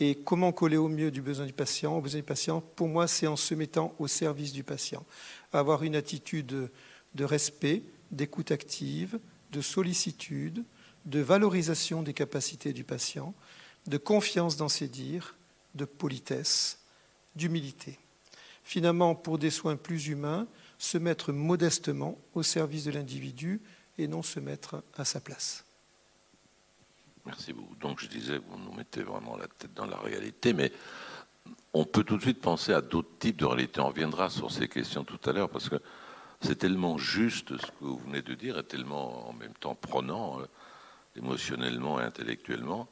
Et 0.00 0.14
comment 0.14 0.52
coller 0.52 0.78
au 0.78 0.88
mieux 0.88 1.10
du 1.10 1.20
besoin 1.20 1.44
du 1.44 1.52
patient, 1.52 1.96
aux 1.96 2.00
besoins 2.00 2.20
du 2.20 2.26
patient 2.26 2.62
Pour 2.76 2.88
moi, 2.88 3.06
c'est 3.06 3.26
en 3.26 3.36
se 3.36 3.54
mettant 3.54 3.94
au 3.98 4.08
service 4.08 4.52
du 4.52 4.64
patient. 4.64 5.04
Avoir 5.52 5.82
une 5.82 5.96
attitude 5.96 6.70
de 7.14 7.24
respect, 7.24 7.82
d'écoute 8.10 8.50
active, 8.50 9.18
de 9.52 9.60
sollicitude, 9.60 10.64
de 11.04 11.20
valorisation 11.20 12.02
des 12.02 12.14
capacités 12.14 12.72
du 12.72 12.84
patient, 12.84 13.34
de 13.86 13.98
confiance 13.98 14.56
dans 14.56 14.68
ses 14.68 14.88
dires, 14.88 15.36
de 15.74 15.84
politesse, 15.84 16.78
d'humilité. 17.36 17.98
Finalement, 18.64 19.14
pour 19.14 19.38
des 19.38 19.50
soins 19.50 19.76
plus 19.76 20.08
humains, 20.08 20.46
se 20.78 20.98
mettre 20.98 21.32
modestement 21.32 22.16
au 22.34 22.42
service 22.42 22.84
de 22.84 22.92
l'individu 22.92 23.60
et 24.00 24.08
non 24.08 24.22
se 24.22 24.40
mettre 24.40 24.82
à 24.96 25.04
sa 25.04 25.20
place. 25.20 25.64
Merci 27.26 27.52
beaucoup. 27.52 27.76
Donc 27.76 28.00
je 28.00 28.08
disais, 28.08 28.38
vous 28.38 28.58
nous 28.58 28.72
mettez 28.72 29.02
vraiment 29.02 29.36
la 29.36 29.46
tête 29.46 29.74
dans 29.74 29.86
la 29.86 29.98
réalité, 29.98 30.52
mais 30.52 30.72
on 31.74 31.84
peut 31.84 32.02
tout 32.02 32.16
de 32.16 32.22
suite 32.22 32.40
penser 32.40 32.72
à 32.72 32.80
d'autres 32.80 33.18
types 33.18 33.36
de 33.36 33.44
réalités. 33.44 33.80
On 33.80 33.88
reviendra 33.88 34.30
sur 34.30 34.50
ces 34.50 34.68
questions 34.68 35.04
tout 35.04 35.20
à 35.28 35.32
l'heure 35.32 35.50
parce 35.50 35.68
que 35.68 35.76
c'est 36.40 36.56
tellement 36.56 36.96
juste 36.96 37.56
ce 37.58 37.66
que 37.66 37.84
vous 37.84 37.98
venez 37.98 38.22
de 38.22 38.34
dire 38.34 38.58
et 38.58 38.64
tellement 38.64 39.28
en 39.28 39.34
même 39.34 39.52
temps 39.54 39.74
prenant 39.74 40.40
euh, 40.40 40.46
émotionnellement 41.16 42.00
et 42.00 42.04
intellectuellement 42.04 42.88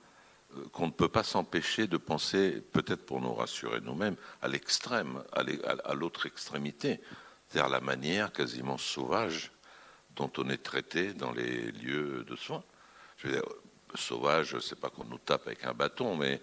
euh, 0.56 0.68
qu'on 0.72 0.86
ne 0.86 0.92
peut 0.92 1.08
pas 1.08 1.22
s'empêcher 1.22 1.86
de 1.86 1.96
penser, 1.96 2.62
peut-être 2.72 3.06
pour 3.06 3.22
nous 3.22 3.32
rassurer 3.32 3.80
nous-mêmes, 3.80 4.16
à 4.42 4.48
l'extrême, 4.48 5.22
à 5.32 5.94
l'autre 5.94 6.26
extrémité, 6.26 7.00
c'est-à-dire 7.48 7.70
la 7.70 7.80
manière 7.80 8.32
quasiment 8.32 8.76
sauvage 8.76 9.50
dont 10.18 10.30
on 10.38 10.50
est 10.50 10.62
traité 10.62 11.14
dans 11.14 11.30
les 11.30 11.70
lieux 11.72 12.24
de 12.28 12.36
soins. 12.36 12.64
Je 13.16 13.28
veux 13.28 13.34
dire, 13.34 13.44
sauvage, 13.94 14.56
pas 14.80 14.90
qu'on 14.90 15.04
nous 15.04 15.18
tape 15.18 15.46
avec 15.46 15.64
un 15.64 15.72
bâton, 15.72 16.16
mais 16.16 16.40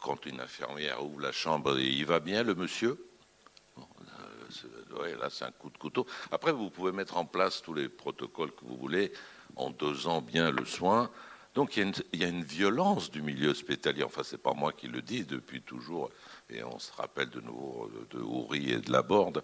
quand 0.00 0.24
une 0.24 0.40
infirmière 0.40 1.04
ouvre 1.04 1.20
la 1.20 1.32
chambre, 1.32 1.78
il 1.78 2.06
va 2.06 2.20
bien 2.20 2.44
le 2.44 2.54
monsieur 2.54 2.96
ouais, 5.00 5.16
Là, 5.16 5.28
c'est 5.30 5.44
un 5.44 5.50
coup 5.50 5.68
de 5.68 5.78
couteau. 5.78 6.06
Après, 6.30 6.52
vous 6.52 6.70
pouvez 6.70 6.92
mettre 6.92 7.16
en 7.16 7.24
place 7.24 7.60
tous 7.60 7.74
les 7.74 7.88
protocoles 7.88 8.52
que 8.52 8.64
vous 8.64 8.76
voulez 8.76 9.12
en 9.56 9.70
dosant 9.70 10.22
bien 10.22 10.52
le 10.52 10.64
soin. 10.64 11.10
Donc 11.54 11.76
il 11.76 11.92
y, 12.12 12.24
a 12.24 12.28
une, 12.28 12.44
violence 12.44 13.10
du 13.10 13.20
milieu 13.20 13.48
hospitalier. 13.48 14.04
Enfin, 14.04 14.22
c'est 14.22 14.40
pas 14.40 14.54
moi 14.54 14.72
qui 14.72 14.86
le 14.86 15.02
dis 15.02 15.24
depuis 15.24 15.60
toujours, 15.60 16.10
et 16.48 16.62
on 16.62 16.78
se 16.78 16.92
rappelle 16.92 17.30
de 17.30 17.40
nouveau 17.40 17.90
de 18.10 18.20
Houry 18.20 18.70
et 18.70 18.78
de 18.78 18.92
la 18.92 19.02
Borde. 19.02 19.42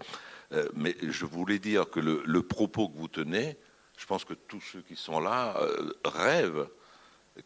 Euh, 0.52 0.68
mais 0.74 0.96
je 1.02 1.24
voulais 1.24 1.58
dire 1.58 1.88
que 1.90 2.00
le, 2.00 2.42
propos 2.42 2.88
que 2.88 2.96
vous 2.96 3.08
tenez, 3.08 3.56
je 3.96 4.06
pense 4.06 4.24
que 4.24 4.34
tous 4.34 4.60
ceux 4.60 4.82
qui 4.82 4.96
sont 4.96 5.20
là 5.20 5.56
euh, 5.60 5.92
rêvent 6.04 6.68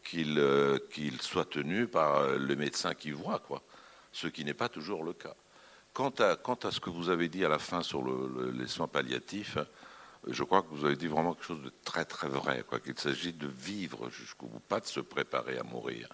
qu'il 0.03 0.37
soit 1.21 1.49
tenu 1.49 1.87
par 1.87 2.27
le 2.27 2.55
médecin 2.55 2.93
qui 2.93 3.11
voit, 3.11 3.39
quoi. 3.39 3.63
Ce 4.11 4.27
qui 4.27 4.45
n'est 4.45 4.53
pas 4.53 4.69
toujours 4.69 5.03
le 5.03 5.13
cas. 5.13 5.35
Quant 5.93 6.13
à, 6.19 6.35
quant 6.35 6.57
à, 6.63 6.71
ce 6.71 6.79
que 6.79 6.89
vous 6.89 7.09
avez 7.09 7.27
dit 7.27 7.43
à 7.43 7.49
la 7.49 7.59
fin 7.59 7.81
sur 7.81 8.03
les 8.51 8.67
soins 8.67 8.87
palliatifs, 8.87 9.57
je 10.27 10.43
crois 10.43 10.61
que 10.61 10.67
vous 10.69 10.85
avez 10.85 10.95
dit 10.95 11.07
vraiment 11.07 11.33
quelque 11.33 11.45
chose 11.45 11.63
de 11.63 11.71
très 11.83 12.05
très 12.05 12.27
vrai, 12.27 12.63
quoi, 12.67 12.79
qu'il 12.79 12.97
s'agit 12.97 13.33
de 13.33 13.47
vivre 13.47 14.09
jusqu'au 14.09 14.47
bout, 14.47 14.59
pas 14.59 14.79
de 14.79 14.85
se 14.85 14.99
préparer 14.99 15.57
à 15.57 15.63
mourir. 15.63 16.09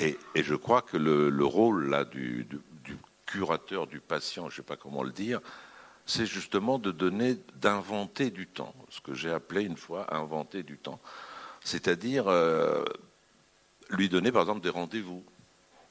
Et, 0.00 0.18
je 0.34 0.54
crois 0.54 0.82
que 0.82 0.96
le, 0.96 1.44
rôle 1.44 1.88
là 1.88 2.04
du, 2.04 2.44
du, 2.44 2.96
curateur, 3.26 3.86
du 3.86 4.00
patient, 4.00 4.48
je 4.48 4.54
ne 4.54 4.56
sais 4.56 4.66
pas 4.66 4.76
comment 4.76 5.02
le 5.02 5.12
dire, 5.12 5.40
c'est 6.06 6.26
justement 6.26 6.78
de 6.78 6.90
donner, 6.90 7.36
d'inventer 7.56 8.30
du 8.30 8.46
temps, 8.46 8.74
ce 8.90 9.00
que 9.00 9.14
j'ai 9.14 9.30
appelé 9.30 9.62
une 9.62 9.76
fois 9.76 10.14
inventer 10.14 10.62
du 10.62 10.78
temps. 10.78 11.00
C'est-à-dire 11.62 12.28
euh, 12.28 12.84
lui 13.90 14.08
donner 14.08 14.30
par 14.32 14.42
exemple 14.42 14.60
des 14.60 14.70
rendez-vous. 14.70 15.24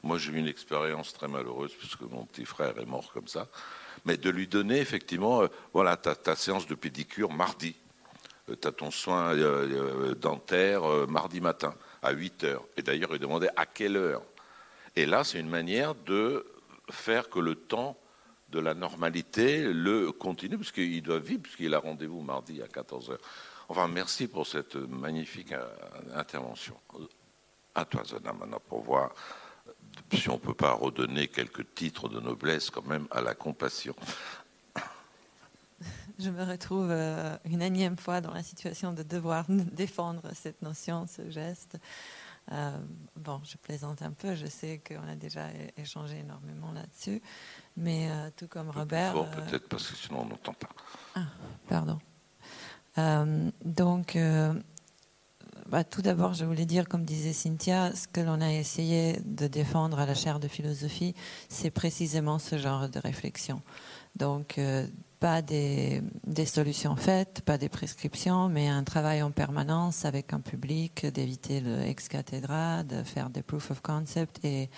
Moi 0.03 0.17
j'ai 0.17 0.31
eu 0.31 0.37
une 0.37 0.47
expérience 0.47 1.13
très 1.13 1.27
malheureuse 1.27 1.73
puisque 1.73 2.01
mon 2.01 2.25
petit 2.25 2.45
frère 2.45 2.77
est 2.77 2.85
mort 2.85 3.11
comme 3.13 3.27
ça 3.27 3.47
mais 4.05 4.17
de 4.17 4.29
lui 4.29 4.47
donner 4.47 4.79
effectivement, 4.79 5.43
euh, 5.43 5.47
voilà, 5.73 5.97
ta, 5.97 6.15
ta, 6.15 6.35
séance 6.35 6.67
de 6.67 6.75
pédicure 6.75 7.31
mardi, 7.31 7.75
euh, 8.49 8.55
tu 8.59 8.67
as 8.67 8.71
ton 8.71 8.91
soin 8.91 9.33
euh, 9.35 10.13
dentaire 10.15 10.83
mardi 11.07 11.41
matin 11.41 11.73
à 12.01 12.11
8 12.11 12.43
heures. 12.43 12.63
Et 12.77 12.81
d'ailleurs, 12.81 13.09
il 13.13 13.19
demandait 13.19 13.49
à 13.55 13.65
quelle 13.65 13.95
heure. 13.95 14.23
Et 14.95 15.05
là, 15.05 15.23
c'est 15.23 15.39
une 15.39 15.49
manière 15.49 15.95
de 15.95 16.45
faire 16.91 17.29
que 17.29 17.39
le 17.39 17.55
temps 17.55 17.97
de 18.53 18.59
la 18.59 18.75
normalité 18.75 19.63
le 19.63 20.11
continue, 20.11 20.57
puisqu'il 20.57 21.01
doit 21.01 21.19
vivre, 21.19 21.41
puisqu'il 21.41 21.73
a 21.73 21.79
rendez-vous 21.79 22.21
mardi 22.21 22.61
à 22.61 22.67
14 22.67 23.09
heures. 23.09 23.21
Enfin, 23.67 23.87
merci 23.87 24.27
pour 24.27 24.45
cette 24.45 24.75
magnifique 24.75 25.53
intervention. 26.13 26.75
À 27.73 27.85
toi, 27.85 28.03
Zona, 28.05 28.31
maintenant, 28.31 28.61
pour 28.69 28.83
voir 28.83 29.11
si 30.13 30.29
on 30.29 30.33
ne 30.33 30.39
peut 30.39 30.53
pas 30.53 30.73
redonner 30.73 31.27
quelques 31.27 31.73
titres 31.73 32.07
de 32.09 32.19
noblesse 32.19 32.69
quand 32.69 32.85
même 32.85 33.07
à 33.09 33.21
la 33.21 33.33
compassion. 33.33 33.95
Je 36.19 36.29
me 36.29 36.43
retrouve 36.43 36.89
euh, 36.91 37.35
une 37.45 37.61
énième 37.61 37.97
fois 37.97 38.21
dans 38.21 38.33
la 38.33 38.43
situation 38.43 38.93
de 38.93 39.01
devoir 39.01 39.45
défendre 39.49 40.21
cette 40.33 40.61
notion, 40.61 41.07
ce 41.07 41.29
geste. 41.31 41.77
Euh, 42.51 42.77
bon, 43.15 43.41
je 43.45 43.57
plaisante 43.57 44.01
un 44.01 44.11
peu, 44.11 44.35
je 44.35 44.45
sais 44.45 44.81
qu'on 44.85 45.07
a 45.07 45.15
déjà 45.15 45.47
échangé 45.77 46.19
énormément 46.19 46.71
là-dessus, 46.73 47.21
mais 47.77 48.09
euh, 48.09 48.29
tout 48.35 48.47
comme 48.47 48.69
Robert. 48.69 49.13
peut-être 49.31 49.67
parce 49.67 49.89
que 49.89 49.95
sinon 49.95 50.21
on 50.21 50.25
n'entend 50.25 50.53
pas. 50.53 50.69
Ah, 51.15 51.25
pardon. 51.67 51.99
donc, 53.65 54.17
bah, 55.69 55.83
tout 55.83 56.01
d'abord, 56.01 56.33
je 56.33 56.45
voulais 56.45 56.65
dire, 56.65 56.87
comme 56.87 57.05
disait 57.05 57.33
Cynthia, 57.33 57.95
ce 57.95 58.07
que 58.07 58.21
l'on 58.21 58.41
a 58.41 58.51
essayé 58.51 59.19
de 59.25 59.47
défendre 59.47 59.97
à 59.99 60.05
la 60.05 60.13
chaire 60.13 60.39
de 60.39 60.47
philosophie, 60.47 61.15
c'est 61.49 61.71
précisément 61.71 62.37
ce 62.37 62.57
genre 62.57 62.89
de 62.89 62.99
réflexion. 62.99 63.61
Donc, 64.15 64.57
euh, 64.57 64.85
pas 65.19 65.41
des, 65.41 66.01
des, 66.27 66.45
solutions 66.45 66.97
faites, 66.97 67.41
pas 67.41 67.57
des 67.57 67.69
prescriptions, 67.69 68.49
mais 68.49 68.67
un 68.67 68.83
travail 68.83 69.23
en 69.23 69.31
permanence 69.31 70.03
avec 70.03 70.33
un 70.33 70.41
public, 70.41 71.05
d'éviter 71.05 71.61
le 71.61 71.81
ex 71.81 72.09
cathedra, 72.09 72.83
de 72.83 73.01
faire 73.03 73.29
des 73.29 73.41
proof 73.41 73.71
of 73.71 73.81
concept 73.81 74.43
et 74.43 74.69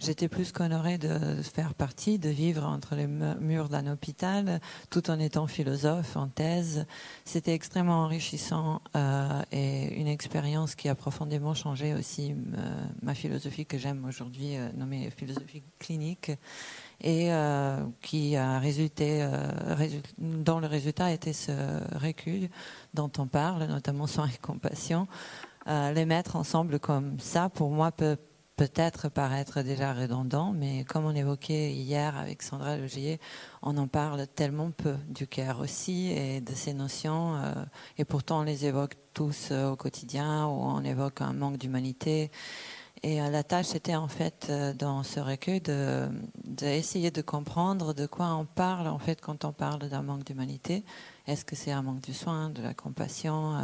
J'étais 0.00 0.28
plus 0.28 0.52
qu'honorée 0.52 0.96
de 0.96 1.42
faire 1.42 1.74
partie, 1.74 2.20
de 2.20 2.28
vivre 2.28 2.64
entre 2.64 2.94
les 2.94 3.08
murs 3.08 3.68
d'un 3.68 3.90
hôpital, 3.92 4.60
tout 4.90 5.10
en 5.10 5.18
étant 5.18 5.48
philosophe 5.48 6.16
en 6.16 6.28
thèse. 6.28 6.86
C'était 7.24 7.52
extrêmement 7.52 8.04
enrichissant 8.04 8.80
euh, 8.94 9.42
et 9.50 10.00
une 10.00 10.06
expérience 10.06 10.76
qui 10.76 10.88
a 10.88 10.94
profondément 10.94 11.54
changé 11.54 11.94
aussi 11.94 12.32
euh, 12.32 12.84
ma 13.02 13.14
philosophie 13.14 13.66
que 13.66 13.76
j'aime 13.76 14.04
aujourd'hui, 14.04 14.56
euh, 14.56 14.68
nommée 14.76 15.10
philosophie 15.10 15.64
clinique, 15.80 16.30
et 17.00 17.32
euh, 17.32 17.84
qui 18.00 18.36
a 18.36 18.60
résulté, 18.60 19.22
euh, 19.22 19.50
dont 20.18 20.60
le 20.60 20.68
résultat 20.68 21.10
était 21.12 21.32
ce 21.32 21.52
recul 21.98 22.48
dont 22.94 23.10
on 23.18 23.26
parle, 23.26 23.64
notamment 23.64 24.06
soins 24.06 24.28
et 24.28 24.38
compassion. 24.38 25.08
les 25.66 26.06
mettre 26.06 26.36
ensemble 26.36 26.78
comme 26.78 27.18
ça, 27.18 27.48
pour 27.48 27.70
moi, 27.70 27.90
peut 27.90 28.16
peut-être 28.58 29.08
paraître 29.08 29.62
déjà 29.62 29.94
redondant, 29.94 30.52
mais 30.52 30.82
comme 30.82 31.04
on 31.04 31.14
évoquait 31.14 31.70
hier 31.72 32.16
avec 32.16 32.42
Sandra 32.42 32.76
Logier, 32.76 33.20
on 33.62 33.76
en 33.76 33.86
parle 33.86 34.26
tellement 34.26 34.72
peu 34.72 34.96
du 35.08 35.28
care 35.28 35.60
aussi 35.60 36.10
et 36.10 36.40
de 36.40 36.52
ces 36.54 36.74
notions, 36.74 37.36
euh, 37.36 37.54
et 37.98 38.04
pourtant 38.04 38.40
on 38.40 38.42
les 38.42 38.66
évoque 38.66 38.96
tous 39.14 39.50
euh, 39.52 39.70
au 39.70 39.76
quotidien, 39.76 40.46
où 40.46 40.50
on 40.50 40.82
évoque 40.82 41.20
un 41.20 41.34
manque 41.34 41.56
d'humanité. 41.56 42.32
Et 43.04 43.22
euh, 43.22 43.30
la 43.30 43.44
tâche 43.44 43.76
était 43.76 43.94
en 43.94 44.08
fait 44.08 44.50
dans 44.76 45.04
ce 45.04 45.20
recueil 45.20 45.62
d'essayer 46.44 47.12
de, 47.12 47.20
de, 47.20 47.22
comprendre 47.24 47.94
de 47.94 48.06
quoi 48.06 48.34
on 48.34 48.44
parle 48.44 48.88
en 48.88 48.98
fait 48.98 49.20
quand 49.20 49.44
on 49.44 49.52
parle 49.52 49.88
d'un 49.88 50.02
manque 50.02 50.24
d'humanité. 50.24 50.84
Est-ce 51.28 51.44
que 51.44 51.54
c'est 51.54 51.70
un 51.70 51.82
manque 51.82 52.00
du 52.00 52.12
soin, 52.12 52.50
de 52.50 52.60
la 52.60 52.74
compassion 52.74 53.54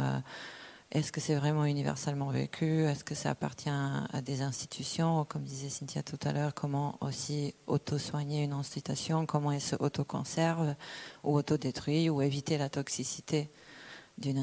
est-ce 0.95 1.11
que 1.11 1.19
c'est 1.19 1.35
vraiment 1.35 1.65
universellement 1.65 2.29
vécu? 2.29 2.85
Est-ce 2.85 3.03
que 3.03 3.15
ça 3.15 3.31
appartient 3.31 3.69
à 3.69 4.21
des 4.21 4.41
institutions? 4.41 5.25
Comme 5.25 5.43
disait 5.43 5.67
Cynthia 5.67 6.01
tout 6.01 6.17
à 6.23 6.31
l'heure, 6.31 6.53
comment 6.53 6.97
aussi 7.01 7.53
auto-soigner 7.67 8.45
une 8.45 8.53
institution? 8.53 9.25
Comment 9.25 9.51
elle 9.51 9.59
se 9.59 9.75
auto-conserve 9.75 10.73
ou 11.25 11.35
auto-détruit 11.35 12.09
ou 12.09 12.21
éviter 12.21 12.57
la 12.57 12.69
toxicité 12.69 13.49
d'une 14.17 14.37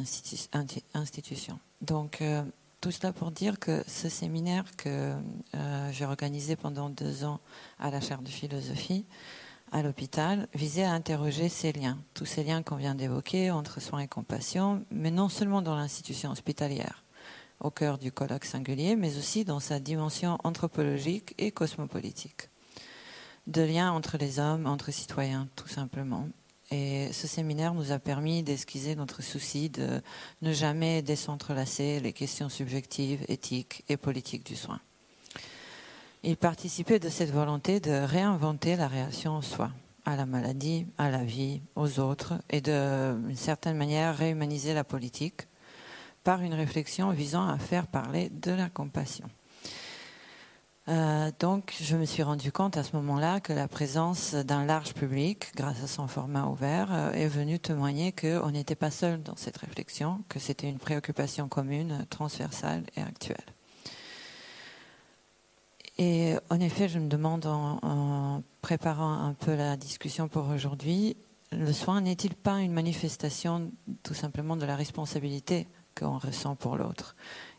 institution? 0.93 1.59
Donc, 1.81 2.21
euh, 2.21 2.43
tout 2.83 2.91
cela 2.91 3.15
pour 3.15 3.31
dire 3.31 3.59
que 3.59 3.83
ce 3.87 4.11
séminaire 4.11 4.77
que 4.77 5.15
euh, 5.55 5.91
j'ai 5.91 6.05
organisé 6.05 6.55
pendant 6.57 6.91
deux 6.91 7.25
ans 7.25 7.41
à 7.79 7.91
la 7.91 8.03
chaire 8.03 8.21
de 8.21 8.29
philosophie, 8.29 9.07
à 9.73 9.83
l'hôpital 9.83 10.47
visait 10.55 10.85
à 10.85 10.93
interroger 10.93 11.49
ces 11.49 11.73
liens, 11.73 11.99
tous 12.15 12.27
ces 12.27 12.45
liens 12.45 12.63
qu'on 12.63 12.77
vient 12.77 12.95
d'évoquer 12.95 13.51
entre 13.51 13.81
soins 13.81 14.01
et 14.01 14.09
compassion, 14.09 14.85
mais 14.91 15.11
non 15.11 15.29
seulement 15.29 15.63
dans 15.63 15.75
l'institution 15.75 16.31
hospitalière, 16.31 17.03
au 17.59 17.71
cœur 17.71 17.99
du 17.99 18.13
colloque 18.13 18.45
singulier, 18.45 18.97
mais 18.97 19.17
aussi 19.17 19.45
dans 19.45 19.61
sa 19.61 19.81
dimension 19.81 20.39
anthropologique 20.45 21.35
et 21.39 21.51
cosmopolitique. 21.51 22.51
De 23.47 23.63
liens 23.63 23.91
entre 23.91 24.19
les 24.19 24.39
hommes, 24.39 24.67
entre 24.67 24.93
citoyens, 24.93 25.49
tout 25.57 25.69
simplement. 25.69 26.29
Et 26.71 27.13
ce 27.13 27.27
séminaire 27.27 27.75
nous 27.75 27.93
a 27.93 27.99
permis 27.99 28.43
d'esquisser 28.43 28.95
notre 28.95 29.23
souci 29.23 29.69
de 29.69 30.01
ne 30.43 30.53
jamais 30.53 31.03
décentrelacer 31.03 31.99
les 32.01 32.13
questions 32.13 32.49
subjectives, 32.49 33.25
éthiques 33.29 33.85
et 33.89 33.97
politiques 33.97 34.47
du 34.47 34.55
soin. 34.55 34.81
Il 36.25 36.37
participait 36.37 37.01
de 37.01 37.09
cette 37.09 37.33
volonté 37.33 37.81
de 37.81 37.91
réinventer 37.91 38.77
la 38.77 38.87
réaction 38.87 39.33
en 39.33 39.43
soi, 39.43 39.73
à 40.05 40.15
la 40.15 40.25
maladie, 40.25 40.87
à 40.97 41.11
la 41.11 41.25
vie, 41.25 41.63
aux 41.75 41.99
autres, 41.99 42.35
et 42.49 42.61
d'une 42.61 43.35
certaine 43.35 43.77
manière 43.77 44.17
réhumaniser 44.17 44.73
la 44.73 44.85
politique 44.85 45.49
par 46.23 46.43
une 46.43 46.55
réflexion 46.55 47.11
visant 47.11 47.49
à 47.49 47.59
faire 47.59 47.89
parler 47.89 48.31
de 48.31 48.53
la 48.53 48.69
compassion. 48.69 49.29
Euh, 50.89 51.33
donc, 51.41 51.75
je 51.81 51.97
me 51.97 52.05
suis 52.05 52.23
rendu 52.23 52.53
compte 52.53 52.77
à 52.77 52.85
ce 52.85 52.95
moment-là 52.97 53.41
que 53.41 53.53
la 53.53 53.67
présence 53.67 54.35
d'un 54.35 54.65
large 54.65 54.95
public, 54.95 55.47
grâce 55.57 55.83
à 55.83 55.89
son 55.89 56.07
format 56.07 56.47
ouvert, 56.47 56.93
euh, 56.93 57.13
est 57.13 57.27
venue 57.27 57.59
témoigner 57.59 58.13
qu'on 58.13 58.51
n'était 58.53 58.77
pas 58.77 58.93
seul 58.93 59.23
dans 59.25 59.37
cette 59.37 59.57
réflexion, 59.57 60.23
que 60.29 60.39
c'était 60.39 60.69
une 60.69 60.79
préoccupation 60.79 61.49
commune, 61.49 62.07
transversale 62.11 62.85
et 62.97 63.01
actuelle. 63.01 63.52
Et 65.99 66.35
en 66.51 66.61
effet, 66.61 66.89
je 66.89 66.99
me 66.99 67.09
demande 67.09 67.47
en, 67.47 68.43
préparant 68.63 69.13
un 69.13 69.35
peu 69.35 69.55
la 69.55 69.77
discussion 69.77 70.29
pour 70.29 70.49
aujourd'hui, 70.49 71.17
le 71.51 71.73
soin 71.73 72.01
n'est-il 72.01 72.35
pas 72.35 72.61
une 72.61 72.73
manifestation 72.73 73.71
tout 74.03 74.15
simplement 74.15 74.57
de 74.57 74.65
la 74.65 74.77
responsabilité 74.77 75.69
qu'on 75.95 76.17
ressent 76.17 76.57
pour 76.57 76.77
l'autre 76.77 77.15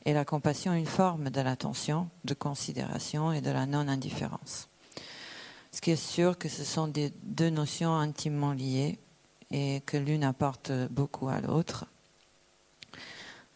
Et 0.05 0.13
la 0.13 0.25
compassion 0.25 0.73
une 0.73 0.87
forme 0.87 1.29
de 1.29 1.41
l'attention, 1.41 2.09
de 2.25 2.33
considération 2.33 3.31
et 3.31 3.41
de 3.41 3.51
la 3.51 3.67
non-indifférence? 3.67 4.69
Ce 5.71 5.81
qui 5.81 5.91
est 5.91 5.95
sûr 5.95 6.37
que 6.37 6.49
ce 6.49 6.63
sont 6.63 6.87
des 6.87 7.11
deux 7.23 7.49
notions 7.49 7.95
intimement 7.95 8.53
liées 8.53 8.99
et 9.51 9.81
que 9.85 9.97
l'une 9.97 10.23
apporte 10.23 10.71
beaucoup 10.89 11.29
à 11.29 11.39
l'autre. 11.41 11.85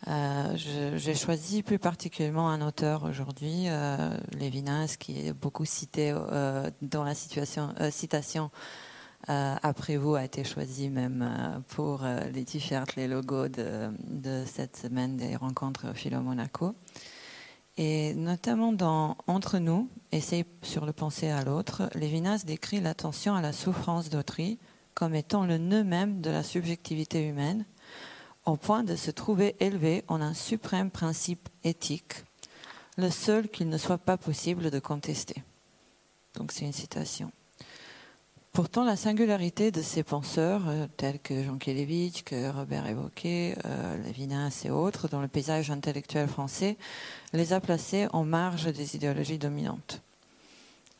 Euh, 0.08 0.56
j'ai 0.56 1.16
choisi 1.16 1.64
plus 1.64 1.80
particulièrement 1.80 2.50
un 2.50 2.66
auteur 2.66 3.04
aujourd'hui, 3.04 3.66
euh, 3.68 4.16
Lévinas, 4.38 4.96
qui 5.00 5.28
est 5.28 5.34
beaucoup 5.34 5.66
cité 5.66 6.14
euh, 6.16 6.70
dans 6.82 7.04
la 7.04 7.16
situation, 7.16 7.74
citation. 7.90 8.52
après 9.28 9.98
vous 9.98 10.16
a 10.16 10.24
été 10.24 10.44
choisi 10.44 10.90
même 10.90 11.64
pour 11.70 12.06
les 12.34 12.46
t-shirts, 12.46 12.96
les 12.96 13.08
logos 13.08 13.50
de, 13.50 14.44
cette 14.46 14.78
semaine 14.78 15.18
des 15.18 15.36
rencontres 15.36 15.94
Philo 15.94 16.22
Monaco. 16.22 16.76
Et 17.80 18.14
notamment 18.16 18.74
dans 18.74 19.18
Entre 19.28 19.60
nous, 19.60 19.90
Essai 20.12 20.46
sur 20.64 20.86
le 20.86 20.94
penser 20.94 21.30
à 21.30 21.44
l'autre, 21.44 21.90
Lévinas 21.94 22.44
décrit 22.46 22.80
l'attention 22.80 23.36
à 23.36 23.42
la 23.42 23.54
souffrance 23.54 24.10
d'autrui 24.10 24.58
comme 24.98 25.14
étant 25.14 25.46
le 25.46 25.60
nœud 25.60 25.84
même 25.84 26.22
de 26.22 26.32
la 26.32 26.42
subjectivité 26.42 27.24
humaine, 27.28 27.66
au 28.48 28.56
point 28.56 28.84
de 28.84 28.96
se 28.96 29.12
trouver 29.12 29.56
élevé 29.60 30.04
en 30.08 30.22
un 30.22 30.34
suprême 30.34 30.90
principe 30.90 31.50
éthique, 31.64 32.24
le 32.98 33.12
seul 33.12 33.50
qu'il 33.50 33.70
ne 33.70 33.78
soit 33.78 33.98
pas 33.98 34.18
possible 34.18 34.72
de 34.72 34.80
contester. 34.80 35.44
Donc 36.36 36.52
c'est 36.52 36.66
une 36.66 36.74
citation. 36.74 37.32
Pourtant, 38.54 38.86
la 38.86 38.96
singularité 38.96 39.70
de 39.70 39.84
ces 39.84 40.02
penseurs, 40.02 40.68
euh, 40.68 40.88
tels 40.98 41.20
que 41.20 41.44
Jean 41.44 41.58
Kelevitch, 41.58 42.24
que 42.24 42.50
Robert 42.50 42.88
évoquait, 42.88 43.56
euh, 43.66 44.04
Lévinas 44.04 44.64
et 44.66 44.72
autres, 44.72 45.08
dans 45.08 45.22
le 45.22 45.28
paysage 45.28 45.70
intellectuel 45.70 46.28
français, 46.28 46.76
les 47.34 47.54
a 47.54 47.60
placés 47.60 48.08
en 48.14 48.24
marge 48.24 48.74
des 48.74 48.96
idéologies 48.96 49.38
dominantes. 49.38 50.02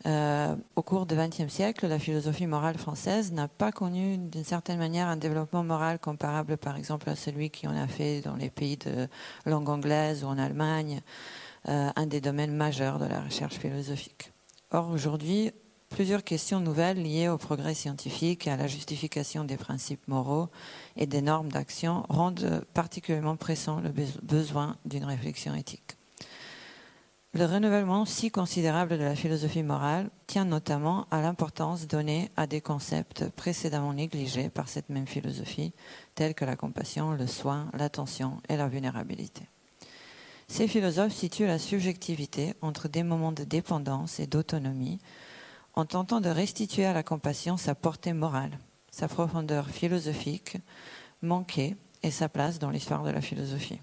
Euh, 0.06 0.56
au 0.76 0.84
cours 0.84 1.06
du 1.06 1.16
XXe 1.16 1.52
siècle, 1.52 1.88
la 1.88 1.98
philosophie 1.98 2.46
morale 2.46 2.78
française 2.78 3.32
n'a 3.32 3.48
pas 3.48 3.72
connu 3.72 4.18
d'une 4.18 4.44
certaine 4.44 4.78
manière 4.78 5.08
un 5.08 5.18
développement 5.18 5.64
moral 5.64 6.00
comparable 6.00 6.56
par 6.58 6.78
exemple 6.78 7.10
à 7.10 7.16
celui 7.16 7.50
qui 7.50 7.68
en 7.68 7.76
a 7.76 7.88
fait 7.88 8.22
dans 8.22 8.36
les 8.36 8.50
pays 8.50 8.78
de 8.78 9.08
langue 9.46 9.70
anglaise 9.70 10.24
ou 10.24 10.28
en 10.28 10.38
Allemagne, 10.38 11.02
un 11.66 12.06
des 12.06 12.22
domaines 12.22 12.56
majeurs 12.56 13.00
de 13.00 13.06
la 13.06 13.22
recherche 13.22 13.56
philosophique. 13.56 14.32
Or, 14.72 14.90
aujourd'hui, 14.92 15.52
Plusieurs 15.90 16.24
questions 16.24 16.60
nouvelles 16.60 17.02
liées 17.02 17.30
au 17.30 17.38
progrès 17.38 17.74
scientifique 17.74 18.46
et 18.46 18.52
à 18.52 18.58
la 18.58 18.68
justification 18.68 19.46
des 19.46 19.58
principes 19.58 20.08
moraux 20.08 20.50
et 20.96 21.08
des 21.08 21.22
normes 21.22 21.50
d'action 21.50 22.04
rendent 22.10 22.64
particulièrement 22.74 23.38
pressant 23.38 23.80
le 23.80 23.92
besoin 24.22 24.76
d'une 24.86 25.06
réflexion 25.06 25.56
éthique. 25.56 25.97
Le 27.38 27.46
renouvellement 27.46 28.06
si 28.06 28.32
considérable 28.32 28.98
de 28.98 29.04
la 29.04 29.16
philosophie 29.16 29.62
morale 29.62 30.10
tient 30.26 30.44
notamment 30.44 31.06
à 31.12 31.22
l'importance 31.22 31.86
donnée 31.86 32.32
à 32.36 32.48
des 32.48 32.62
concepts 32.62 33.30
précédemment 33.30 33.94
négligés 33.94 34.50
par 34.50 34.68
cette 34.68 34.90
même 34.90 35.06
philosophie, 35.06 35.72
tels 36.16 36.34
que 36.34 36.46
la 36.46 36.56
compassion, 36.56 37.12
le 37.12 37.28
soin, 37.28 37.70
l'attention 37.76 38.42
et 38.50 38.58
la 38.58 38.68
vulnérabilité. 38.68 39.44
Ces 40.48 40.68
philosophes 40.68 41.14
situent 41.14 41.46
la 41.46 41.60
subjectivité 41.60 42.56
entre 42.64 42.88
des 42.88 43.04
moments 43.04 43.34
de 43.34 43.44
dépendance 43.44 44.20
et 44.20 44.26
d'autonomie 44.26 44.98
en 45.76 45.86
tentant 45.86 46.22
de 46.22 46.30
restituer 46.30 46.86
à 46.86 46.94
la 46.94 47.04
compassion 47.04 47.56
sa 47.56 47.76
portée 47.76 48.14
morale, 48.14 48.58
sa 48.90 49.08
profondeur 49.08 49.70
philosophique 49.70 50.58
manquée 51.22 51.76
et 52.02 52.10
sa 52.10 52.30
place 52.30 52.58
dans 52.58 52.72
l'histoire 52.72 53.04
de 53.04 53.12
la 53.12 53.22
philosophie. 53.22 53.80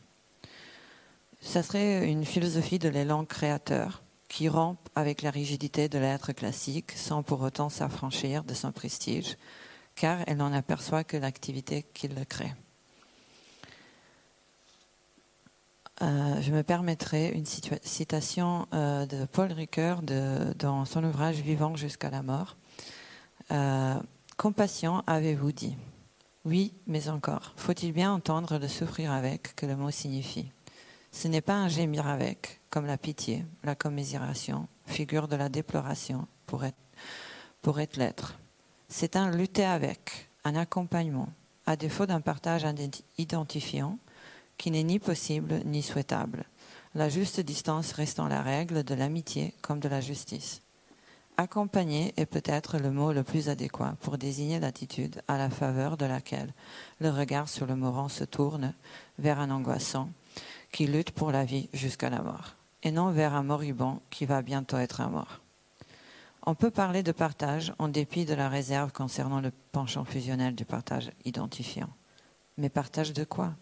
Ça 1.45 1.63
serait 1.63 2.11
une 2.11 2.25
philosophie 2.25 2.81
de 2.81 2.89
l'élan 2.89 3.25
créateur 3.25 4.03
qui 4.29 4.49
rompt 4.49 4.81
avec 4.97 5.23
la 5.23 5.31
rigidité 5.31 5.89
de 5.89 5.99
l'être 5.99 6.33
classique 6.33 6.91
sans 6.97 7.23
pour 7.23 7.43
autant 7.43 7.69
s'affranchir 7.69 8.43
de 8.43 8.55
son 8.55 8.73
prestige, 8.73 9.37
car 9.95 10.19
elle 10.27 10.39
n'en 10.39 10.53
aperçoit 10.53 11.05
que 11.05 11.17
l'activité 11.17 11.85
qui 11.95 12.09
le 12.09 12.25
crée. 12.25 12.53
Euh, 16.03 16.41
je 16.41 16.51
me 16.51 16.63
permettrai 16.63 17.29
une 17.29 17.47
citation 17.47 18.67
euh, 18.73 19.07
de 19.07 19.27
Paul 19.27 19.53
Ricoeur 19.53 20.01
dans 20.03 20.85
son 20.87 21.05
ouvrage 21.05 21.37
Vivant 21.37 21.77
jusqu'à 21.77 22.11
la 22.11 22.23
mort. 22.23 22.57
Euh, 23.53 23.95
Compassion, 24.37 25.05
avez-vous 25.07 25.53
dit? 25.53 25.77
Oui, 26.45 26.73
mais 26.89 27.09
encore. 27.09 27.53
Faut-il 27.57 27.93
bien 27.93 28.13
entendre 28.13 28.59
le 28.59 28.67
souffrir 28.67 29.13
avec 29.13 29.55
que 29.55 29.67
le 29.67 29.77
mot 29.77 29.93
signifie? 29.93 30.51
Ce 31.15 31.29
n'est 31.29 31.41
pas 31.41 31.55
un 31.55 31.69
gémir 31.69 32.09
avec, 32.09 32.61
comme 32.71 32.87
la 32.87 32.99
pitié, 32.99 33.47
la 33.63 33.77
commisération, 33.77 34.67
figure 34.85 35.29
de 35.29 35.37
la 35.37 35.49
déploration, 35.49 36.27
pour 36.45 36.65
être, 36.65 37.97
l'être. 37.97 38.37
C'est 38.89 39.15
un 39.15 39.31
lutter 39.31 39.65
avec, 39.65 40.29
un 40.43 40.57
accompagnement, 40.57 41.29
à 41.67 41.77
défaut 41.77 42.05
d'un 42.05 42.21
partage 42.21 42.67
identifiant 43.17 43.97
qui 44.59 44.73
n'est 44.73 44.83
ni 44.83 44.99
possible 44.99 45.61
ni 45.65 45.85
souhaitable, 45.85 46.47
la 46.97 47.09
juste 47.09 47.39
distance 47.39 47.93
restant 47.93 48.27
la 48.27 48.43
règle 48.43 48.83
de 48.83 48.95
l'amitié 48.95 49.55
comme 49.63 49.79
de 49.79 49.89
la 49.89 50.01
justice. 50.01 50.63
Accompagner 51.37 52.13
est 52.17 52.27
peut-être 52.27 52.79
le 52.79 52.91
mot 52.91 53.13
le 53.13 53.23
plus 53.23 53.49
adéquat 53.49 53.95
pour 54.01 54.19
désigner 54.19 54.59
l'attitude 54.59 55.23
à 55.29 55.39
la 55.39 55.49
faveur 55.49 55.97
de 55.97 56.07
laquelle 56.07 56.53
le 56.99 57.11
regard 57.11 57.49
sur 57.49 57.67
le 57.67 57.77
mourant 57.77 58.09
se 58.09 58.25
tourne 58.25 58.75
vers 59.21 59.39
un 59.39 59.53
angoissant 59.53 60.11
qui 60.75 60.89
lutte 60.89 61.13
pour 61.13 61.31
la 61.31 61.45
vie 61.45 61.69
jusqu'à 61.73 62.11
la 62.11 62.21
mort, 62.21 62.57
et 62.83 62.91
non 62.91 63.13
vers 63.13 63.35
un 63.35 63.45
moribond 63.45 64.01
qui 64.11 64.27
va 64.27 64.43
bientôt 64.43 64.77
être 64.77 65.01
un 65.01 65.09
mort. 65.09 65.41
On 66.47 66.57
peut 66.57 66.73
parler 66.73 67.05
de 67.05 67.13
partage 67.13 67.73
en 67.79 67.87
dépit 67.87 68.25
de 68.25 68.35
la 68.35 68.49
réserve 68.49 68.91
concernant 68.91 69.41
le 69.41 69.53
penchant 69.71 70.05
fusionnel 70.05 70.57
du 70.57 70.65
partage 70.65 71.13
identifiant. 71.25 71.91
Mais 72.59 72.71
partage 72.71 73.13
de 73.13 73.23
quoi? 73.23 73.55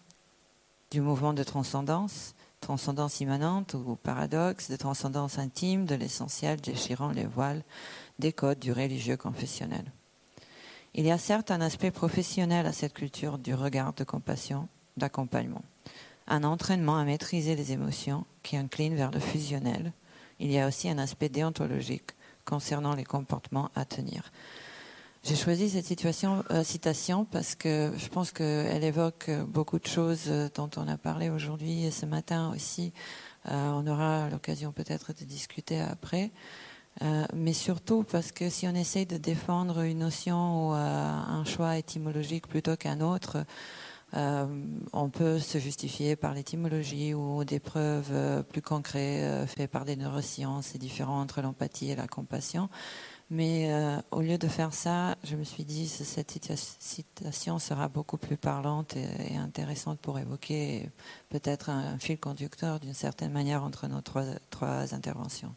Du 0.89 1.01
mouvement 1.01 1.33
de 1.33 1.43
transcendance, 1.43 2.33
transcendance 2.61 3.19
immanente 3.19 3.75
ou 3.75 3.95
paradoxe, 3.95 4.71
de 4.71 4.75
transcendance 4.75 5.37
intime, 5.37 5.85
de 5.85 5.93
l'essentiel 5.93 6.59
déchirant 6.61 7.11
les 7.11 7.27
voiles 7.27 7.63
des 8.17 8.33
codes 8.33 8.59
du 8.59 8.71
religieux 8.71 9.17
confessionnel. 9.17 9.85
Il 10.95 11.05
y 11.05 11.11
a 11.11 11.19
certes 11.19 11.51
un 11.51 11.61
aspect 11.61 11.91
professionnel 11.91 12.65
à 12.65 12.73
cette 12.73 12.93
culture 12.93 13.37
du 13.37 13.53
regard 13.53 13.93
de 13.93 14.03
compassion, 14.03 14.67
d'accompagnement, 14.97 15.63
un 16.27 16.43
entraînement 16.43 16.97
à 16.97 17.03
maîtriser 17.03 17.55
les 17.55 17.71
émotions 17.71 18.25
qui 18.43 18.57
incline 18.57 18.95
vers 18.95 19.11
le 19.11 19.19
fusionnel. 19.19 19.93
Il 20.39 20.51
y 20.51 20.59
a 20.59 20.67
aussi 20.67 20.89
un 20.89 20.97
aspect 20.97 21.29
déontologique 21.29 22.11
concernant 22.45 22.95
les 22.95 23.03
comportements 23.03 23.69
à 23.75 23.85
tenir. 23.85 24.31
J'ai 25.23 25.37
choisi 25.37 25.69
cette 25.69 25.85
situation, 25.85 26.43
euh, 26.51 26.65
citation 26.65 27.23
parce 27.23 27.55
que 27.55 27.93
je 27.95 28.07
pense 28.09 28.33
qu'elle 28.33 28.83
évoque 28.83 29.31
beaucoup 29.47 29.79
de 29.79 29.87
choses 29.87 30.25
euh, 30.27 30.49
dont 30.53 30.69
on 30.75 30.85
a 30.89 30.97
parlé 30.97 31.29
aujourd'hui 31.29 31.85
et 31.85 31.91
ce 31.91 32.05
matin 32.05 32.51
aussi. 32.53 32.91
Euh, 33.49 33.71
on 33.71 33.87
aura 33.87 34.29
l'occasion 34.29 34.73
peut-être 34.73 35.13
de 35.13 35.23
discuter 35.23 35.79
après. 35.79 36.31
mais 37.33 37.53
surtout 37.53 38.03
parce 38.03 38.31
que 38.31 38.49
si 38.49 38.67
on 38.67 38.75
essaye 38.75 39.05
de 39.05 39.17
défendre 39.17 39.81
une 39.81 39.99
notion 39.99 40.69
ou 40.69 40.71
un 40.73 41.43
choix 41.43 41.77
étymologique 41.77 42.47
plutôt 42.47 42.75
qu'un 42.77 43.01
autre, 43.01 43.45
on 44.13 45.09
peut 45.09 45.39
se 45.39 45.57
justifier 45.57 46.15
par 46.15 46.33
l'étymologie 46.33 47.13
ou 47.13 47.43
des 47.43 47.59
preuves 47.59 48.43
plus 48.43 48.61
concrètes 48.61 49.49
faites 49.49 49.71
par 49.71 49.85
des 49.85 49.95
neurosciences 49.95 50.75
et 50.75 50.77
différents 50.77 51.21
entre 51.21 51.41
l'empathie 51.41 51.89
et 51.91 51.95
la 51.95 52.07
compassion. 52.07 52.69
Mais 53.33 53.73
euh, 53.73 53.97
au 54.11 54.21
lieu 54.21 54.37
de 54.37 54.47
faire 54.47 54.75
ça, 54.75 55.15
je 55.23 55.35
me 55.35 55.43
suis 55.43 55.63
dit 55.63 55.85
que 55.85 56.03
cette 56.03 56.37
citation 56.79 57.57
sera 57.57 57.87
beaucoup 57.87 58.17
plus 58.17 58.37
parlante 58.37 58.95
et, 58.95 59.37
intéressante 59.37 59.99
pour 59.99 60.19
évoquer 60.19 60.91
peut-être 61.29 61.71
un, 61.71 61.97
fil 61.97 62.19
conducteur 62.19 62.79
d'une 62.79 62.93
certaine 62.93 63.31
manière 63.31 63.63
entre 63.63 63.87
nos 63.87 64.01
trois, 64.01 64.93
interventions. 64.93 65.55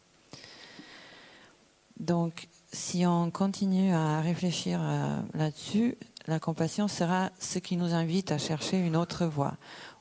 Donc, 1.99 2.47
si 2.71 3.05
on 3.05 3.29
continue 3.29 3.93
à 3.93 4.21
réfléchir 4.21 4.79
euh, 4.81 5.19
là-dessus, 5.35 5.97
la 6.27 6.39
compassion 6.39 6.87
sera 6.87 7.31
ce 7.39 7.59
qui 7.59 7.77
nous 7.77 7.93
invite 7.93 8.31
à 8.31 8.37
chercher 8.37 8.77
une 8.77 8.95
autre 8.95 9.25
voie, 9.25 9.55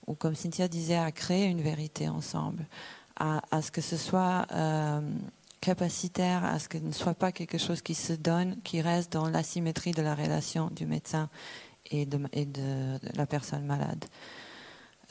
ou 0.06 0.14
comme 0.14 0.34
Cynthia 0.34 0.68
disait, 0.68 0.96
à 0.96 1.12
créer 1.12 1.46
une 1.46 1.62
vérité 1.62 2.08
ensemble, 2.08 2.66
à, 3.18 3.40
ce 3.62 3.70
que 3.70 3.80
ce 3.80 3.96
soit 3.96 4.46
euh, 4.52 5.00
capacitaire 5.60 6.44
à 6.44 6.58
ce 6.58 6.68
que 6.68 6.78
ne 6.78 6.92
soit 6.92 7.14
pas 7.14 7.32
quelque 7.32 7.58
chose 7.58 7.80
qui 7.80 7.94
se 7.94 8.12
donne, 8.12 8.56
qui 8.62 8.80
reste 8.82 9.12
dans 9.12 9.28
l'asymétrie 9.28 9.92
de 9.92 10.02
la 10.02 10.14
relation 10.14 10.68
du 10.70 10.86
médecin 10.86 11.28
et 11.90 12.04
de, 12.04 12.18
la 13.14 13.26
personne 13.26 13.64
malade. 13.64 14.04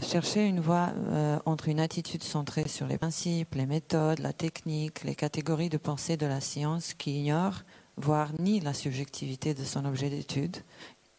Chercher 0.04 0.46
une 0.46 0.60
voie 0.60 0.92
euh, 0.94 1.40
entre 1.46 1.70
une 1.70 1.80
attitude 1.80 2.22
centrée 2.22 2.68
sur 2.68 2.86
les 2.86 2.98
principes, 2.98 3.56
les 3.56 3.66
méthodes, 3.66 4.20
la 4.20 4.34
technique, 4.34 5.04
les 5.06 5.16
catégories 5.16 5.70
de 5.70 5.78
pensée 5.78 6.18
de 6.18 6.26
la 6.26 6.42
science 6.42 6.94
qui 6.94 7.22
ignore, 7.22 7.64
voire 7.98 8.30
nie 8.40 8.60
la 8.60 8.74
subjectivité 8.74 9.54
de 9.54 9.64
son 9.64 9.86
objet 9.86 10.10
d'étude 10.10 10.58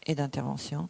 et 0.07 0.15
d'intervention, 0.15 0.89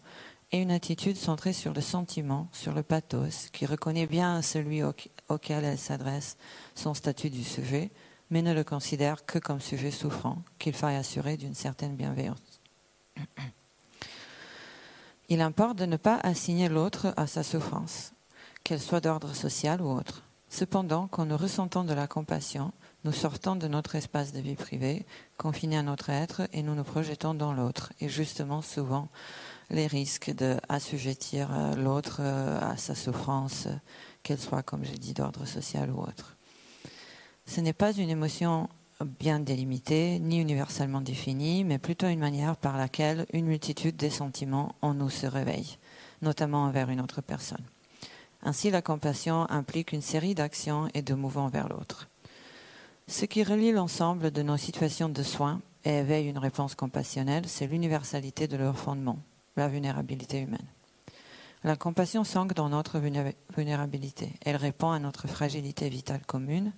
et 0.52 0.62
une 0.62 0.70
attitude 0.70 1.16
centrée 1.16 1.52
sur 1.52 1.74
le 1.74 1.80
sentiment, 1.80 2.48
sur 2.52 2.72
le 2.72 2.82
pathos, 2.82 3.50
qui 3.52 3.66
reconnaît 3.66 4.06
bien 4.06 4.42
celui 4.42 4.82
auquel 5.28 5.64
elle 5.64 5.78
s'adresse 5.78 6.36
son 6.74 6.94
statut 6.94 7.30
du 7.30 7.42
sujet, 7.42 7.90
mais 8.30 8.42
ne 8.42 8.54
le 8.54 8.64
considère 8.64 9.24
que 9.26 9.38
comme 9.38 9.60
sujet 9.60 9.90
souffrant 9.90 10.38
qu'il 10.58 10.74
faille 10.74 10.96
assurer 10.96 11.36
d'une 11.36 11.54
certaine 11.54 11.96
bienveillance. 11.96 12.60
Il 15.28 15.40
importe 15.40 15.76
de 15.76 15.86
ne 15.86 15.96
pas 15.96 16.20
assigner 16.22 16.68
l'autre 16.68 17.12
à 17.16 17.26
sa 17.26 17.42
souffrance, 17.42 18.12
qu'elle 18.62 18.80
soit 18.80 19.00
d'ordre 19.00 19.34
social 19.34 19.82
ou 19.82 19.90
autre. 19.90 20.22
Cependant, 20.48 21.08
quand 21.08 21.26
nous 21.26 21.36
ressentons 21.36 21.82
de 21.82 21.92
la 21.92 22.06
compassion, 22.06 22.72
nous 23.06 23.12
sortons 23.12 23.54
de 23.54 23.68
notre 23.68 23.94
espace 23.94 24.32
de 24.32 24.40
vie 24.40 24.56
privée, 24.56 25.06
confiné 25.36 25.78
à 25.78 25.84
notre 25.84 26.10
être, 26.10 26.48
et 26.52 26.64
nous 26.64 26.74
nous 26.74 26.82
projetons 26.82 27.34
dans 27.34 27.52
l'autre. 27.52 27.92
Et 28.00 28.08
justement, 28.08 28.62
souvent, 28.62 29.08
les 29.70 29.86
risques 29.86 30.32
d'assujettir 30.32 31.48
euh, 31.52 31.76
l'autre 31.76 32.16
euh, 32.18 32.58
à 32.60 32.76
sa 32.76 32.96
souffrance, 32.96 33.68
qu'elle 34.24 34.40
soit, 34.40 34.64
comme 34.64 34.84
j'ai 34.84 34.98
dit, 34.98 35.14
d'ordre 35.14 35.46
social 35.46 35.88
ou 35.92 36.00
autre. 36.00 36.36
Ce 37.46 37.60
n'est 37.60 37.72
pas 37.72 37.92
une 37.92 38.10
émotion 38.10 38.68
bien 39.20 39.38
délimitée, 39.38 40.18
ni 40.18 40.40
universellement 40.40 41.00
définie, 41.00 41.62
mais 41.62 41.78
plutôt 41.78 42.08
une 42.08 42.18
manière 42.18 42.56
par 42.56 42.76
laquelle 42.76 43.26
une 43.32 43.46
multitude 43.46 43.96
des 43.96 44.10
sentiments 44.10 44.74
en 44.82 44.94
nous 44.94 45.10
se 45.10 45.28
réveille, 45.28 45.78
notamment 46.22 46.64
envers 46.64 46.90
une 46.90 47.00
autre 47.00 47.20
personne. 47.20 47.64
Ainsi, 48.42 48.72
la 48.72 48.82
compassion 48.82 49.48
implique 49.48 49.92
une 49.92 50.02
série 50.02 50.34
d'actions 50.34 50.88
et 50.92 51.02
de 51.02 51.14
mouvements 51.14 51.48
vers 51.48 51.68
l'autre. 51.68 52.08
Ce 53.08 53.24
qui 53.24 53.44
relie 53.44 53.70
l'ensemble 53.70 54.32
de 54.32 54.42
nos 54.42 54.56
situations 54.56 55.08
de 55.08 55.22
soins 55.22 55.62
et 55.84 55.98
éveille 55.98 56.26
une 56.26 56.38
réponse 56.38 56.74
compassionnelle, 56.74 57.44
c'est 57.46 57.68
l'universalité 57.68 58.48
de 58.48 58.56
leur 58.56 58.76
fondement, 58.76 59.20
la 59.56 59.68
vulnérabilité 59.68 60.40
humaine. 60.40 60.66
La 61.62 61.76
compassion 61.76 62.24
s'ancre 62.24 62.56
dans 62.56 62.68
notre 62.68 62.98
vulnérabilité. 63.56 64.32
Elle 64.44 64.56
répond 64.56 64.90
à 64.90 64.98
notre 64.98 65.28
fragilité 65.28 65.88
vitale 65.88 66.26
commune, 66.26 66.72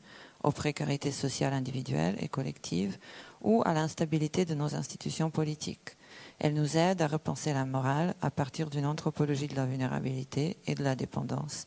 aux 0.44 0.52
précarités 0.52 1.12
sociales 1.12 1.54
individuelles 1.54 2.16
et 2.20 2.28
collectives 2.28 2.98
ou 3.40 3.62
à 3.64 3.72
l'instabilité 3.72 4.44
de 4.44 4.54
nos 4.54 4.74
institutions 4.74 5.30
politiques. 5.30 5.96
Elle 6.40 6.52
nous 6.52 6.76
aide 6.76 7.00
à 7.00 7.06
repenser 7.06 7.54
la 7.54 7.64
morale 7.64 8.14
à 8.20 8.30
partir 8.30 8.68
d'une 8.68 8.86
anthropologie 8.86 9.48
de 9.48 9.56
la 9.56 9.64
vulnérabilité 9.64 10.58
et 10.66 10.74
de 10.74 10.84
la 10.84 10.94
dépendance, 10.94 11.64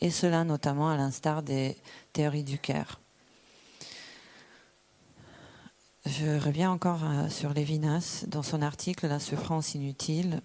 et 0.00 0.10
cela 0.10 0.44
notamment 0.44 0.90
à 0.90 0.96
l'instar 0.96 1.42
des 1.42 1.76
théories 2.12 2.44
du 2.44 2.60
CARE. 2.60 2.99
Je 6.06 6.42
reviens 6.42 6.70
encore 6.70 7.04
euh, 7.04 7.28
sur 7.28 7.52
Lévinas. 7.52 8.24
Dans 8.26 8.42
son 8.42 8.62
article 8.62 9.06
La 9.06 9.20
souffrance 9.20 9.74
inutile, 9.74 10.40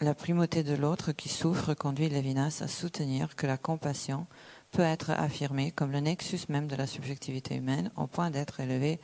la 0.00 0.14
primauté 0.14 0.62
de 0.62 0.74
l'autre 0.74 1.12
qui 1.12 1.28
souffre 1.28 1.74
conduit 1.74 2.08
Lévinas 2.08 2.62
à 2.62 2.68
soutenir 2.68 3.36
que 3.36 3.46
la 3.46 3.58
compassion 3.58 4.26
peut 4.72 4.82
être 4.82 5.10
affirmée 5.10 5.70
comme 5.70 5.92
le 5.92 6.00
nexus 6.00 6.40
même 6.48 6.66
de 6.66 6.76
la 6.76 6.86
subjectivité 6.86 7.56
humaine 7.56 7.90
au 7.96 8.06
point 8.06 8.30
d'être 8.30 8.60
élevée 8.60 8.98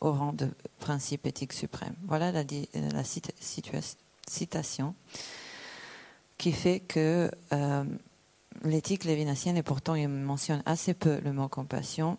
au 0.00 0.12
rang 0.12 0.32
de 0.32 0.48
principe 0.80 1.26
éthique 1.26 1.52
suprême. 1.52 1.94
Voilà 2.06 2.32
la, 2.32 2.42
la 2.94 3.04
citation 4.26 4.94
qui 6.38 6.52
fait 6.52 6.80
que 6.80 7.30
euh, 7.52 7.84
l'éthique 8.64 9.04
lévinassienne, 9.04 9.56
et 9.56 9.62
pourtant 9.62 9.94
il 9.94 10.08
mentionne 10.08 10.62
assez 10.66 10.94
peu 10.94 11.20
le 11.24 11.32
mot 11.32 11.48
compassion, 11.48 12.18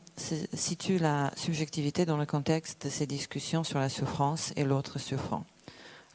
situe 0.54 0.98
la 0.98 1.32
subjectivité 1.36 2.06
dans 2.06 2.18
le 2.18 2.26
contexte 2.26 2.86
de 2.86 2.90
ces 2.90 3.08
discussions 3.08 3.64
sur 3.64 3.80
la 3.80 3.90
souffrance 3.90 4.54
et 4.56 4.64
l'autre 4.64 5.00
souffrant. 5.00 5.46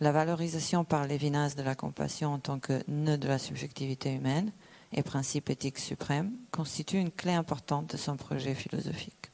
La 0.01 0.12
valorisation 0.12 0.85
par 0.85 1.07
Lévinas 1.07 1.55
de 1.57 1.62
la 1.62 1.75
compassion 1.75 2.33
en 2.33 2.39
tant 2.39 2.59
que 2.59 2.83
nœud 2.89 3.18
de 3.18 3.29
la 3.29 3.39
subjectivité 3.39 4.12
humaine 4.12 4.53
et 4.93 5.03
principe 5.03 5.49
éthique 5.51 5.79
suprême 5.79 6.33
constitue 6.51 6.99
une 6.99 7.11
clé 7.11 7.33
importante 7.33 7.93
de 7.93 7.97
son 7.97 8.16
projet 8.16 8.55
philosophique. 8.55 9.31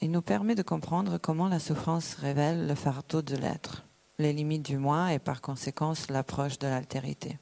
Il 0.00 0.10
nous 0.10 0.22
permet 0.22 0.54
de 0.54 0.62
comprendre 0.62 1.18
comment 1.18 1.48
la 1.48 1.58
souffrance 1.58 2.14
révèle 2.14 2.66
le 2.66 2.74
fardeau 2.74 3.22
de 3.22 3.34
l'être, 3.34 3.84
les 4.18 4.32
limites 4.32 4.64
du 4.64 4.78
moi 4.78 5.12
et 5.12 5.18
par 5.18 5.40
conséquent 5.40 5.94
l'approche 6.08 6.58
de 6.58 6.66
l'altérité. 6.66 7.38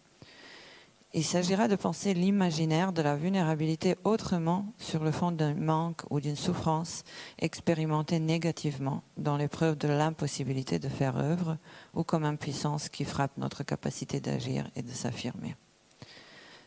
Il 1.16 1.22
s'agira 1.22 1.68
de 1.68 1.76
penser 1.76 2.12
l'imaginaire 2.12 2.92
de 2.92 3.00
la 3.00 3.14
vulnérabilité 3.14 3.94
autrement 4.02 4.66
sur 4.78 5.04
le 5.04 5.12
fond 5.12 5.30
d'un 5.30 5.54
manque 5.54 6.02
ou 6.10 6.18
d'une 6.18 6.34
souffrance 6.34 7.04
expérimentée 7.38 8.18
négativement 8.18 9.04
dans 9.16 9.36
l'épreuve 9.36 9.78
de 9.78 9.86
l'impossibilité 9.86 10.80
de 10.80 10.88
faire 10.88 11.16
œuvre 11.16 11.56
ou 11.94 12.02
comme 12.02 12.24
impuissance 12.24 12.88
qui 12.88 13.04
frappe 13.04 13.38
notre 13.38 13.62
capacité 13.62 14.18
d'agir 14.18 14.68
et 14.74 14.82
de 14.82 14.90
s'affirmer. 14.90 15.54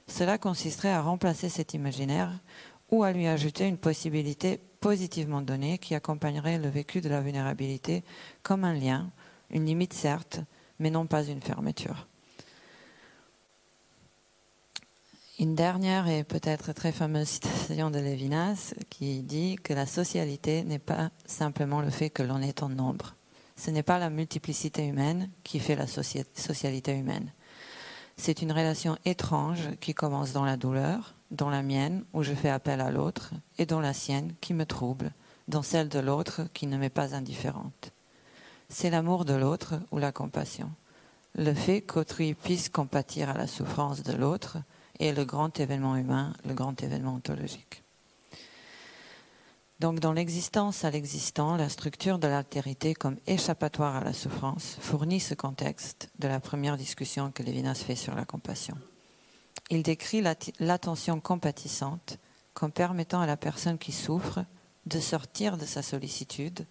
Cela 0.08 0.38
consisterait 0.38 0.94
à 0.94 1.02
remplacer 1.02 1.50
cet 1.50 1.74
imaginaire 1.74 2.32
ou 2.90 3.04
à 3.04 3.12
lui 3.12 3.28
ajouter 3.28 3.68
une 3.68 3.76
possibilité 3.76 4.62
positivement 4.80 5.42
donnée 5.42 5.78
qui 5.78 5.94
accompagnerait 5.94 6.58
le 6.58 6.70
vécu 6.70 7.02
de 7.02 7.10
la 7.10 7.20
vulnérabilité 7.20 8.02
comme 8.44 8.64
un 8.64 8.74
lien, 8.74 9.12
une 9.50 9.66
limite 9.66 9.92
certes, 9.92 10.40
mais 10.80 10.90
non 10.90 11.06
pas 11.06 11.26
une 11.26 11.42
fermeture. 11.42 12.08
Une 15.40 15.54
dernière 15.54 16.08
et 16.08 16.24
peut-être 16.24 16.74
très 16.74 16.92
fameuse 16.92 17.28
citation 17.28 17.92
de 17.92 18.00
Lévinas 18.00 18.74
qui 18.90 19.22
dit 19.22 19.56
que 19.58 19.72
la 19.72 19.86
socialité 19.86 20.64
n'est 20.64 20.80
pas 20.80 21.12
simplement 21.28 21.80
le 21.80 21.92
fait 21.92 22.10
que 22.10 22.24
l'on 22.24 22.42
est 22.42 22.64
en 22.64 22.70
nombre. 22.70 23.14
Ce 23.56 23.70
n'est 23.70 23.84
pas 23.84 24.00
la 24.00 24.10
multiplicité 24.10 24.88
humaine 24.88 25.30
qui 25.44 25.60
fait 25.60 25.76
la 25.76 25.86
socialité 25.86 26.98
humaine. 26.98 27.32
C'est 28.16 28.42
une 28.42 28.52
relation 28.52 28.98
étrange 29.06 29.70
qui 29.80 29.94
commence 29.94 30.34
dans 30.34 30.44
la 30.44 30.58
douleur, 30.58 31.14
dans 31.30 31.52
la 31.52 31.62
mienne 31.62 32.04
où 32.14 32.24
je 32.24 32.34
fais 32.34 32.50
appel 32.50 32.82
à 32.82 32.90
l'autre, 32.90 33.30
et 33.60 33.68
dans 33.68 33.80
la 33.80 33.94
sienne 33.94 34.34
qui 34.42 34.56
me 34.56 34.66
trouble, 34.66 35.12
dans 35.48 35.62
celle 35.62 35.88
de 35.88 36.00
l'autre 36.00 36.48
qui 36.56 36.66
ne 36.66 36.80
m'est 36.80 36.90
pas 36.90 37.14
indifférente. 37.14 37.92
C'est 38.70 38.90
l'amour 38.90 39.24
de 39.24 39.36
l'autre 39.36 39.76
ou 39.92 40.00
la 40.00 40.12
compassion. 40.12 40.72
Le 41.36 41.54
fait 41.54 41.82
qu'autrui 41.82 42.34
puisse 42.34 42.70
compatir 42.70 43.30
à 43.30 43.38
la 43.38 43.46
souffrance 43.46 44.02
de 44.02 44.14
l'autre 44.14 44.58
est 45.00 45.14
le 45.14 45.26
grand 45.26 45.60
événement 45.60 45.96
humain, 45.96 46.34
le 46.46 46.54
grand 46.54 46.82
événement 46.82 47.16
ontologique. 47.16 47.84
Donc, 49.80 50.00
dans 50.00 50.14
l'existence 50.14 50.86
à 50.86 50.90
l'existant, 50.90 51.56
la 51.56 51.70
structure 51.70 52.18
de 52.18 52.28
l'altérité 52.28 52.96
comme 52.96 53.18
échappatoire 53.28 53.96
à 53.96 54.04
la 54.04 54.14
souffrance 54.14 54.78
fournit 54.80 55.20
ce 55.20 55.36
contexte 55.36 56.10
de 56.18 56.28
la 56.28 56.40
première 56.40 56.78
discussion 56.78 57.32
que 57.32 57.44
Lévinas 57.44 57.76
fait 57.76 57.96
sur 57.96 58.16
la 58.16 58.26
compassion. 58.26 58.76
Il 59.70 59.84
décrit 59.84 60.24
l'attention 60.60 61.20
compatissante 61.20 62.18
comme 62.54 62.72
permettant 62.72 63.22
à 63.22 63.28
la 63.28 63.38
personne 63.38 63.78
qui 63.78 63.92
souffre 63.92 64.44
de 64.88 65.00
sortir 65.00 65.58
de 65.58 65.66
sa 65.66 65.84
sollicitude 65.84 66.66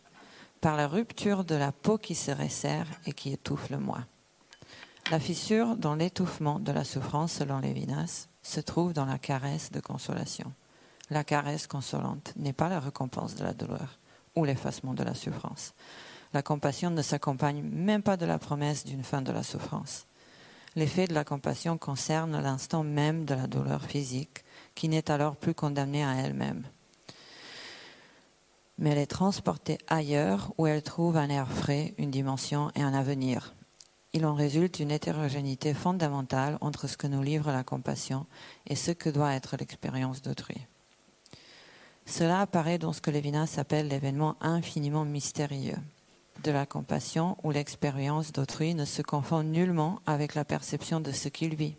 par 0.60 0.76
la 0.76 0.88
rupture 0.88 1.44
de 1.44 1.54
la 1.54 1.70
peau 1.70 1.98
qui 1.98 2.16
se 2.16 2.32
resserre 2.32 2.88
et 3.04 3.12
qui 3.12 3.32
étouffe 3.32 3.70
le 3.70 3.78
moi. 3.78 4.00
La 5.12 5.20
fissure 5.20 5.76
dans 5.76 5.94
l'étouffement 5.94 6.58
de 6.58 6.72
la 6.72 6.82
souffrance, 6.82 7.34
selon 7.34 7.60
Lévinas, 7.60 8.26
se 8.42 8.58
trouve 8.58 8.92
dans 8.92 9.04
la 9.04 9.18
caresse 9.18 9.70
de 9.70 9.78
consolation. 9.78 10.52
La 11.10 11.22
caresse 11.22 11.68
consolante 11.68 12.32
n'est 12.34 12.52
pas 12.52 12.68
la 12.68 12.80
récompense 12.80 13.36
de 13.36 13.44
la 13.44 13.54
douleur 13.54 14.00
ou 14.34 14.44
l'effacement 14.44 14.94
de 14.94 15.04
la 15.04 15.14
souffrance. 15.14 15.74
La 16.34 16.42
compassion 16.42 16.90
ne 16.90 17.02
s'accompagne 17.02 17.62
même 17.62 18.02
pas 18.02 18.16
de 18.16 18.26
la 18.26 18.40
promesse 18.40 18.84
d'une 18.84 19.04
fin 19.04 19.22
de 19.22 19.30
la 19.30 19.44
souffrance. 19.44 20.06
L'effet 20.74 21.06
de 21.06 21.14
la 21.14 21.24
compassion 21.24 21.78
concerne 21.78 22.40
l'instant 22.42 22.82
même 22.82 23.24
de 23.24 23.34
la 23.34 23.46
douleur 23.46 23.82
physique, 23.82 24.44
qui 24.74 24.88
n'est 24.88 25.08
alors 25.08 25.36
plus 25.36 25.54
condamnée 25.54 26.04
à 26.04 26.14
elle-même. 26.14 26.64
Mais 28.78 28.90
elle 28.90 28.98
est 28.98 29.06
transportée 29.06 29.78
ailleurs 29.86 30.52
où 30.58 30.66
elle 30.66 30.82
trouve 30.82 31.16
un 31.16 31.28
air 31.28 31.50
frais, 31.50 31.94
une 31.96 32.10
dimension 32.10 32.72
et 32.74 32.82
un 32.82 32.92
avenir. 32.92 33.55
Il 34.16 34.24
en 34.24 34.32
résulte 34.32 34.80
une 34.80 34.92
hétérogénéité 34.92 35.74
fondamentale 35.74 36.56
entre 36.62 36.86
ce 36.86 36.96
que 36.96 37.06
nous 37.06 37.20
livre 37.20 37.52
la 37.52 37.62
compassion 37.62 38.24
et 38.66 38.74
ce 38.74 38.90
que 38.90 39.10
doit 39.10 39.34
être 39.34 39.58
l'expérience 39.58 40.22
d'autrui. 40.22 40.56
Cela 42.06 42.40
apparaît 42.40 42.78
dans 42.78 42.94
ce 42.94 43.02
que 43.02 43.10
Lévinas 43.10 43.56
appelle 43.58 43.88
l'événement 43.88 44.36
infiniment 44.40 45.04
mystérieux 45.04 45.76
de 46.44 46.50
la 46.50 46.64
compassion 46.64 47.36
où 47.42 47.50
l'expérience 47.50 48.32
d'autrui 48.32 48.74
ne 48.74 48.86
se 48.86 49.02
confond 49.02 49.42
nullement 49.42 50.00
avec 50.06 50.34
la 50.34 50.46
perception 50.46 51.00
de 51.00 51.12
ce 51.12 51.28
qu'il 51.28 51.54
vit. 51.54 51.76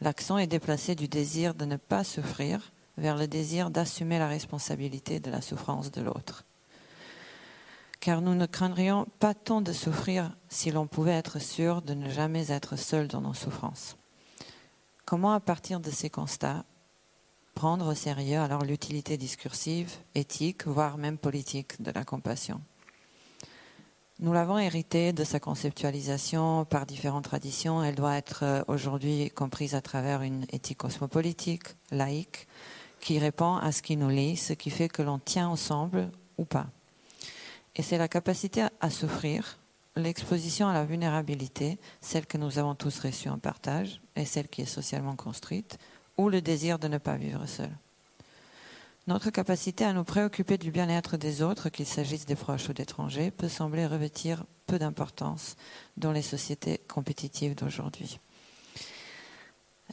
L'accent 0.00 0.38
est 0.38 0.46
déplacé 0.46 0.94
du 0.94 1.08
désir 1.08 1.54
de 1.54 1.66
ne 1.66 1.76
pas 1.76 2.04
souffrir 2.04 2.72
vers 2.96 3.18
le 3.18 3.28
désir 3.28 3.68
d'assumer 3.68 4.18
la 4.18 4.28
responsabilité 4.28 5.20
de 5.20 5.30
la 5.30 5.42
souffrance 5.42 5.90
de 5.90 6.00
l'autre. 6.00 6.46
Car 8.00 8.22
nous 8.22 8.34
ne 8.34 8.46
craindrions 8.46 9.06
pas 9.18 9.34
tant 9.34 9.60
de 9.60 9.72
souffrir 9.72 10.34
si 10.48 10.70
l'on 10.70 10.86
pouvait 10.86 11.12
être 11.12 11.38
sûr 11.38 11.82
de 11.82 11.94
ne 11.94 12.08
jamais 12.08 12.50
être 12.50 12.76
seul 12.76 13.08
dans 13.08 13.20
nos 13.20 13.34
souffrances. 13.34 13.96
Comment, 15.04 15.32
à 15.32 15.40
partir 15.40 15.80
de 15.80 15.90
ces 15.90 16.08
constats, 16.08 16.64
prendre 17.54 17.90
au 17.90 17.94
sérieux 17.94 18.38
alors 18.38 18.64
l'utilité 18.64 19.16
discursive, 19.16 19.90
éthique, 20.14 20.66
voire 20.66 20.96
même 20.96 21.18
politique 21.18 21.82
de 21.82 21.90
la 21.90 22.04
compassion? 22.04 22.62
Nous 24.22 24.34
l'avons 24.34 24.58
héritée 24.58 25.14
de 25.14 25.24
sa 25.24 25.40
conceptualisation 25.40 26.66
par 26.66 26.84
différentes 26.84 27.24
traditions. 27.24 27.82
Elle 27.82 27.94
doit 27.94 28.16
être 28.16 28.44
euh, 28.44 28.62
aujourd'hui 28.68 29.30
comprise 29.30 29.74
à 29.74 29.80
travers 29.80 30.20
une 30.20 30.44
éthique 30.52 30.76
cosmopolitique, 30.76 31.64
laïque, 31.90 32.46
qui 33.00 33.18
répond 33.18 33.56
à 33.56 33.72
ce 33.72 33.80
qui 33.80 33.96
nous 33.96 34.10
lie, 34.10 34.36
ce 34.36 34.52
qui 34.52 34.68
fait 34.68 34.90
que 34.90 35.00
l'on 35.00 35.18
tient 35.18 35.48
ensemble 35.48 36.10
ou 36.36 36.44
pas. 36.44 36.66
Et 37.76 37.82
c'est 37.82 37.98
la 37.98 38.08
capacité 38.08 38.66
à 38.80 38.90
souffrir, 38.90 39.58
l'exposition 39.96 40.68
à 40.68 40.74
la 40.74 40.84
vulnérabilité, 40.84 41.78
celle 42.00 42.26
que 42.26 42.38
nous 42.38 42.58
avons 42.58 42.74
tous 42.74 42.98
reçue 43.00 43.28
en 43.28 43.38
partage 43.38 44.00
et 44.16 44.24
celle 44.24 44.48
qui 44.48 44.62
est 44.62 44.66
socialement 44.66 45.16
construite, 45.16 45.78
ou 46.16 46.28
le 46.28 46.42
désir 46.42 46.78
de 46.78 46.88
ne 46.88 46.98
pas 46.98 47.16
vivre 47.16 47.46
seul. 47.46 47.70
Notre 49.06 49.30
capacité 49.30 49.84
à 49.84 49.92
nous 49.92 50.04
préoccuper 50.04 50.58
du 50.58 50.70
bien-être 50.70 51.16
des 51.16 51.42
autres, 51.42 51.68
qu'il 51.68 51.86
s'agisse 51.86 52.26
des 52.26 52.36
proches 52.36 52.68
ou 52.68 52.72
d'étrangers, 52.72 53.30
peut 53.30 53.48
sembler 53.48 53.86
revêtir 53.86 54.44
peu 54.66 54.78
d'importance 54.78 55.56
dans 55.96 56.12
les 56.12 56.22
sociétés 56.22 56.78
compétitives 56.86 57.54
d'aujourd'hui. 57.54 58.20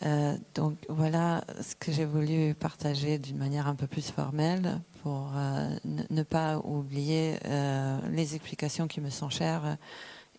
Euh, 0.03 0.38
donc 0.53 0.78
voilà 0.89 1.43
ce 1.61 1.73
que 1.73 1.91
j'ai 1.91 2.05
voulu 2.05 2.53
partager 2.53 3.17
d'une 3.17 3.38
manière 3.38 3.67
un 3.67 3.73
peu 3.73 3.88
plus 3.88 4.11
formelle 4.11 4.80
pour 5.08 5.32
ne 6.10 6.24
pas 6.24 6.60
oublier 6.66 7.38
les 8.12 8.36
explications 8.36 8.88
qui 8.88 8.99
me 8.99 9.10
sont 9.10 9.30
chères 9.30 9.78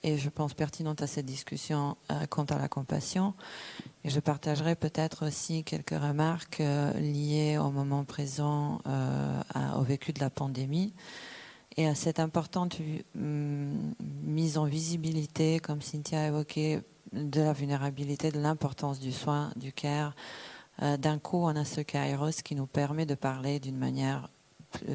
et 0.03 0.19
je 0.19 0.29
pense 0.29 0.53
pertinentes 0.53 1.01
à 1.01 1.07
cette 1.07 1.25
discussion 1.25 1.97
quant 2.29 2.45
à 2.45 2.59
la 2.59 2.69
compassion. 2.69 3.33
Et 4.05 4.11
je 4.11 4.21
partagerai 4.21 4.77
peut-être 4.77 5.27
aussi 5.27 5.64
quelques 5.64 5.99
remarques 5.99 6.62
liées 6.97 7.57
au 7.57 7.71
moment 7.71 8.05
présent 8.05 8.83
au 9.77 9.83
vécu 9.83 10.12
de 10.12 10.21
la 10.21 10.29
pandémie 10.29 10.93
et 11.79 11.87
à 11.87 11.95
cette 11.95 12.21
importante 12.21 12.79
hum, 13.16 13.95
mise 14.25 14.59
en 14.59 14.64
visibilité, 14.64 15.61
comme 15.61 15.81
Cynthia 15.81 16.23
a 16.23 16.27
évoqué, 16.27 16.81
de 17.12 17.41
la 17.41 17.55
vulnérabilité, 17.55 18.31
de 18.31 18.39
l'importance 18.39 19.01
du 19.01 19.12
soin, 19.12 19.51
du 19.57 19.73
care. 19.73 20.14
Euh, 20.83 20.97
d'un 20.97 21.19
coup, 21.19 21.39
on 21.39 21.57
a 21.57 21.64
ce 21.64 21.81
Kairos 21.81 22.43
qui 22.45 22.55
nous 22.55 22.66
permet 22.66 23.07
de 23.07 23.14
parler 23.14 23.61
d'une 23.61 23.79
manière 23.79 24.29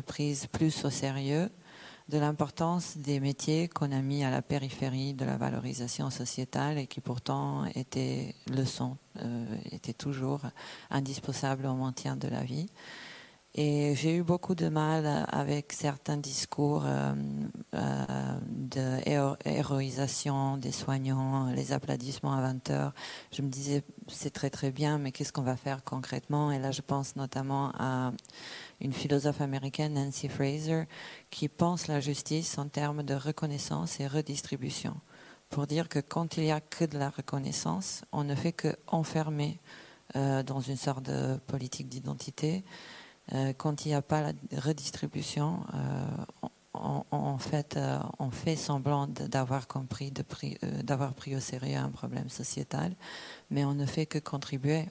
prise 0.06 0.48
plus 0.48 0.86
au 0.86 0.90
sérieux 0.90 1.50
de 2.10 2.18
l'importance 2.18 2.98
des 2.98 3.20
métiers 3.20 3.68
qu'on 3.70 3.92
a 3.92 4.02
mis 4.02 4.24
à 4.24 4.30
la 4.30 4.42
périphérie 4.42 5.14
de 5.14 5.26
la 5.26 5.38
valorisation 5.38 6.10
sociétale 6.10 6.78
et 6.78 6.88
qui 6.88 7.00
pourtant 7.00 7.66
étaient 7.76 8.36
le 8.52 8.66
sont, 8.66 8.98
euh, 9.22 9.46
étaient 9.72 9.94
toujours 9.94 10.42
indispensables 10.90 11.66
au 11.66 11.76
maintien 11.76 12.16
de 12.16 12.28
la 12.28 12.44
vie. 12.44 12.68
Et 13.56 13.94
j'ai 13.94 14.16
eu 14.16 14.24
beaucoup 14.24 14.56
de 14.56 14.68
mal 14.68 15.28
avec 15.32 15.74
certains 15.74 16.18
discours 16.18 16.86
euh, 16.88 17.14
euh, 17.76 18.40
des 20.58 20.72
soignants, 20.72 21.52
les 21.52 21.72
applaudissements 21.72 22.34
à 22.34 22.42
20 22.42 22.70
heures. 22.72 22.94
Je 23.32 23.44
me 23.44 23.50
disais, 23.50 23.84
c'est 24.08 24.32
très 24.32 24.50
très 24.50 24.72
bien, 24.72 24.98
mais 24.98 25.12
qu'est-ce 25.12 25.32
qu'on 25.32 25.44
va 25.44 25.56
faire 25.56 25.84
concrètement? 25.84 26.52
Et 26.52 26.58
là, 26.58 26.72
je 26.72 26.82
pense 26.82 27.16
notamment 27.16 27.72
à 27.78 28.12
une 28.84 28.94
philosophe 28.94 29.42
américaine, 29.42 29.94
Nancy 29.94 30.30
Fraser, 30.30 30.84
qui 31.30 31.48
pense 31.48 31.88
la 31.88 32.00
justice 32.00 32.58
en 32.58 32.68
termes 32.68 33.04
de 33.04 33.14
reconnaissance 33.16 34.00
et 34.00 34.08
redistribution. 34.08 34.96
Pour 35.50 35.68
dire 35.68 35.88
que 35.88 36.00
quand 36.00 36.38
il 36.38 36.44
n'y 36.44 36.52
a 36.52 36.62
que 36.62 36.86
de 36.86 36.98
la 36.98 37.10
reconnaissance, 37.10 38.04
on 38.12 38.24
ne 38.24 38.36
fait 38.36 38.52
que 38.52 38.76
enfermer 38.88 39.60
euh, 40.16 40.44
dans 40.44 40.60
une 40.60 40.78
sorte 40.78 41.04
de 41.04 41.38
politique 41.48 41.90
d'identité. 41.90 42.64
Euh, 43.32 43.54
quand 43.54 43.86
il 43.86 43.90
n'y 43.90 43.94
a 43.94 44.02
pas 44.02 44.22
la 44.22 44.34
redistribution, 44.60 45.64
euh, 45.74 46.06
en 46.74 47.38
fait, 47.38 47.78
euh, 47.78 48.00
on 48.20 48.32
fait 48.32 48.56
semblant 48.56 49.08
d'avoir 49.08 49.68
compris, 49.68 50.12
d'avoir 50.12 51.14
pris 51.14 51.36
au 51.36 51.40
sérieux 51.40 51.78
un 51.78 51.90
problème 51.90 52.30
sociétal, 52.30 52.96
mais 53.50 53.64
on 53.64 53.74
ne 53.74 53.86
fait 53.86 54.06
que 54.06 54.18
contribuer, 54.20 54.86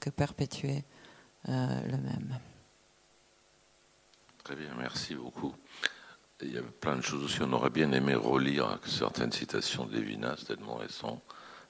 que 0.00 0.10
perpétuer 0.10 0.84
le 1.46 1.96
même. 1.98 2.38
Très 4.44 4.56
bien, 4.56 4.74
merci 4.78 5.14
beaucoup. 5.14 5.54
Il 6.40 6.54
y 6.54 6.58
a 6.58 6.62
plein 6.62 6.96
de 6.96 7.02
choses 7.02 7.22
aussi. 7.24 7.42
On 7.42 7.52
aurait 7.52 7.70
bien 7.70 7.92
aimé 7.92 8.14
relire 8.14 8.78
certaines 8.86 9.32
citations 9.32 9.84
de 9.84 9.94
Lévinas, 9.94 10.44
tellement 10.46 10.80
elles 10.82 10.90
sont 10.90 11.20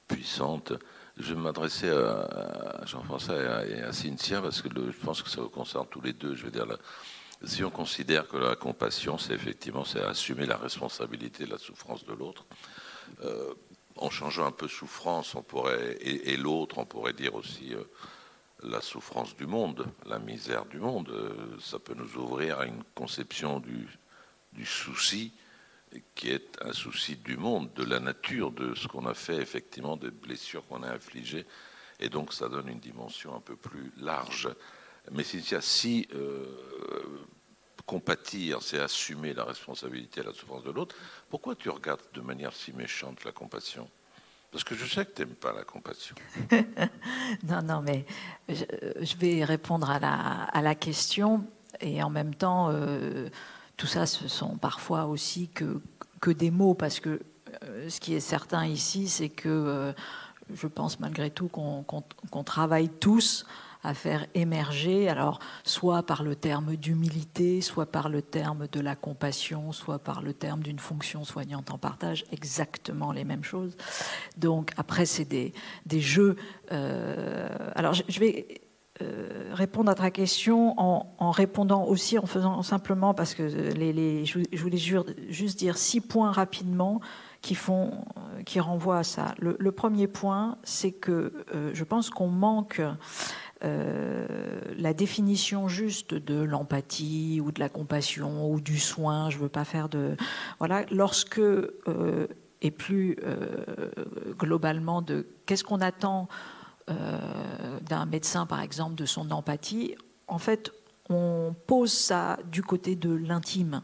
puissantes. 0.06 0.72
Je 1.16 1.34
vais 1.34 1.40
m'adresser 1.40 1.90
à 1.90 2.84
Jean-François 2.86 3.66
et 3.66 3.82
à 3.82 3.92
Cynthia 3.92 4.40
parce 4.40 4.62
que 4.62 4.68
je 4.68 5.04
pense 5.04 5.22
que 5.22 5.28
ça 5.28 5.40
vous 5.40 5.48
concerne 5.48 5.86
tous 5.90 6.00
les 6.00 6.12
deux. 6.12 6.36
Je 6.36 6.44
veux 6.44 6.50
dire, 6.52 6.66
si 7.44 7.64
on 7.64 7.70
considère 7.70 8.28
que 8.28 8.36
la 8.36 8.54
compassion, 8.54 9.18
c'est 9.18 9.34
effectivement 9.34 9.84
assumer 10.06 10.46
la 10.46 10.56
responsabilité 10.56 11.46
de 11.46 11.50
la 11.50 11.58
souffrance 11.58 12.04
de 12.04 12.12
l'autre, 12.12 12.46
euh, 13.24 13.52
en 13.96 14.10
changeant 14.10 14.46
un 14.46 14.52
peu 14.52 14.68
souffrance, 14.68 15.34
on 15.34 15.42
pourrait 15.42 15.98
et, 16.00 16.36
l'autre, 16.36 16.78
on 16.78 16.86
pourrait 16.86 17.12
dire 17.12 17.34
aussi 17.34 17.74
euh, 17.74 17.82
la 18.62 18.80
souffrance 18.80 19.36
du 19.36 19.46
monde, 19.46 19.86
la 20.06 20.18
misère 20.18 20.64
du 20.66 20.78
monde. 20.78 21.08
Euh, 21.10 21.56
ça 21.60 21.78
peut 21.78 21.94
nous 21.94 22.16
ouvrir 22.16 22.60
à 22.60 22.66
une 22.66 22.82
conception 22.94 23.60
du, 23.60 23.88
souci 24.64 25.32
qui 26.14 26.30
est 26.30 26.58
un 26.62 26.72
souci 26.72 27.16
du 27.16 27.36
monde, 27.36 27.72
de 27.74 27.84
la 27.84 27.98
nature, 27.98 28.52
de 28.52 28.74
ce 28.74 28.86
qu'on 28.86 29.06
a 29.06 29.14
fait, 29.14 29.36
effectivement, 29.36 29.96
des 29.96 30.10
blessures 30.10 30.66
qu'on 30.68 30.82
a 30.82 30.92
infligées. 30.92 31.46
Et 31.98 32.08
donc, 32.08 32.32
ça 32.32 32.48
donne 32.48 32.68
une 32.68 32.78
dimension 32.78 33.34
un 33.34 33.40
peu 33.40 33.56
plus 33.56 33.92
large. 33.98 34.48
Mais 35.10 35.24
si 35.24 36.08
euh, 36.14 36.46
compatir, 37.86 38.62
c'est 38.62 38.78
assumer 38.78 39.34
la 39.34 39.44
responsabilité 39.44 40.20
et 40.20 40.24
la 40.24 40.32
souffrance 40.32 40.62
de 40.62 40.70
l'autre, 40.70 40.94
pourquoi 41.28 41.56
tu 41.56 41.70
regardes 41.70 42.00
de 42.12 42.20
manière 42.20 42.54
si 42.54 42.72
méchante 42.72 43.24
la 43.24 43.32
compassion? 43.32 43.90
Parce 44.52 44.64
que 44.64 44.74
je 44.74 44.84
sais 44.84 45.04
que 45.04 45.12
tu 45.14 45.22
n'aimes 45.22 45.34
pas 45.34 45.52
la 45.52 45.64
compassion. 45.64 46.16
non, 47.44 47.62
non, 47.62 47.82
mais 47.82 48.04
je, 48.48 49.16
vais 49.16 49.44
répondre 49.44 49.88
à 49.90 50.62
la, 50.62 50.74
question 50.74 51.44
et 51.80 52.02
en 52.02 52.10
même 52.10 52.34
temps, 52.34 52.68
euh, 52.70 53.28
tout 53.76 53.86
ça, 53.86 54.06
ce 54.06 54.28
sont 54.28 54.56
parfois 54.56 55.06
aussi 55.06 55.48
que, 55.48 55.80
que 56.20 56.30
des 56.30 56.50
mots, 56.50 56.74
parce 56.74 57.00
que 57.00 57.20
euh, 57.64 57.88
ce 57.88 58.00
qui 58.00 58.14
est 58.14 58.20
certain 58.20 58.66
ici, 58.66 59.08
c'est 59.08 59.28
que 59.28 59.48
euh, 59.48 59.92
je 60.52 60.66
pense 60.66 61.00
malgré 61.00 61.30
tout 61.30 61.48
qu'on 61.48 62.44
travaille 62.44 62.88
tous 62.88 63.46
à 63.82 63.94
faire 63.94 64.26
émerger, 64.34 65.08
alors 65.08 65.38
soit 65.64 66.02
par 66.02 66.22
le 66.22 66.34
terme 66.36 66.76
d'humilité, 66.76 67.60
soit 67.60 67.86
par 67.86 68.08
le 68.08 68.22
terme 68.22 68.66
de 68.70 68.80
la 68.80 68.96
compassion, 68.96 69.72
soit 69.72 69.98
par 69.98 70.22
le 70.22 70.32
terme 70.32 70.62
d'une 70.62 70.78
fonction 70.78 71.24
soignante 71.24 71.70
en 71.70 71.78
partage, 71.78 72.24
exactement 72.32 73.12
les 73.12 73.24
mêmes 73.24 73.44
choses. 73.44 73.76
Donc 74.36 74.72
après, 74.76 75.06
c'est 75.06 75.24
des, 75.24 75.52
des, 75.86 76.00
jeux. 76.00 76.36
Euh, 76.72 77.48
alors 77.74 77.94
je 77.94 78.20
vais 78.20 78.62
euh, 79.02 79.50
répondre 79.52 79.90
à 79.90 79.94
ta 79.94 80.10
question 80.10 80.74
en, 80.78 81.30
répondant 81.30 81.84
aussi, 81.84 82.18
en 82.18 82.26
faisant 82.26 82.62
simplement, 82.62 83.14
parce 83.14 83.34
que 83.34 83.42
les, 83.42 84.26
je, 84.26 84.40
voulais 84.58 84.78
juste 85.28 85.58
dire 85.58 85.78
six 85.78 86.00
points 86.00 86.30
rapidement 86.30 87.00
qui, 87.40 87.54
font, 87.54 87.92
euh, 88.16 88.42
qui 88.42 88.60
renvoient 88.60 88.98
à 88.98 89.02
ça. 89.04 89.34
Le, 89.38 89.72
premier 89.72 90.06
point, 90.06 90.58
c'est 90.64 90.92
que 90.92 91.32
euh, 91.54 91.70
je 91.72 91.84
pense 91.84 92.10
qu'on 92.10 92.28
manque 92.28 92.82
la 93.62 94.94
définition 94.94 95.68
juste 95.68 96.14
de 96.14 96.42
l'empathie 96.42 97.40
ou 97.44 97.52
de 97.52 97.60
la 97.60 97.68
compassion 97.68 98.50
ou 98.50 98.60
du 98.60 98.78
soin. 98.78 99.30
Je 99.30 99.36
ne 99.36 99.42
veux 99.42 99.48
pas 99.48 99.64
faire 99.64 99.88
de. 99.88 100.16
Voilà, 100.58 100.84
lorsque. 100.90 101.40
et 102.62 102.70
plus 102.70 103.16
globalement 104.38 105.02
de 105.02 105.26
qu'est-ce 105.46 105.64
qu'on 105.64 105.80
attend 105.80 106.28
euh, 106.90 107.78
d'un 107.82 108.04
médecin, 108.04 108.46
par 108.46 108.60
exemple, 108.60 108.96
de 108.96 109.06
son 109.06 109.30
empathie, 109.30 109.94
en 110.26 110.38
fait, 110.38 110.72
on 111.08 111.54
pose 111.66 111.92
ça 111.92 112.38
du 112.50 112.62
côté 112.62 112.96
de 112.96 113.14
l'intime. 113.14 113.82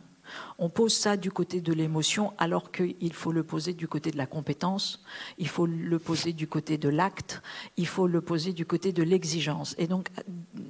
On 0.59 0.70
pose 0.70 0.94
ça 0.94 1.16
du 1.16 1.30
côté 1.30 1.61
de 1.61 1.72
l'émotion 1.72 2.32
alors 2.38 2.72
qu'il 2.72 3.12
faut 3.12 3.32
le 3.32 3.42
poser 3.42 3.74
du 3.74 3.88
côté 3.88 4.11
de 4.11 4.16
la 4.16 4.26
compétence, 4.26 5.04
il 5.36 5.48
faut 5.48 5.66
le 5.66 5.98
poser 5.98 6.32
du 6.32 6.46
côté 6.46 6.78
de 6.78 6.88
l'acte, 6.88 7.42
il 7.76 7.86
faut 7.86 8.07
le 8.07 8.22
poser 8.22 8.54
du 8.54 8.64
côté 8.64 8.92
de 8.92 9.02
l'exigence. 9.02 9.74
Et 9.76 9.86
donc, 9.86 10.09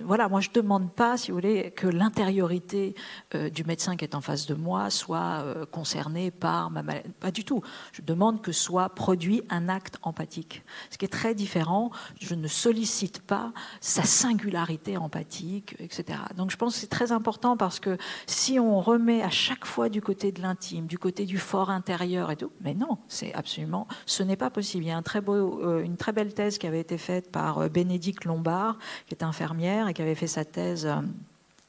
voilà, 0.01 0.29
moi 0.29 0.41
je 0.41 0.49
ne 0.49 0.55
demande 0.55 0.93
pas, 0.93 1.17
si 1.17 1.31
vous 1.31 1.37
voulez, 1.37 1.71
que 1.71 1.87
l'intériorité 1.87 2.95
euh, 3.35 3.49
du 3.49 3.65
médecin 3.65 3.97
qui 3.97 4.05
est 4.05 4.17
en 4.17 4.21
face 4.21 4.47
de 4.47 4.55
moi 4.55 4.91
soit 4.91 5.43
euh, 5.45 5.67
concernée 5.67 6.33
par 6.33 6.71
ma 6.71 6.83
maladie. 6.83 7.09
Pas 7.21 7.31
du 7.31 7.45
tout. 7.45 7.63
Je 7.93 8.03
demande 8.03 8.43
que 8.43 8.53
soit 8.53 8.89
produit 8.89 9.43
un 9.51 9.69
acte 9.69 9.99
empathique. 10.03 10.65
Ce 10.91 10.99
qui 10.99 11.05
est 11.05 11.09
très 11.09 11.35
différent, 11.35 11.93
je 12.21 12.35
ne 12.35 12.49
sollicite 12.49 13.21
pas 13.21 13.53
sa 13.81 14.03
singularité 14.03 14.97
empathique, 14.97 15.77
etc. 15.79 16.19
Donc 16.37 16.51
je 16.51 16.57
pense 16.57 16.75
que 16.75 16.81
c'est 16.81 16.87
très 16.89 17.13
important 17.13 17.57
parce 17.57 17.79
que 17.79 17.99
si 18.27 18.59
on 18.59 18.81
remet 18.81 19.23
à 19.23 19.31
chaque 19.31 19.65
fois 19.65 19.76
du 19.89 20.01
côté 20.01 20.33
de 20.33 20.41
l'intime, 20.43 20.87
du 20.87 20.99
côté 20.99 21.25
du 21.27 21.39
fort 21.39 21.71
intérieur 21.71 22.31
et 22.31 22.37
tout. 22.37 22.51
Mais 22.63 22.75
non, 22.75 22.99
c'est 23.09 23.33
absolument, 23.35 23.87
ce 24.07 24.23
n'est 24.23 24.37
pas 24.37 24.51
possible. 24.51 24.85
Il 24.85 24.89
y 24.89 24.91
a 24.91 25.03
euh, 25.29 25.83
une 25.83 25.97
très 25.97 26.13
belle 26.13 26.35
thèse 26.35 26.59
qui 26.59 26.67
avait 26.67 26.81
été 26.81 26.99
faite 26.99 27.31
par 27.31 27.59
euh, 27.59 27.69
Bénédicte 27.69 28.25
Lombard, 28.25 28.79
qui 29.07 29.15
est 29.15 29.23
infirmière 29.23 29.89
et 29.89 29.95
qui 29.95 30.03
avait 30.03 30.15
fait 30.15 30.27
sa 30.27 30.45
thèse 30.45 30.87
euh, 30.87 30.97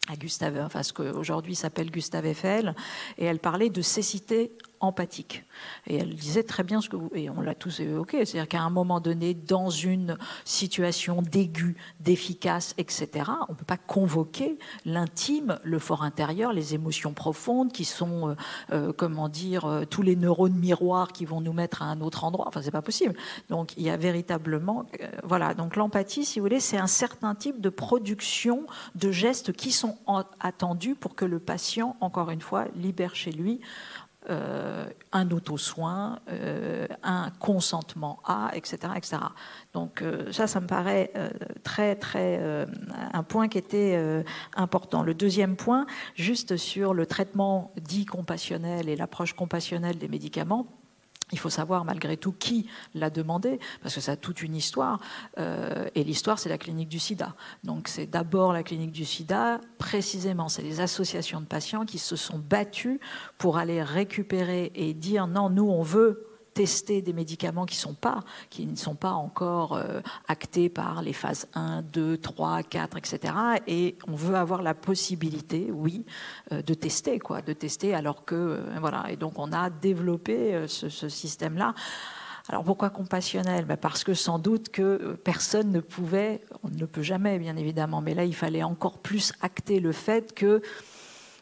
à 0.10 0.16
Gustave, 0.16 0.58
enfin 0.66 0.84
ce 0.84 0.93
qu'aujourd'hui 0.93 1.55
s'appelle 1.55 1.91
Gustave 1.91 2.26
Eiffel, 2.26 2.74
et 3.18 3.26
elle 3.26 3.39
parlait 3.39 3.70
de 3.70 3.82
cécité 3.82 4.51
empathique. 4.80 5.44
Et 5.88 5.98
elle 5.98 6.16
disait 6.16 6.44
très 6.44 6.64
bien 6.64 6.82
ce 6.82 6.90
que 6.90 6.96
vous, 6.96 7.10
et 7.14 7.30
on 7.30 7.42
l'a 7.42 7.56
tous 7.56 7.80
évoqué, 7.80 8.26
c'est-à-dire 8.26 8.48
qu'à 8.48 8.62
un 8.62 8.70
moment 8.70 9.00
donné, 9.00 9.34
dans 9.34 9.70
une 9.70 10.18
situation 10.46 11.22
d'aigu, 11.22 11.76
d'efficace, 12.00 12.74
etc., 12.78 13.32
on 13.48 13.54
ne 13.54 13.58
peut 13.58 13.66
pas 13.66 13.78
convoquer 13.78 14.58
l'intime, 14.86 15.60
le 15.64 15.80
fort 15.80 16.04
intérieur, 16.04 16.54
les 16.54 16.74
émotions 16.74 17.14
profondes 17.14 17.72
qui 17.72 17.86
sont, 17.86 18.30
euh, 18.30 18.36
euh, 18.72 18.94
comment 18.96 19.30
dire, 19.30 19.66
euh, 19.66 19.86
tous 19.86 20.02
les 20.02 20.16
neurones 20.16 20.56
miroirs 20.56 21.12
qui 21.12 21.26
vont 21.26 21.42
nous 21.42 21.54
mettre 21.54 21.82
à 21.82 21.86
un 21.86 22.02
autre 22.02 22.24
endroit. 22.24 22.46
Enfin, 22.48 22.62
c'est 22.62 22.72
pas 22.72 22.82
possible. 22.82 23.16
Donc, 23.50 23.74
il 23.78 23.84
y 23.84 23.90
a 23.90 23.98
véritablement, 23.98 24.86
voilà. 25.24 25.54
Donc, 25.54 25.76
l'empathie, 25.76 26.26
si 26.26 26.40
vous 26.40 26.46
voulez, 26.46 26.60
c'est 26.60 26.78
un 26.78 26.88
certain 26.88 27.36
type 27.36 27.62
de 27.62 27.70
production 27.70 28.66
de 28.96 29.12
gestes 29.12 29.54
qui 29.54 29.72
sont 29.72 29.98
attendus 30.40 30.96
pour 30.96 31.16
que 31.16 31.26
le 31.26 31.40
patient, 31.40 31.96
encore 32.02 32.30
une 32.30 32.42
fois, 32.42 32.66
libère 32.76 33.16
chez 33.16 33.32
lui 33.32 33.62
un 34.28 35.32
auto-soin, 35.32 36.20
un 37.04 37.32
consentement 37.40 38.20
à, 38.26 38.52
etc. 38.54 38.94
etc. 38.96 39.18
Donc 39.74 40.04
ça, 40.32 40.48
ça 40.48 40.60
me 40.60 40.68
paraît 40.68 41.12
très, 41.64 41.96
très, 41.96 42.66
un 43.14 43.24
point 43.24 43.48
qui 43.48 43.58
était 43.58 44.24
important. 44.56 45.04
Le 45.04 45.14
deuxième 45.14 45.56
point, 45.56 45.86
juste 46.16 46.58
sur 46.58 46.94
le 46.94 47.06
traitement 47.06 47.72
dit 47.82 48.06
compassionnel 48.06 48.90
et 48.90 48.96
l'approche 48.96 49.34
compassionnelle 49.34 49.98
des 49.98 50.08
médicaments, 50.08 50.68
il 51.32 51.40
faut 51.40 51.50
savoir 51.50 51.84
malgré 51.84 52.18
tout 52.18 52.32
qui 52.32 52.68
l'a 52.94 53.10
demandé, 53.10 53.60
parce 53.82 53.96
que 53.96 54.02
ça 54.02 54.14
a 54.14 54.16
toute 54.16 54.42
une 54.42 54.56
histoire. 54.56 55.00
Euh, 55.38 55.88
et 55.96 56.04
l'histoire, 56.04 56.40
c'est 56.40 56.50
la 56.50 56.58
clinique 56.58 56.90
du 56.90 57.00
sida. 57.00 57.36
Donc 57.64 57.88
c'est 57.88 58.06
d'abord 58.06 58.54
la 58.54 58.64
clinique 58.64 58.92
du 58.92 59.06
sida, 59.06 59.60
précisément, 59.78 60.48
c'est 60.50 60.62
les 60.62 60.80
associations 60.80 61.42
de 61.42 61.46
patients 61.46 61.86
qui 61.86 61.98
se 62.00 62.16
sont 62.16 62.40
battus 62.40 63.00
pour 63.38 63.58
aller 63.58 63.84
récupérer 63.84 64.72
et 64.76 64.94
dire 64.94 65.28
non, 65.28 65.50
nous, 65.50 65.70
on 65.70 65.82
veut 65.82 66.37
tester 66.58 67.03
des 67.03 67.14
médicaments 67.14 67.68
qui, 67.68 67.76
sont 67.76 67.93
pas, 67.93 68.22
qui 68.49 68.66
ne 68.66 68.76
sont 68.76 68.95
pas 68.95 69.12
encore 69.12 69.74
euh, 69.74 70.01
actés 70.28 70.70
par 70.70 71.03
les 71.03 71.14
phases 71.14 71.47
1, 71.53 71.84
2, 71.84 72.18
3, 72.18 72.64
4, 72.64 72.97
etc. 72.97 73.34
Et 73.68 73.95
on 74.08 74.16
veut 74.16 74.34
avoir 74.34 74.64
la 74.64 74.74
possibilité, 74.74 75.70
oui, 75.72 76.03
euh, 76.51 76.64
de 76.64 76.74
tester, 76.74 77.20
quoi, 77.20 77.43
de 77.43 77.53
tester 77.53 77.93
alors 77.93 78.26
que, 78.26 78.34
euh, 78.34 78.62
voilà. 78.80 79.05
Et 79.10 79.18
donc 79.18 79.38
on 79.38 79.53
a 79.53 79.70
développé 79.70 80.66
ce, 80.68 80.89
système-là. 81.10 81.76
Alors 82.49 82.64
pourquoi 82.64 82.89
compassionnel? 82.89 83.66
Ben 83.66 83.78
Parce 83.78 84.03
que 84.03 84.16
sans 84.16 84.39
doute 84.39 84.70
que 84.70 85.14
personne 85.24 85.72
ne 85.72 85.80
pouvait, 85.80 86.41
on 86.64 86.70
ne 86.70 86.86
peut 86.88 87.03
jamais 87.03 87.38
bien 87.38 87.55
évidemment, 87.55 88.01
mais 88.01 88.16
là 88.16 88.26
il 88.26 88.34
fallait 88.34 88.64
encore 88.64 88.97
plus 88.97 89.32
acter 89.41 89.80
le 89.80 89.91
fait 89.91 90.34
que 90.34 90.64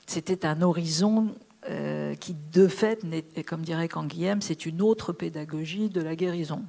c'était 0.08 0.46
un 0.46 0.62
horizon 0.62 1.34
euh, 1.70 2.14
qui 2.16 2.36
de 2.54 2.68
fait, 2.68 3.04
comme 3.46 3.62
dirait 3.62 3.88
Canguilhem, 3.88 4.42
c'est 4.42 4.66
une 4.66 4.82
autre 4.82 5.14
pédagogie 5.14 5.90
de 5.90 6.02
la 6.02 6.16
guérison. 6.16 6.64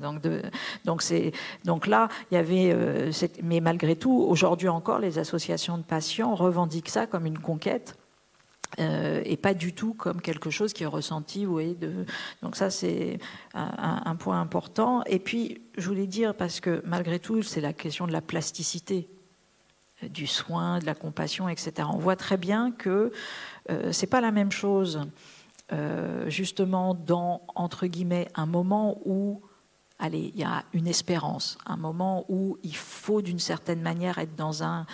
Donc, 0.00 0.22
donc, 0.84 1.02
donc, 1.64 1.86
là, 1.86 2.08
il 2.30 2.34
y 2.34 2.36
avait, 2.36 2.72
euh, 2.72 3.12
mais 3.42 3.60
malgré 3.60 3.94
tout, 3.94 4.12
aujourd'hui 4.12 4.68
encore, 4.68 4.98
les 4.98 5.18
associations 5.18 5.78
de 5.78 5.82
patients 5.82 6.34
revendiquent 6.34 6.88
ça 6.88 7.06
comme 7.06 7.26
une 7.26 7.38
conquête. 7.38 7.96
Euh, 8.80 9.20
et 9.26 9.36
pas 9.36 9.52
du 9.52 9.74
tout 9.74 9.92
comme 9.92 10.22
quelque 10.22 10.48
chose 10.48 10.72
qui 10.72 10.82
est 10.82 10.86
ressenti. 10.86 11.44
De... 11.44 12.06
Donc 12.42 12.56
ça, 12.56 12.70
c'est 12.70 13.18
un, 13.54 14.16
point 14.16 14.40
important. 14.40 15.02
Et 15.04 15.18
puis, 15.18 15.60
je 15.76 15.86
voulais 15.86 16.06
dire, 16.06 16.34
parce 16.34 16.60
que 16.60 16.82
malgré 16.86 17.18
tout, 17.18 17.42
c'est 17.42 17.60
la 17.60 17.72
question 17.72 18.06
de 18.06 18.12
la 18.12 18.22
plasticité 18.22 19.08
du 20.02 20.26
soin, 20.26 20.78
de 20.78 20.86
la 20.86 20.94
compassion, 20.94 21.48
etc. 21.48 21.88
On 21.92 21.98
voit 21.98 22.16
très 22.16 22.36
bien 22.36 22.72
que 22.72 23.12
euh, 23.70 23.92
c'est 23.92 24.06
pas 24.06 24.20
la 24.20 24.32
même 24.32 24.52
chose, 24.52 25.06
euh, 25.72 26.28
justement, 26.28 26.94
dans, 26.94 27.42
entre 27.54 27.86
un 28.34 28.46
moment 28.46 28.98
où 29.04 29.42
il 30.10 30.36
y 30.36 30.42
a 30.42 30.64
une 30.72 30.88
espérance, 30.88 31.58
un 31.64 31.76
moment 31.76 32.24
où 32.28 32.58
il 32.62 32.76
faut 32.76 33.22
d'une 33.22 33.38
certaine 33.38 33.80
manière 33.80 34.18
être 34.18 34.34
dans 34.34 34.64
un, 34.64 34.86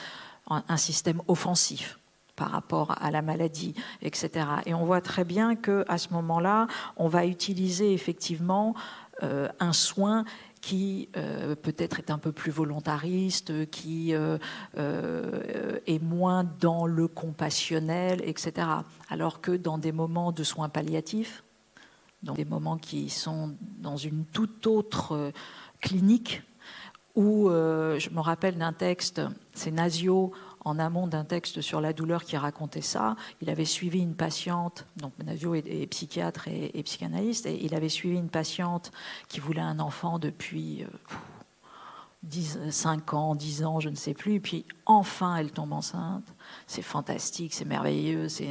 un, 0.51 0.77
système 0.77 1.23
offensif 1.29 1.99
par 2.37 2.51
rapport 2.51 2.95
à 3.01 3.11
la 3.11 3.23
maladie, 3.23 3.75
etc. 4.03 4.47
Et 4.67 4.75
on 4.75 4.85
voit 4.85 5.01
très 5.01 5.25
bien 5.25 5.57
que 5.57 5.85
à 5.89 5.99
ce 5.99 6.11
moment-là, 6.11 6.67
on 6.97 7.09
va 7.09 7.27
utiliser 7.27 7.93
effectivement 7.93 8.75
euh, 9.23 9.49
un 9.59 9.73
soin 9.73 10.25
qui 10.61 11.09
euh, 11.17 11.55
peut-être 11.55 11.99
est 11.99 12.11
un 12.11 12.19
peu 12.19 12.33
plus 12.33 12.51
volontariste, 12.51 13.71
qui 13.71 14.15
euh, 14.15 14.39
euh, 14.77 15.79
est 15.87 16.03
moins 16.03 16.45
dans 16.61 16.87
le 16.87 17.09
compassionnel, 17.09 18.21
etc. 18.25 18.67
Alors 19.09 19.41
que 19.41 19.53
dans 19.53 19.79
des 19.79 19.93
moments 19.93 20.33
de 20.33 20.43
soins 20.43 20.69
palliatifs, 20.69 21.45
dans 22.23 22.35
des 22.35 22.45
moments 22.45 22.79
qui 22.79 23.11
sont 23.11 23.55
dans 23.79 23.97
une 23.97 24.25
toute 24.25 24.67
autre 24.67 25.33
clinique, 25.81 26.43
où 27.15 27.49
je 27.49 28.11
me 28.11 28.21
rappelle 28.21 28.59
d'un 28.59 28.73
texte, 28.73 29.21
c'est 29.53 29.71
Nasio 29.71 30.33
en 30.65 30.79
amont 30.79 31.07
d'un 31.07 31.25
texte 31.25 31.61
sur 31.61 31.81
la 31.81 31.93
douleur 31.93 32.25
qui 32.25 32.37
racontait 32.37 32.81
ça. 32.81 33.17
Il 33.41 33.51
avait 33.51 33.65
suivi 33.65 34.01
une 34.01 34.15
patiente, 34.15 34.87
donc 34.97 35.13
Navio 35.25 35.55
est, 35.55 35.87
psychiatre 35.91 36.49
et, 36.49 36.83
psychanalyste, 36.83 37.47
et 37.47 37.65
il 37.65 37.75
avait 37.75 37.89
suivi 37.89 38.17
une 38.17 38.29
patiente 38.29 38.91
qui 39.29 39.41
voulait 39.41 39.61
un 39.61 39.81
enfant 39.81 40.19
depuis 40.19 40.85
5 42.71 43.13
euh, 43.13 43.17
ans, 43.17 43.35
10 43.35 43.65
ans, 43.65 43.81
je 43.81 43.89
ne 43.89 43.95
sais 43.95 44.15
plus, 44.15 44.35
et 44.35 44.41
puis 44.41 44.65
enfin 44.87 45.37
elle 45.37 45.53
tombe 45.53 45.73
enceinte. 45.73 46.25
C'est 46.67 46.83
fantastique, 46.83 47.55
c'est 47.55 47.65
merveilleux, 47.65 48.29
c'est 48.29 48.49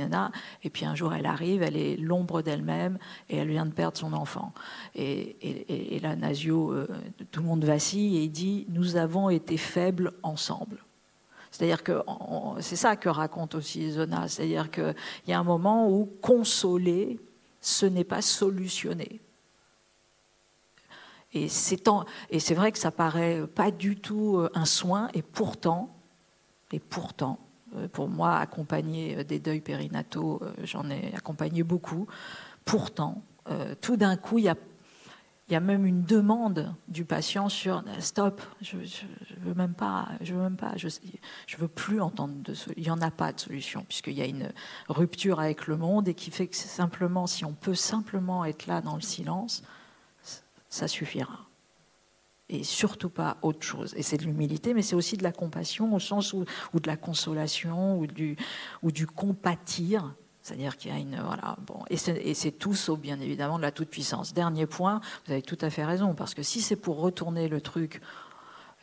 Et 0.64 0.70
puis 0.70 0.86
un 0.86 0.96
jour 0.96 1.14
elle 1.14 1.26
arrive, 1.26 1.62
elle 1.62 1.78
est 1.78 1.98
l'ombre 1.98 2.42
d'elle-même 2.42 2.98
et 3.30 3.38
elle 3.38 3.50
vient 3.50 3.66
de 3.66 3.74
perdre 3.74 3.98
son 3.98 4.14
enfant. 4.14 4.54
Et, 4.96 6.00
là, 6.02 6.16
Nasio, 6.16 6.72
euh, 6.72 6.88
tout 7.32 7.42
le 7.42 7.48
monde 7.48 7.66
vacille 7.66 8.24
et 8.24 8.28
dit 8.28 8.66
Nous 8.70 8.96
avons 8.96 9.30
été 9.30 9.58
faibles 9.58 10.14
ensemble. 10.24 10.78
C'est-à-dire 11.52 11.84
que 11.84 12.04
c'est 12.60 12.76
ça 12.76 12.96
que 12.96 13.10
raconte 13.10 13.56
aussi 13.56 13.92
Zona, 13.92 14.28
c'est-à-dire 14.28 14.70
qu'il 14.70 14.96
y 15.28 15.34
a 15.34 15.40
un 15.40 15.44
moment 15.44 15.90
où 15.90 16.06
consoler, 16.22 17.20
ce 17.62 17.86
n'est 17.86 18.04
pas 18.04 18.22
solutionner. 18.22 19.22
Et 21.34 21.50
c'est 21.50 22.54
vrai 22.54 22.72
que 22.72 22.80
ça 22.80 22.92
paraît 22.92 23.46
pas 23.48 23.70
du 23.72 23.98
tout 23.98 24.38
euh, 24.38 24.50
un 24.56 24.66
soin, 24.66 25.10
et 25.14 25.22
pourtant, 25.22 25.94
et 26.72 26.80
pourtant, 26.80 27.38
euh, 27.76 27.88
pour 27.88 28.08
moi, 28.08 28.38
accompagner 28.38 29.18
euh, 29.18 29.24
des 29.24 29.40
deuils 29.40 29.62
périnataux, 29.62 30.42
j'en 30.64 30.90
ai 30.90 31.14
accompagné 31.16 31.64
beaucoup. 31.64 32.08
Pourtant, 32.66 33.22
tout 33.80 33.96
d'un 33.96 34.18
coup, 34.18 34.40
il 34.40 34.44
y 34.44 34.50
a 34.50 34.58
il 35.48 35.54
y 35.54 35.56
a 35.56 35.62
même 35.62 35.86
une 35.86 36.04
demande 36.04 36.76
du 36.90 37.06
patient 37.06 37.48
sur 37.48 37.84
stop, 38.00 38.42
je, 38.62 38.76
ne 38.76 39.46
veux 39.46 39.54
même 39.54 39.74
pas, 39.74 40.10
je 40.20 40.34
veux 40.34 40.42
même 40.42 40.58
pas, 40.58 40.74
je, 40.76 40.90
veux 41.58 41.70
plus 41.70 42.02
entendre 42.02 42.34
de 42.44 42.54
Il 42.76 42.84
n'y 42.84 42.90
en 42.90 43.02
a 43.02 43.12
pas 43.12 43.32
de 43.32 43.40
solution 43.40 43.86
puisqu'il 43.88 44.14
y 44.14 44.22
a 44.22 44.26
une 44.26 44.52
rupture 44.90 45.40
avec 45.40 45.68
le 45.68 45.78
monde 45.78 46.10
et 46.10 46.14
qui 46.14 46.32
fait 46.32 46.48
que 46.48 46.56
simplement, 46.56 47.28
si 47.28 47.46
on 47.46 47.54
peut 47.54 47.76
simplement 47.76 48.44
être 48.44 48.68
là 48.68 48.82
dans 48.82 48.96
le 48.96 49.02
silence, 49.02 49.64
ça 50.70 50.90
suffira. 50.90 51.46
Et 52.50 52.64
surtout 52.64 53.10
pas 53.10 53.38
autre 53.42 53.66
chose. 53.66 53.94
Et 53.96 54.04
c'est 54.04 54.18
de 54.18 54.24
l'humilité, 54.24 54.74
mais 54.74 54.82
c'est 54.82 54.96
aussi 54.96 55.16
de 55.16 55.24
la 55.24 55.32
compassion 55.32 55.94
au 55.94 56.00
sens 56.00 56.34
où, 56.34 56.44
de 56.74 56.88
la 56.88 56.98
consolation 56.98 57.98
ou 57.98 58.08
du, 58.08 58.36
ou 58.84 58.92
du 58.92 59.08
compatir 59.08 60.14
c'est-à-dire 60.48 60.78
qu'il 60.78 60.92
y 60.92 60.94
a 60.94 60.98
une. 60.98 61.20
Voilà, 61.22 61.58
bon, 61.66 61.84
et 61.90 62.34
c'est 62.34 62.52
tout 62.52 62.74
sauf, 62.74 62.98
bien 62.98 63.20
évidemment, 63.20 63.58
de 63.58 63.64
la 63.64 63.72
toute-puissance. 63.72 64.34
Dernier 64.34 64.66
point, 64.66 65.02
vous 65.26 65.34
avez 65.34 65.42
tout 65.42 65.58
à 65.60 65.70
fait 65.70 65.84
raison, 65.84 66.14
parce 66.14 66.34
que 66.34 66.42
si 66.42 66.62
c'est 66.62 66.78
pour 66.78 67.02
retourner 67.02 67.50
le 67.50 67.60
truc, 67.60 68.02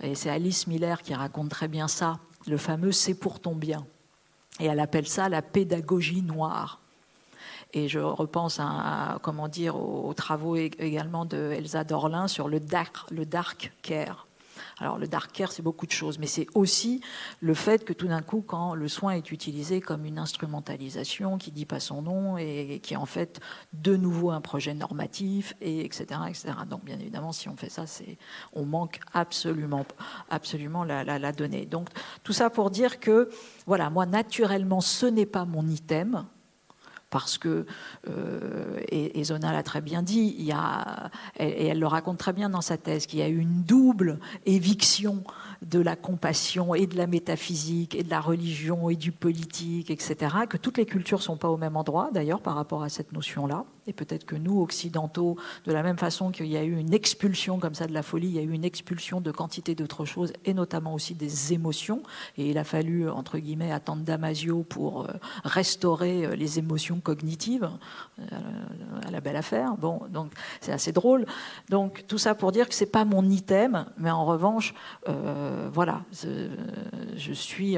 et 0.03 0.15
c'est 0.15 0.29
Alice 0.29 0.67
Miller 0.67 1.01
qui 1.01 1.15
raconte 1.15 1.49
très 1.49 1.69
bien 1.69 1.89
ça, 1.89 2.19
le 2.47 2.59
fameux 2.59 2.93
c'est 2.93 3.15
pour 3.15 3.41
ton 3.41 3.55
bien. 3.55 3.87
Et 4.61 4.67
elle 4.67 4.79
appelle 4.79 5.09
ça 5.09 5.31
la 5.31 5.41
pédagogie 5.41 6.21
noire. 6.21 6.81
Et 7.73 7.89
je 7.89 7.99
repense 7.99 8.61
à, 8.61 9.19
comment 9.23 9.49
dire, 9.49 9.75
aux, 9.77 10.13
travaux 10.13 10.57
également 10.57 11.25
de 11.25 11.51
Elsa 11.57 11.83
Dorlin 11.83 12.29
sur 12.29 12.47
le 12.47 12.61
dark, 12.61 13.11
le 13.11 13.25
dark 13.25 13.73
care. 13.81 14.27
Alors 14.79 14.99
le 14.99 15.07
dark 15.07 15.33
care, 15.33 15.53
c'est 15.53 15.63
beaucoup 15.63 15.87
de 15.87 15.93
choses, 15.93 16.19
mais 16.19 16.27
c'est 16.27 16.47
aussi 16.55 17.01
le 17.41 17.55
fait 17.55 17.85
que 17.85 17.93
tout 17.93 18.09
d'un 18.09 18.23
coup, 18.23 18.43
quand 18.43 18.75
le 18.75 18.89
soin 18.89 19.13
est 19.13 19.31
utilisé 19.31 19.81
comme 19.81 20.05
une 20.05 20.19
instrumentalisation 20.19 21.39
qui 21.39 21.53
dit 21.53 21.65
pas 21.65 21.81
son 21.81 22.03
nom 22.03 22.39
et, 22.39 22.81
qui 22.83 22.95
est 22.95 22.97
en 22.97 23.07
fait 23.07 23.41
de 23.73 23.97
nouveau 23.97 24.31
un 24.31 24.41
projet 24.41 24.75
normatif, 24.75 25.55
et 25.61 25.85
etc.. 25.85 26.21
Donc 26.69 26.85
bien 26.85 26.99
évidemment, 26.99 27.33
si 27.33 27.49
on 27.49 27.57
fait 27.57 27.69
ça, 27.71 27.85
on 28.53 28.65
manque 28.65 29.01
absolument, 29.13 29.87
absolument 30.29 30.85
la, 30.85 31.05
la, 31.05 31.19
la 31.19 31.33
donnée. 31.33 31.67
Donc 31.67 31.89
tout 32.23 32.33
ça 32.33 32.51
pour 32.51 32.71
dire 32.71 32.99
que 32.99 33.31
voilà, 33.67 33.91
moi 33.91 34.07
naturellement, 34.07 34.81
ce 34.81 35.07
n'est 35.07 35.27
pas 35.27 35.45
mon 35.45 35.67
item 35.69 36.27
parce 37.15 37.39
que, 37.39 37.65
euh, 38.09 38.81
et, 38.89 39.23
Zona 39.23 39.53
l'a 39.53 39.63
très 39.63 39.81
bien 39.81 40.03
dit, 40.03 40.51
et, 41.39 41.67
elle 41.69 41.79
le 41.79 41.87
raconte 41.87 42.19
très 42.19 42.33
bien 42.33 42.51
dans 42.51 42.61
sa 42.61 42.77
thèse, 42.77 43.07
qu'il 43.07 43.21
y 43.21 43.23
a 43.23 43.29
eu 43.29 43.39
une 43.39 43.63
double 43.63 44.19
éviction 44.47 45.23
de 45.63 45.79
la 45.79 45.95
compassion 45.95 46.75
et 46.75 46.89
de 46.89 46.97
la 46.97 47.07
métaphysique 47.07 47.95
et 47.95 48.03
de 48.03 48.11
la 48.11 48.21
religion 48.21 48.91
et 48.91 48.97
du 48.97 49.13
politique, 49.13 49.93
etc., 49.93 50.17
que 50.49 50.57
toutes 50.57 50.77
les 50.77 50.87
cultures 50.87 51.19
ne 51.19 51.23
sont 51.23 51.37
pas 51.37 51.51
au 51.51 51.57
même 51.57 51.77
endroit, 51.77 52.11
d'ailleurs, 52.13 52.41
par 52.41 52.57
rapport 52.57 52.83
à 52.83 52.89
cette 52.89 53.13
notion-là. 53.13 53.65
Et 53.87 53.93
peut-être 53.93 54.25
que 54.25 54.37
nous, 54.37 54.61
occidentaux, 54.61 55.37
de 55.67 55.73
la 55.73 55.83
même 55.83 55.99
façon 55.99 56.31
qu'il 56.31 56.47
y 56.47 56.57
a 56.57 56.65
eu 56.65 56.79
une 56.79 56.95
expulsion 56.95 57.59
comme 57.59 57.75
ça 57.75 57.87
de 57.87 57.93
la 57.93 58.03
folie, 58.03 58.29
il 58.29 58.35
y 58.35 58.39
a 58.39 58.43
eu 58.43 58.53
une 58.53 58.65
expulsion 58.65 59.21
de 59.21 59.31
quantité 59.31 59.75
d'autres 59.75 60.05
choses, 60.05 60.33
et 60.45 60.55
notamment 60.55 60.95
aussi 60.95 61.15
des 61.15 61.53
émotions. 61.53 62.03
Et 62.39 62.49
il 62.49 62.59
a 62.59 62.65
fallu, 62.65 63.09
entre 63.09 63.39
guillemets, 63.39 63.73
attendre 63.73 64.03
Damasio 64.03 64.63
pour 64.63 65.03
euh, 65.03 65.13
restaurer 65.45 66.25
euh, 66.25 66.35
les 66.35 66.59
émotions 66.59 67.01
cognitive, 67.01 67.71
à 69.07 69.11
la 69.11 69.21
belle 69.21 69.37
affaire. 69.37 69.77
Bon, 69.77 70.01
donc 70.11 70.33
c'est 70.61 70.73
assez 70.73 70.93
drôle. 70.93 71.27
Donc 71.69 72.05
tout 72.07 72.19
ça 72.19 72.35
pour 72.35 72.53
dire 72.53 72.69
que 72.69 72.75
c'est 72.75 72.87
pas 72.87 73.05
mon 73.05 73.29
item, 73.29 73.87
mais 73.99 74.11
en 74.11 74.25
revanche, 74.25 74.75
voilà, 75.73 76.03
je, 77.17 77.33
suis 77.33 77.77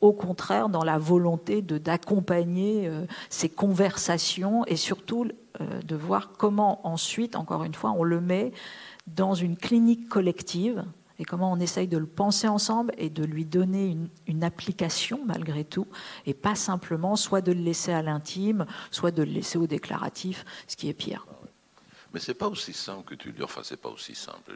au 0.00 0.12
contraire 0.12 0.68
dans 0.68 0.84
la 0.84 0.98
volonté 0.98 1.62
d'accompagner 1.62 2.90
ces 3.28 3.48
conversations 3.48 4.64
et 4.66 4.76
surtout 4.76 5.11
de 5.12 5.96
voir 5.96 6.32
comment 6.32 6.86
ensuite, 6.86 7.36
encore 7.36 7.64
une 7.64 7.74
fois, 7.74 7.90
on 7.90 8.04
le 8.04 8.20
met 8.20 8.52
dans 9.06 9.34
une 9.34 9.56
clinique 9.56 10.08
collective 10.08 10.84
et 11.18 11.24
comment 11.24 11.52
on 11.52 11.60
essaye 11.60 11.86
de 11.86 11.98
le 11.98 12.06
penser 12.06 12.48
ensemble 12.48 12.92
et 12.98 13.10
de 13.10 13.24
lui 13.24 13.44
donner 13.44 13.96
une, 14.26 14.44
application 14.44 15.20
malgré 15.24 15.64
tout, 15.64 15.86
et 16.26 16.34
pas 16.34 16.56
simplement 16.56 17.14
soit 17.14 17.42
de 17.42 17.52
le 17.52 17.60
laisser 17.60 17.92
à 17.92 18.02
l'intime, 18.02 18.66
soit 18.90 19.12
de 19.12 19.22
le 19.22 19.30
laisser 19.30 19.56
au 19.56 19.68
déclaratif, 19.68 20.44
ce 20.66 20.76
qui 20.76 20.88
est 20.88 20.94
pire. 20.94 21.26
Mais 22.12 22.18
c'est 22.18 22.34
pas 22.34 22.48
aussi 22.48 22.72
simple 22.72 23.04
que 23.04 23.14
tu 23.14 23.30
dis. 23.30 23.42
Enfin, 23.42 23.60
c'est 23.62 23.80
pas 23.80 23.88
aussi 23.88 24.16
simple. 24.16 24.52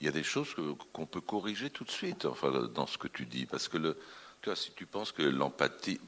il 0.00 0.06
y 0.06 0.08
a 0.08 0.12
des 0.12 0.22
choses 0.22 0.54
qu'on 0.92 1.06
peut 1.06 1.20
corriger 1.20 1.70
tout 1.70 1.82
de 1.82 1.90
suite, 1.90 2.26
enfin, 2.26 2.68
dans 2.72 2.86
ce 2.86 2.96
que 2.96 3.08
tu 3.08 3.26
dis, 3.26 3.46
parce 3.46 3.66
que 3.66 3.76
le, 3.76 3.98
tu 4.40 4.50
vois, 4.50 4.56
si 4.56 4.70
tu 4.72 4.86
penses 4.86 5.10
que 5.10 5.22
l'empathie, 5.22 6.00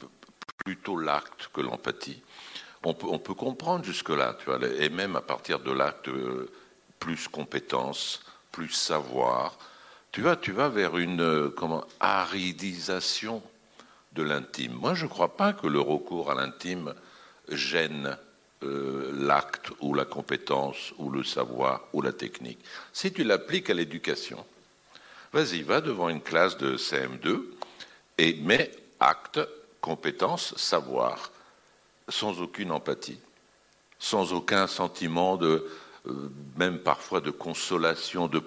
plutôt 0.64 0.96
l'acte 0.96 1.48
que 1.52 1.60
l'empathie, 1.62 2.22
on 2.84 2.94
peut, 2.94 3.34
comprendre 3.34 3.84
jusque-là, 3.84 4.36
tu 4.42 4.50
et 4.82 4.88
même 4.88 5.16
à 5.16 5.20
partir 5.20 5.60
de 5.60 5.70
l'acte, 5.70 6.08
euh, 6.08 6.50
plus 6.98 7.28
compétence, 7.28 8.22
plus 8.52 8.70
savoir, 8.70 9.58
tu 10.12 10.22
vas, 10.22 10.68
vers 10.68 10.96
une 10.96 11.20
euh, 11.20 11.54
aridisation 12.00 13.42
de 14.12 14.22
l'intime. 14.22 14.72
Moi, 14.72 14.94
je 14.94 15.04
ne 15.04 15.10
crois 15.10 15.36
pas 15.36 15.52
que 15.52 15.66
le 15.66 15.80
recours 15.80 16.30
à 16.30 16.34
l'intime 16.34 16.94
gêne 17.48 18.16
euh, 18.62 19.10
l'acte 19.14 19.70
ou 19.80 19.94
la 19.94 20.04
compétence 20.04 20.92
ou 20.98 21.10
le 21.10 21.22
savoir 21.22 21.82
ou 21.92 22.02
la 22.02 22.12
technique. 22.12 22.58
Si 22.92 23.12
tu 23.12 23.24
l'appliques 23.24 23.70
à 23.70 23.74
l'éducation, 23.74 24.44
vas-y, 25.32 25.62
va 25.62 25.80
devant 25.80 26.08
une 26.08 26.20
classe 26.20 26.56
de 26.58 26.76
CM2 26.76 27.42
et 28.18 28.34
mets 28.34 28.70
acte, 28.98 29.40
compétence, 29.80 30.54
savoir, 30.56 31.30
sans 32.10 32.40
aucune 32.40 32.70
empathie, 32.72 33.18
sans 33.98 34.32
aucun 34.32 34.66
sentiment 34.66 35.36
de, 35.36 35.66
euh, 36.06 36.30
même 36.56 36.78
parfois 36.78 37.20
de 37.20 37.30
consolation, 37.30 38.26
de, 38.28 38.38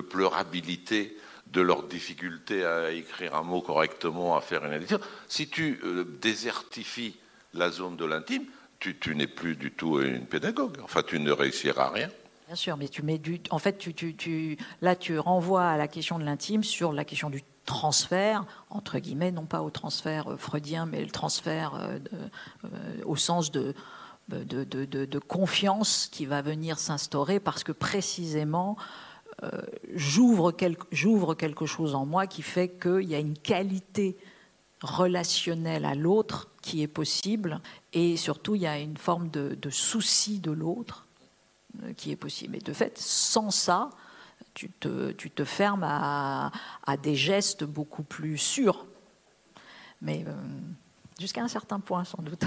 pleurabilité 0.00 1.16
de 1.46 1.60
leur 1.60 1.84
difficulté 1.84 2.64
à 2.64 2.90
écrire 2.92 3.34
un 3.34 3.42
mot 3.42 3.60
correctement, 3.60 4.36
à 4.36 4.40
faire 4.40 4.64
une 4.64 4.74
édition. 4.74 5.00
Si 5.28 5.48
tu 5.48 5.80
euh, 5.84 6.04
désertifies 6.20 7.16
la 7.54 7.70
zone 7.70 7.96
de 7.96 8.04
l'intime, 8.04 8.44
tu, 8.78 8.96
n'es 9.16 9.26
plus 9.26 9.56
du 9.56 9.72
tout 9.72 10.00
une 10.00 10.26
pédagogue. 10.26 10.78
Enfin, 10.84 11.02
tu 11.02 11.18
ne 11.18 11.32
réussiras 11.32 11.90
rien. 11.90 12.08
Bien 12.46 12.54
sûr, 12.56 12.76
mais 12.76 12.88
tu 12.88 13.02
mets 13.02 13.18
du. 13.18 13.40
En 13.50 13.58
fait, 13.58 13.84
là, 14.80 14.96
tu 14.96 15.18
renvoies 15.18 15.64
à 15.64 15.76
la 15.76 15.88
question 15.88 16.18
de 16.18 16.24
l'intime 16.24 16.62
sur 16.62 16.92
la 16.92 17.04
question 17.04 17.28
du 17.28 17.42
transfert, 17.68 18.44
entre 18.70 18.98
guillemets, 18.98 19.30
non 19.30 19.46
pas 19.46 19.62
au 19.62 19.70
transfert 19.70 20.32
euh, 20.32 20.36
freudien, 20.36 20.86
mais 20.86 21.04
le 21.04 21.10
transfert 21.10 21.74
euh, 21.74 21.98
au 23.04 23.16
sens 23.16 23.52
de 23.52 23.74
de, 24.28 25.18
confiance 25.18 26.08
qui 26.12 26.26
va 26.26 26.42
venir 26.42 26.78
s'instaurer 26.78 27.40
parce 27.40 27.64
que 27.64 27.72
précisément, 27.72 28.76
euh, 29.42 29.62
j'ouvre 29.94 30.52
quelque, 30.52 31.66
chose 31.66 31.94
en 31.94 32.04
moi 32.04 32.26
qui 32.26 32.42
fait 32.42 32.68
qu'il 32.68 33.08
y 33.08 33.14
a 33.14 33.18
une 33.18 33.38
qualité 33.38 34.16
relationnelle 34.82 35.84
à 35.84 35.94
l'autre 35.94 36.48
qui 36.62 36.82
est 36.82 36.88
possible 36.88 37.60
et 37.92 38.16
surtout 38.16 38.54
il 38.54 38.62
y 38.62 38.66
a 38.66 38.78
une 38.78 38.96
forme 38.96 39.28
de, 39.30 39.70
souci 39.70 40.40
de 40.40 40.50
l'autre 40.50 41.06
euh, 41.82 41.92
qui 41.94 42.10
est 42.10 42.16
possible. 42.16 42.56
Et 42.56 42.60
de 42.60 42.72
fait, 42.72 42.98
sans 42.98 43.50
ça, 43.50 43.90
tu 44.58 45.30
te, 45.30 45.44
fermes 45.44 45.84
à, 45.84 46.50
des 47.02 47.14
gestes 47.14 47.64
beaucoup 47.64 48.02
plus 48.02 48.38
sûrs. 48.38 48.86
Mais 50.02 50.24
euh, 50.26 50.32
jusqu'à 51.18 51.42
un 51.42 51.48
certain 51.48 51.80
point, 51.80 52.04
sans 52.04 52.22
doute. 52.22 52.42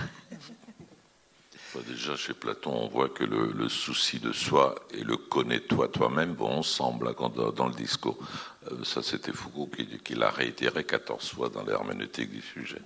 Déjà, 1.88 2.18
chez 2.18 2.34
Platon, 2.34 2.74
on 2.74 2.88
voit 2.90 3.08
que 3.08 3.24
le, 3.24 3.70
souci 3.70 4.20
de 4.20 4.34
soi 4.34 4.76
et 4.94 5.04
le 5.04 5.16
connais-toi 5.16 5.88
toi-même 5.88 6.34
vont 6.34 6.52
ensemble 6.52 7.16
dans, 7.56 7.68
le 7.68 7.74
discours. 7.74 8.18
Euh, 8.70 8.84
ça, 8.84 9.02
c'était 9.02 9.32
Foucault 9.32 9.70
qui, 10.04 10.16
l'a 10.16 10.30
réitéré 10.30 10.84
14 10.84 11.30
fois 11.30 11.48
dans 11.48 11.64
l'herméneutique 11.64 12.30
du 12.30 12.42
sujet. 12.42 12.82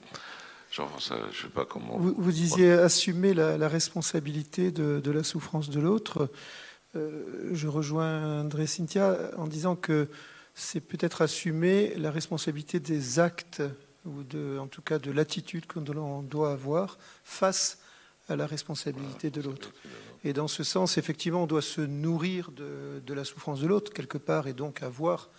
Ça, 0.72 1.16
je 1.32 1.44
sais 1.44 1.48
pas 1.48 1.66
comment. 1.66 1.98
Vous, 1.98 2.32
disiez 2.32 2.74
assumer 2.74 3.34
la, 3.34 3.68
responsabilité 3.68 4.72
de, 4.72 5.12
la 5.12 5.24
souffrance 5.24 5.70
de 5.70 5.80
l'autre. 5.80 6.30
Euh, 6.96 7.50
je 7.54 7.68
rejoins 7.68 8.42
André 8.42 8.68
Cynthia 8.68 9.18
en 9.38 9.48
disant 9.48 9.76
que 9.76 10.08
c'est 10.54 10.80
peut-être 10.80 11.22
assumer 11.22 11.94
la 11.96 12.12
responsabilité 12.12 12.80
des 12.80 13.20
actes 13.20 13.62
ou 14.06 14.24
en 14.60 14.68
tout 14.68 14.84
cas 14.84 15.00
de 15.00 15.12
l'attitude 15.12 15.66
que 15.66 15.80
l'on 15.80 16.22
doit 16.22 16.52
avoir 16.52 17.00
face 17.24 17.80
à 18.30 18.36
la 18.36 18.46
responsabilité 18.46 19.32
de 19.32 19.42
l'autre. 19.42 19.74
Et 20.24 20.32
dans 20.32 20.48
ce 20.48 20.64
sens, 20.64 20.98
effectivement, 20.98 21.44
on 21.44 21.48
doit 21.48 21.62
se 21.64 21.82
nourrir 21.82 22.52
de, 22.52 23.14
la 23.14 23.24
souffrance 23.24 23.62
de 23.62 23.68
l'autre, 23.68 23.94
quelque 23.94 24.20
part, 24.20 24.48
et 24.48 24.54
donc 24.54 24.84
avoir 24.84 25.30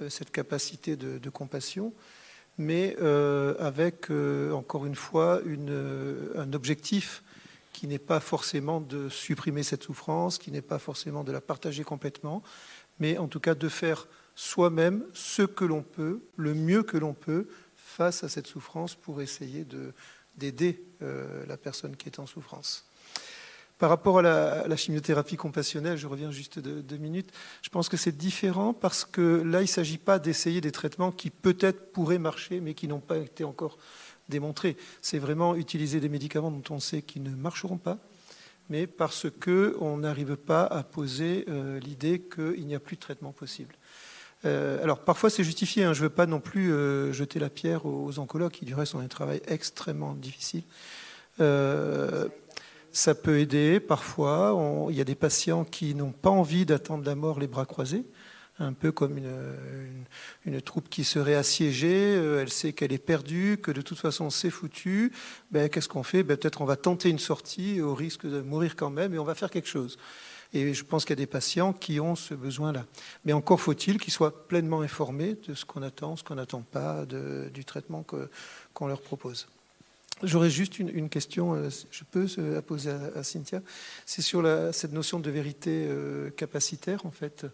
euh, 0.00 0.08
cette 0.08 0.30
capacité 0.30 0.96
de, 0.96 1.30
compassion, 1.30 1.92
mais 2.56 2.96
euh, 3.02 3.56
avec, 3.58 4.10
encore 4.52 4.86
une 4.86 4.94
fois, 4.94 5.42
un 6.36 6.52
objectif 6.52 7.24
qui 7.74 7.88
n'est 7.88 7.98
pas 7.98 8.20
forcément 8.20 8.80
de 8.80 9.10
supprimer 9.10 9.62
cette 9.62 9.82
souffrance, 9.82 10.38
qui 10.38 10.50
n'est 10.50 10.62
pas 10.62 10.78
forcément 10.78 11.24
de 11.24 11.32
la 11.32 11.42
partager 11.42 11.84
complètement, 11.84 12.42
mais 13.00 13.18
en 13.18 13.28
tout 13.28 13.40
cas 13.40 13.54
de 13.54 13.68
faire 13.68 14.06
soi-même 14.36 15.04
ce 15.12 15.42
que 15.42 15.64
l'on 15.64 15.82
peut, 15.82 16.22
le 16.36 16.54
mieux 16.54 16.84
que 16.84 16.96
l'on 16.96 17.12
peut, 17.12 17.48
face 17.76 18.24
à 18.24 18.28
cette 18.28 18.46
souffrance 18.46 18.94
pour 18.94 19.20
essayer 19.20 19.64
de, 19.64 19.92
d'aider 20.36 20.82
euh, 21.02 21.44
la 21.46 21.56
personne 21.56 21.96
qui 21.96 22.08
est 22.08 22.18
en 22.18 22.26
souffrance. 22.26 22.86
Par 23.78 23.90
rapport 23.90 24.20
à 24.20 24.22
la, 24.22 24.76
chimiothérapie 24.76 25.36
compassionnelle, 25.36 25.98
je 25.98 26.06
reviens 26.06 26.30
juste 26.30 26.60
deux, 26.60 26.96
minutes, 26.96 27.32
je 27.60 27.70
pense 27.70 27.88
que 27.88 27.96
c'est 27.96 28.16
différent 28.16 28.72
parce 28.72 29.04
que 29.04 29.42
là, 29.44 29.60
il 29.60 29.64
ne 29.64 29.68
s'agit 29.68 29.98
pas 29.98 30.20
d'essayer 30.20 30.60
des 30.60 30.70
traitements 30.70 31.10
qui 31.10 31.30
peut-être 31.30 31.92
pourraient 31.92 32.20
marcher, 32.20 32.60
mais 32.60 32.74
qui 32.74 32.86
n'ont 32.86 33.00
pas 33.00 33.18
été 33.18 33.42
encore 33.42 33.76
démontrés. 34.28 34.76
C'est 35.02 35.18
vraiment 35.18 35.54
utiliser 35.54 36.00
des 36.00 36.08
médicaments 36.08 36.50
dont 36.50 36.74
on 36.74 36.80
sait 36.80 37.02
qu'ils 37.02 37.22
ne 37.22 37.34
marcheront 37.34 37.78
pas, 37.78 37.98
mais 38.70 38.86
parce 38.86 39.26
qu'on 39.42 39.98
n'arrive 39.98 40.36
pas 40.36 40.64
à 40.64 40.82
poser 40.82 41.44
euh, 41.48 41.78
l'idée 41.80 42.20
qu'il 42.20 42.66
n'y 42.66 42.74
a 42.74 42.80
plus 42.80 42.96
de 42.96 43.00
traitement 43.00 43.32
possible. 43.32 43.74
Euh, 44.44 44.82
alors 44.82 45.00
parfois 45.00 45.30
c'est 45.30 45.44
justifié, 45.44 45.84
hein. 45.84 45.94
je 45.94 46.00
ne 46.00 46.04
veux 46.04 46.14
pas 46.14 46.26
non 46.26 46.40
plus 46.40 46.72
euh, 46.72 47.12
jeter 47.12 47.38
la 47.38 47.48
pierre 47.48 47.86
aux, 47.86 48.18
oncologues 48.18 48.52
qui 48.52 48.66
du 48.66 48.74
reste 48.74 48.94
ont 48.94 49.00
un 49.00 49.08
travail 49.08 49.40
extrêmement 49.46 50.14
difficile. 50.14 50.62
Ça 52.96 53.16
peut 53.16 53.40
aider 53.40 53.80
parfois. 53.80 54.86
il 54.88 54.96
y 54.96 55.00
a 55.00 55.04
des 55.04 55.16
patients 55.16 55.64
qui 55.64 55.96
n'ont 55.96 56.12
pas 56.12 56.30
envie 56.30 56.64
d'attendre 56.64 57.04
la 57.04 57.16
mort 57.16 57.40
les 57.40 57.48
bras 57.48 57.66
croisés, 57.66 58.04
un 58.58 58.72
peu 58.72 58.92
comme 58.92 59.18
une, 59.18 60.60
troupe 60.60 60.88
qui 60.88 61.04
serait 61.04 61.34
assiégée. 61.34 62.12
elle 62.12 62.50
sait 62.50 62.72
qu'elle 62.72 62.92
est 62.92 62.98
perdue, 62.98 63.58
que 63.60 63.70
de 63.70 63.80
toute 63.80 63.98
façon 63.98 64.30
c'est 64.30 64.50
foutu. 64.50 65.12
Ben, 65.50 65.68
Qu'est-ce 65.68 65.88
qu'on 65.88 66.02
fait? 66.02 66.22
Ben, 66.22 66.36
Peut-être 66.36 66.60
on 66.60 66.64
va 66.64 66.76
tenter 66.76 67.10
une 67.10 67.18
sortie 67.18 67.80
au 67.80 67.94
risque 67.94 68.26
de 68.26 68.40
mourir 68.40 68.76
quand 68.76 68.90
même 68.90 69.14
et 69.14 69.18
on 69.18 69.24
va 69.24 69.34
faire 69.34 69.50
quelque 69.50 69.68
chose. 69.68 69.98
Et 70.52 70.72
je 70.72 70.84
pense 70.84 71.04
qu'il 71.04 71.10
y 71.10 71.18
a 71.20 71.24
des 71.24 71.26
patients 71.26 71.72
qui 71.72 71.98
ont 71.98 72.14
ce 72.14 72.32
besoin-là. 72.32 72.86
Mais 73.24 73.32
encore 73.32 73.60
faut-il 73.60 73.98
qu'ils 73.98 74.12
soient 74.12 74.46
pleinement 74.46 74.82
informés 74.82 75.36
de 75.48 75.54
ce 75.54 75.64
qu'on 75.64 75.82
attend, 75.82 76.16
ce 76.16 76.22
qu'on 76.22 76.36
n'attend 76.36 76.62
pas, 76.62 77.04
du 77.06 77.64
traitement 77.64 78.04
qu'on 78.72 78.86
leur 78.86 79.00
propose. 79.00 79.48
J'aurais 80.22 80.50
juste 80.50 80.78
une, 80.78 81.08
question, 81.08 81.54
euh, 81.54 81.70
je 81.90 82.04
peux 82.04 82.28
la 82.38 82.62
poser 82.62 82.92
à, 83.16 83.24
Cynthia. 83.24 83.60
C'est 84.06 84.22
sur 84.22 84.46
cette 84.72 84.92
notion 84.92 85.18
de 85.18 85.28
vérité 85.28 85.86
euh, 85.88 86.30
capacitaire, 86.30 87.04
en 87.04 87.10
fait. 87.10 87.46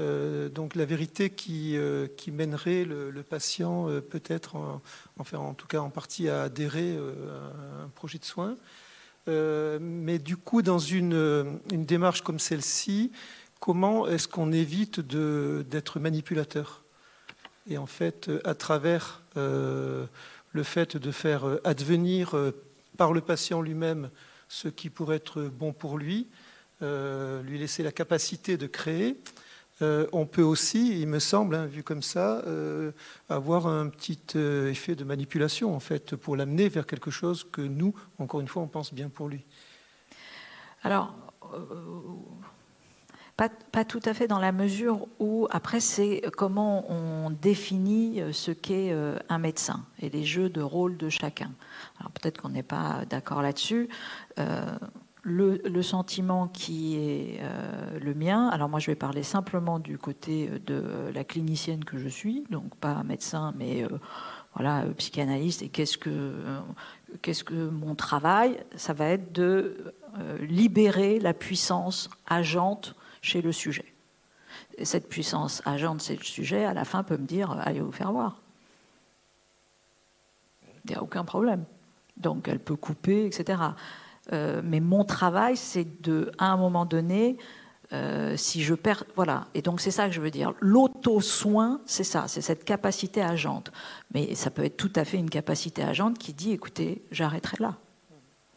Euh, 0.00 0.48
donc 0.48 0.74
la 0.74 0.84
vérité 0.84 1.30
qui, 1.30 1.76
qui 2.16 2.30
mènerait 2.30 2.84
le, 2.84 3.22
patient 3.22 3.86
peut-être, 4.10 4.56
en, 4.56 4.80
en 5.18 5.54
tout 5.54 5.66
cas 5.66 5.80
en 5.80 5.90
partie, 5.90 6.28
à 6.28 6.42
adhérer 6.42 6.96
à 6.96 7.84
un 7.84 7.88
projet 7.88 8.18
de 8.18 8.24
soins. 8.24 8.56
Euh, 9.28 9.78
mais 9.80 10.18
du 10.18 10.36
coup, 10.36 10.62
dans 10.62 10.78
une, 10.78 11.60
démarche 11.70 12.22
comme 12.22 12.38
celle-ci, 12.38 13.12
comment 13.60 14.06
est-ce 14.08 14.26
qu'on 14.26 14.52
évite 14.52 15.00
d'être 15.00 16.00
manipulateur? 16.00 16.82
Et 17.68 17.76
en 17.76 17.86
fait, 17.86 18.30
à 18.44 18.54
travers 18.54 19.22
euh, 19.36 20.06
le 20.52 20.62
fait 20.62 20.96
de 20.96 21.10
faire 21.10 21.44
advenir 21.64 22.34
euh, 22.34 22.52
par 22.96 23.12
le 23.12 23.20
patient 23.20 23.60
lui-même 23.60 24.10
ce 24.48 24.68
qui 24.68 24.88
pourrait 24.88 25.16
être 25.16 25.42
bon 25.42 25.74
pour 25.74 25.98
lui, 25.98 26.26
lui 26.80 27.58
laisser 27.58 27.82
la 27.82 27.92
capacité 27.92 28.56
de 28.56 28.66
créer, 28.66 29.14
on 29.80 30.26
peut 30.26 30.42
aussi, 30.42 31.00
il 31.00 31.06
me 31.06 31.18
semble, 31.18 31.54
hein, 31.54 31.66
vu 31.66 31.82
comme 31.82 32.02
ça, 32.02 32.42
avoir 33.28 33.66
un 33.66 33.88
petit 33.88 34.18
effet 34.36 34.94
de 34.94 35.04
manipulation, 35.04 35.74
en 35.74 35.80
fait, 35.80 36.16
pour 36.16 36.36
l'amener 36.36 36.68
vers 36.68 36.86
quelque 36.86 37.10
chose 37.10 37.46
que 37.50 37.62
nous, 37.62 37.94
encore 38.18 38.40
une 38.40 38.48
fois, 38.48 38.62
on 38.62 38.68
pense 38.68 38.92
bien 38.92 39.08
pour 39.08 39.28
lui. 39.28 39.44
Alors, 40.82 41.14
pas, 43.70 43.84
tout 43.84 44.00
à 44.04 44.14
fait 44.14 44.26
dans 44.26 44.40
la 44.40 44.50
mesure 44.50 45.06
où, 45.20 45.46
après, 45.52 45.78
c'est 45.78 46.22
comment 46.36 46.90
on 46.90 47.30
définit 47.30 48.20
euh, 48.20 48.32
ce 48.32 48.50
qu'est 48.50 48.90
euh, 48.90 49.16
un 49.28 49.38
médecin 49.38 49.84
et 50.00 50.10
les 50.10 50.24
jeux 50.24 50.48
de 50.48 50.60
rôle 50.60 50.96
de 50.96 51.08
chacun. 51.08 51.52
Alors 52.00 52.10
peut-être 52.10 52.42
qu'on 52.42 52.48
n'est 52.48 52.64
pas 52.64 53.04
d'accord 53.08 53.40
là-dessus. 53.40 53.88
Euh, 55.28 55.58
le, 55.64 55.82
sentiment 55.82 56.48
qui 56.48 56.96
est 56.96 57.40
le 58.00 58.14
mien, 58.14 58.48
alors 58.48 58.68
moi 58.68 58.80
je 58.80 58.86
vais 58.86 58.96
parler 58.96 59.22
simplement 59.22 59.78
du 59.78 59.98
côté 59.98 60.50
de 60.66 61.10
la 61.14 61.24
clinicienne 61.24 61.84
que 61.84 61.98
je 61.98 62.08
suis, 62.08 62.44
donc 62.50 62.74
pas 62.76 63.02
médecin, 63.02 63.52
mais 63.56 63.84
voilà, 64.54 64.84
psychanalyste, 64.96 65.62
et 65.62 65.68
qu'est-ce 65.68 65.98
que, 65.98 66.34
qu'est-ce 67.22 67.44
que 67.44 67.68
mon 67.68 67.94
travail? 67.94 68.58
Ça 68.76 68.92
va 68.92 69.06
être 69.06 69.32
de 69.32 69.94
libérer 70.40 71.20
la 71.20 71.32
puissance 71.32 72.10
agente 72.26 72.94
chez 73.22 73.40
le 73.40 73.52
sujet. 73.52 73.94
Et 74.76 74.84
cette 74.84 75.08
puissance 75.08 75.62
agente 75.64 76.00
c'est 76.02 76.16
le 76.16 76.24
sujet, 76.24 76.64
à 76.64 76.74
la 76.74 76.84
fin, 76.84 77.02
peut 77.02 77.16
me 77.16 77.26
dire 77.26 77.50
allez 77.62 77.80
vous 77.80 77.92
faire 77.92 78.12
voir. 78.12 78.40
Il 80.84 80.90
n'y 80.90 80.96
a 80.96 81.02
aucun 81.02 81.24
problème. 81.24 81.64
Donc 82.16 82.48
elle 82.48 82.60
peut 82.60 82.76
couper, 82.76 83.26
etc. 83.26 83.58
Euh, 84.32 84.60
mais 84.64 84.80
mon 84.80 85.04
travail, 85.04 85.56
c'est 85.56 86.02
de, 86.02 86.30
à 86.38 86.52
un 86.52 86.56
moment 86.56 86.84
donné, 86.84 87.38
euh, 87.92 88.36
si 88.36 88.62
je 88.62 88.74
perds, 88.74 89.04
voilà. 89.16 89.46
Et 89.54 89.62
donc 89.62 89.80
c'est 89.80 89.90
ça 89.90 90.06
que 90.06 90.12
je 90.12 90.20
veux 90.20 90.30
dire. 90.30 90.52
L'auto-soin, 90.60 91.80
c'est 91.86 92.04
ça, 92.04 92.24
c'est 92.28 92.42
cette 92.42 92.64
capacité 92.64 93.22
agente. 93.22 93.72
Mais 94.12 94.34
ça 94.34 94.50
peut 94.50 94.64
être 94.64 94.76
tout 94.76 94.92
à 94.94 95.04
fait 95.04 95.16
une 95.16 95.30
capacité 95.30 95.82
agente 95.82 96.18
qui 96.18 96.34
dit, 96.34 96.52
écoutez, 96.52 97.02
j'arrêterai 97.10 97.56
là. 97.60 97.76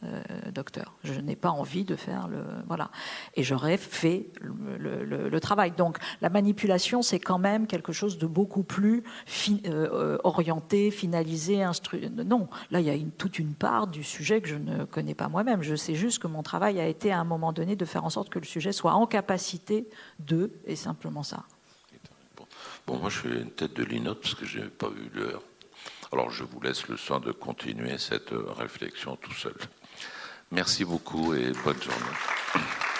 Euh, 0.03 0.22
docteur. 0.52 0.95
Je 1.03 1.14
n'ai 1.14 1.36
pas 1.36 1.52
envie 1.52 1.84
de 1.84 1.95
faire 1.95 2.28
le 2.28 2.44
voilà. 2.65 2.90
Et 3.36 3.44
j'aurais 3.44 3.78
fait 3.78 4.26
le, 4.41 5.40
travail. 5.40 5.73
Donc 5.78 5.99
la 6.22 6.30
manipulation, 6.30 7.03
c'est 7.03 7.19
quand 7.19 7.38
même 7.38 7.68
quelque 7.68 7.94
chose 7.94 8.18
de 8.18 8.26
beaucoup 8.26 8.64
plus 8.64 9.03
euh, 9.68 10.18
orienté, 10.23 10.90
finalisé, 10.90 11.61
instru. 11.61 12.10
Non, 12.10 12.49
là 12.72 12.80
il 12.80 12.88
y 12.88 12.90
a 12.90 12.95
toute 13.19 13.38
une 13.38 13.53
part 13.53 13.86
du 13.86 14.03
sujet 14.03 14.41
que 14.41 14.49
je 14.49 14.56
ne 14.56 14.86
connais 14.86 15.14
pas 15.14 15.28
moi-même. 15.28 15.61
Je 15.61 15.76
sais 15.76 15.94
juste 15.94 16.18
que 16.18 16.28
mon 16.28 16.41
travail 16.41 16.80
a 16.80 16.88
été 16.88 17.11
à 17.11 17.19
un 17.19 17.23
moment 17.23 17.53
donné 17.53 17.76
de 17.76 17.86
faire 17.86 18.03
en 18.03 18.10
sorte 18.10 18.30
que 18.30 18.40
le 18.40 18.45
sujet 18.45 18.72
soit 18.72 18.94
en 18.94 19.06
capacité 19.06 19.88
de, 20.18 20.52
et 20.65 20.76
simplement 20.76 21.22
ça. 21.22 21.44
Bon, 22.88 22.98
moi 22.98 23.11
je 23.11 23.19
fais 23.19 23.30
une 23.30 23.52
tête 23.52 23.76
de 23.76 23.84
linotte 23.84 24.22
parce 24.22 24.34
que 24.34 24.48
je 24.48 24.61
n'ai 24.61 24.68
pas 24.68 24.90
vu 24.90 25.11
l'heure. 25.14 25.44
Alors 26.11 26.32
je 26.32 26.44
vous 26.44 26.60
laisse 26.60 26.88
le 26.88 26.98
soin 26.98 27.19
de 27.19 27.32
continuer 27.32 27.99
cette 27.99 28.32
réflexion 28.57 29.15
tout 29.15 29.34
seul. 29.34 29.53
Merci 30.52 30.84
beaucoup 30.84 31.34
et 31.34 31.52
bonne 31.64 31.82
journée. 31.82 32.90